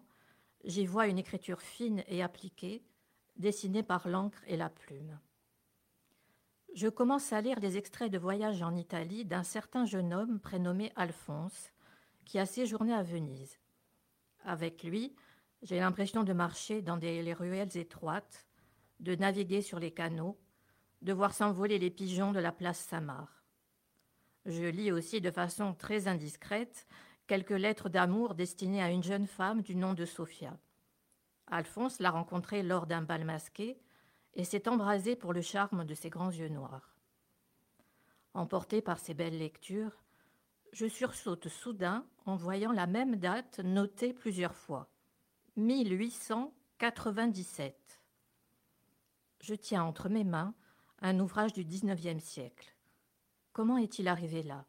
j'y 0.62 0.86
vois 0.86 1.08
une 1.08 1.18
écriture 1.18 1.60
fine 1.60 2.04
et 2.06 2.22
appliquée, 2.22 2.84
dessinée 3.36 3.82
par 3.82 4.08
l'encre 4.08 4.42
et 4.46 4.56
la 4.56 4.68
plume. 4.68 5.18
Je 6.74 6.88
commence 6.88 7.32
à 7.32 7.40
lire 7.40 7.60
des 7.60 7.76
extraits 7.76 8.10
de 8.10 8.18
voyage 8.18 8.62
en 8.62 8.74
Italie 8.74 9.24
d'un 9.24 9.42
certain 9.42 9.84
jeune 9.84 10.14
homme 10.14 10.40
prénommé 10.40 10.90
Alphonse, 10.96 11.72
qui 12.24 12.38
a 12.38 12.46
séjourné 12.46 12.94
à 12.94 13.02
Venise. 13.02 13.58
Avec 14.44 14.82
lui, 14.82 15.14
j'ai 15.62 15.78
l'impression 15.78 16.24
de 16.24 16.32
marcher 16.32 16.80
dans 16.80 16.96
des 16.96 17.34
ruelles 17.34 17.76
étroites, 17.76 18.46
de 19.00 19.14
naviguer 19.14 19.60
sur 19.60 19.78
les 19.78 19.90
canaux, 19.90 20.38
de 21.02 21.12
voir 21.12 21.34
s'envoler 21.34 21.78
les 21.78 21.90
pigeons 21.90 22.32
de 22.32 22.40
la 22.40 22.52
place 22.52 22.78
Samar. 22.78 23.44
Je 24.46 24.64
lis 24.64 24.90
aussi 24.90 25.20
de 25.20 25.30
façon 25.30 25.74
très 25.74 26.08
indiscrète 26.08 26.86
quelques 27.26 27.50
lettres 27.50 27.88
d'amour 27.88 28.34
destinées 28.34 28.82
à 28.82 28.90
une 28.90 29.02
jeune 29.02 29.26
femme 29.26 29.62
du 29.62 29.76
nom 29.76 29.94
de 29.94 30.04
Sophia. 30.04 30.58
Alphonse 31.52 32.00
l'a 32.00 32.10
rencontrée 32.10 32.62
lors 32.62 32.86
d'un 32.86 33.02
bal 33.02 33.26
masqué 33.26 33.78
et 34.32 34.44
s'est 34.44 34.68
embrasé 34.68 35.16
pour 35.16 35.34
le 35.34 35.42
charme 35.42 35.84
de 35.84 35.92
ses 35.92 36.08
grands 36.08 36.30
yeux 36.30 36.48
noirs. 36.48 36.96
Emporté 38.32 38.80
par 38.80 38.98
ces 38.98 39.12
belles 39.12 39.36
lectures, 39.36 40.02
je 40.72 40.86
sursaute 40.86 41.48
soudain 41.48 42.06
en 42.24 42.36
voyant 42.36 42.72
la 42.72 42.86
même 42.86 43.16
date 43.16 43.58
notée 43.58 44.14
plusieurs 44.14 44.54
fois 44.54 44.88
1897. 45.56 48.00
Je 49.42 49.54
tiens 49.54 49.84
entre 49.84 50.08
mes 50.08 50.24
mains 50.24 50.54
un 51.02 51.20
ouvrage 51.20 51.52
du 51.52 51.64
XIXe 51.64 52.24
siècle. 52.24 52.74
Comment 53.52 53.76
est-il 53.76 54.08
arrivé 54.08 54.42
là? 54.42 54.64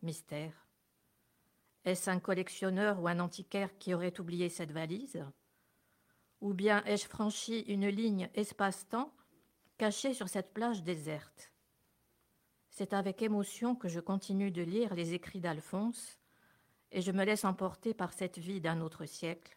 Mystère. 0.00 0.66
Est-ce 1.84 2.08
un 2.08 2.20
collectionneur 2.20 3.02
ou 3.02 3.08
un 3.08 3.20
antiquaire 3.20 3.76
qui 3.76 3.92
aurait 3.92 4.18
oublié 4.18 4.48
cette 4.48 4.72
valise? 4.72 5.22
Ou 6.40 6.54
bien 6.54 6.82
ai-je 6.84 7.06
franchi 7.06 7.60
une 7.60 7.88
ligne 7.88 8.30
espace-temps 8.34 9.12
cachée 9.76 10.14
sur 10.14 10.28
cette 10.28 10.54
plage 10.54 10.82
déserte? 10.82 11.52
C'est 12.70 12.94
avec 12.94 13.20
émotion 13.20 13.74
que 13.74 13.88
je 13.88 14.00
continue 14.00 14.50
de 14.50 14.62
lire 14.62 14.94
les 14.94 15.12
écrits 15.12 15.40
d'Alphonse 15.40 16.18
et 16.92 17.02
je 17.02 17.12
me 17.12 17.24
laisse 17.24 17.44
emporter 17.44 17.94
par 17.94 18.12
cette 18.12 18.38
vie 18.38 18.60
d'un 18.60 18.80
autre 18.80 19.04
siècle, 19.04 19.56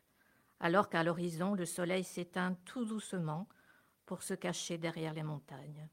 alors 0.59 0.89
qu'à 0.89 1.03
l'horizon 1.03 1.53
le 1.53 1.65
soleil 1.65 2.03
s'éteint 2.03 2.57
tout 2.65 2.86
doucement 2.86 3.47
pour 4.05 4.23
se 4.23 4.34
cacher 4.34 4.77
derrière 4.77 5.13
les 5.13 5.23
montagnes. 5.23 5.88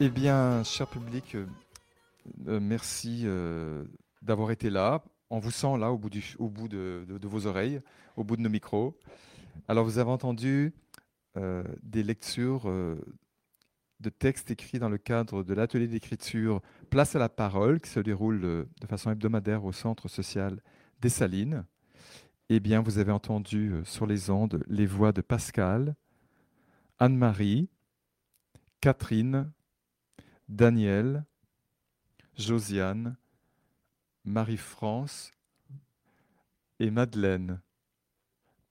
Eh 0.00 0.10
bien, 0.10 0.62
cher 0.62 0.86
public, 0.86 1.34
euh, 1.34 1.44
euh, 2.46 2.60
merci 2.60 3.22
euh, 3.24 3.82
d'avoir 4.22 4.52
été 4.52 4.70
là. 4.70 5.02
On 5.28 5.40
vous 5.40 5.50
sent 5.50 5.76
là 5.76 5.90
au 5.90 5.98
bout, 5.98 6.08
de, 6.08 7.26
vos 7.26 7.46
oreilles, 7.48 7.80
au 8.16 8.22
bout 8.22 8.36
de 8.36 8.42
nos 8.42 8.48
micros. 8.48 8.96
Alors, 9.66 9.84
vous 9.84 9.98
avez 9.98 10.10
entendu 10.10 10.72
des 11.82 12.02
lectures 12.02 12.64
de 14.00 14.08
textes 14.08 14.50
écrits 14.50 14.78
dans 14.78 14.88
le 14.88 14.98
cadre 14.98 15.42
de 15.42 15.52
l'atelier 15.52 15.88
d'écriture 15.88 16.62
Place 16.90 17.14
à 17.14 17.18
la 17.18 17.28
parole 17.28 17.80
qui 17.80 17.90
se 17.90 18.00
déroule 18.00 18.40
de 18.40 18.86
façon 18.88 19.10
hebdomadaire 19.10 19.64
au 19.64 19.72
centre 19.72 20.08
social 20.08 20.62
des 21.00 21.10
Salines. 21.10 21.64
Eh 22.48 22.60
bien, 22.60 22.80
vous 22.80 22.98
avez 22.98 23.12
entendu 23.12 23.74
sur 23.84 24.06
les 24.06 24.30
ondes 24.30 24.64
les 24.68 24.86
voix 24.86 25.12
de 25.12 25.20
Pascal, 25.20 25.96
Anne-Marie, 26.98 27.68
Catherine, 28.80 29.52
Daniel, 30.48 31.24
Josiane, 32.36 33.16
Marie-France 34.24 35.32
et 36.80 36.90
Madeleine. 36.90 37.60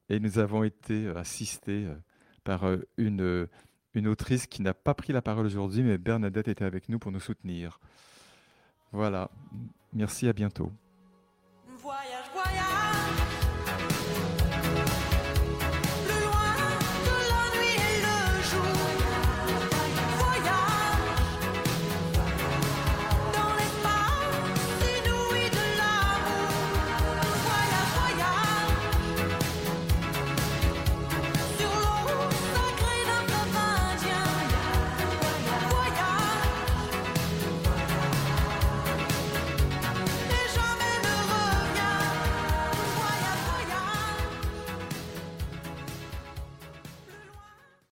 Et 0.09 0.19
nous 0.19 0.39
avons 0.39 0.63
été 0.63 1.09
assistés 1.09 1.85
euh, 1.85 1.95
par 2.43 2.65
euh, 2.65 2.77
une, 2.97 3.47
une 3.93 4.07
autrice 4.07 4.47
qui 4.47 4.61
n'a 4.61 4.73
pas 4.73 4.93
pris 4.93 5.11
la 5.11 5.21
parole 5.21 5.45
aujourd'hui, 5.45 5.83
mais 5.83 5.97
Bernadette 5.97 6.47
était 6.47 6.65
avec 6.65 6.87
nous 6.87 6.99
pour 6.99 7.11
nous 7.11 7.19
soutenir. 7.19 7.79
Voilà. 8.91 9.29
Merci, 9.93 10.27
à 10.27 10.33
bientôt. 10.33 10.71